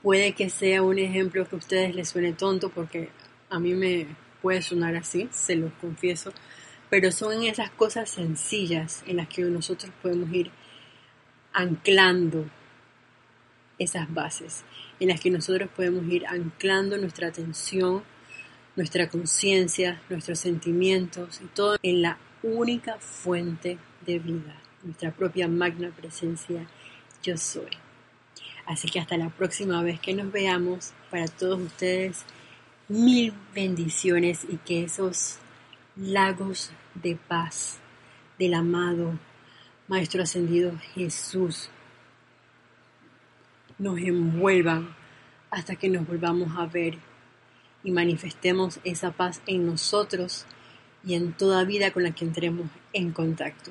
Puede 0.03 0.33
que 0.33 0.51
sea 0.51 0.83
un 0.83 0.99
ejemplo 0.99 1.49
que 1.49 1.55
a 1.55 1.59
ustedes 1.59 1.95
les 1.95 2.09
suene 2.09 2.33
tonto 2.33 2.70
porque 2.70 3.11
a 3.51 3.61
mí 3.61 3.75
me 3.75 4.09
puede 4.43 4.61
sonar 4.61 4.97
así, 4.97 5.29
se 5.31 5.55
los 5.55 5.73
confieso, 5.75 6.33
pero 6.91 7.12
son 7.12 7.45
esas 7.45 7.70
cosas 7.70 8.11
sencillas 8.11 9.05
en 9.07 9.18
las 9.18 9.29
que 9.29 9.43
nosotros 9.43 9.93
podemos 10.03 10.33
ir 10.33 10.51
anclando 11.53 12.47
esas 13.79 14.12
bases, 14.12 14.64
en 15.03 15.09
las 15.09 15.21
que 15.21 15.31
nosotros 15.31 15.69
podemos 15.75 16.07
ir 16.07 16.25
anclando 16.29 16.97
nuestra 16.97 17.27
atención, 17.27 18.05
nuestra 18.77 19.09
conciencia, 19.09 20.01
nuestros 20.09 20.39
sentimientos 20.39 21.41
y 21.43 21.47
todo 21.47 21.77
en 21.83 22.03
la 22.03 22.19
única 22.45 22.99
fuente 22.99 23.79
de 24.07 24.21
vida, 24.21 24.55
nuestra 24.85 25.11
propia 25.11 25.49
magna 25.49 25.91
presencia 25.91 26.69
yo 27.21 27.37
soy. 27.37 27.71
Así 28.65 28.89
que 28.89 29.01
hasta 29.01 29.17
la 29.17 29.29
próxima 29.31 29.83
vez 29.83 29.99
que 29.99 30.15
nos 30.15 30.31
veamos, 30.31 30.93
para 31.11 31.27
todos 31.27 31.61
ustedes, 31.61 32.25
mil 32.87 33.35
bendiciones 33.53 34.47
y 34.49 34.59
que 34.59 34.85
esos 34.85 35.39
lagos 35.97 36.71
de 36.95 37.17
paz 37.17 37.79
del 38.39 38.55
amado 38.55 39.19
Maestro 39.89 40.23
Ascendido 40.23 40.79
Jesús 40.95 41.71
nos 43.79 43.99
envuelvan 43.99 44.95
hasta 45.51 45.77
que 45.77 45.89
nos 45.89 46.07
volvamos 46.07 46.57
a 46.57 46.66
ver 46.66 46.99
y 47.85 47.91
manifestemos 47.91 48.81
esa 48.85 49.12
paz 49.12 49.43
en 49.47 49.66
nosotros 49.66 50.47
y 51.05 51.14
en 51.14 51.33
toda 51.33 51.64
vida 51.64 51.93
con 51.93 52.05
la 52.05 52.12
que 52.12 52.25
entremos 52.25 52.66
en 52.93 53.12
contacto. 53.12 53.70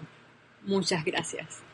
Muchas 0.64 1.06
gracias. 1.06 1.71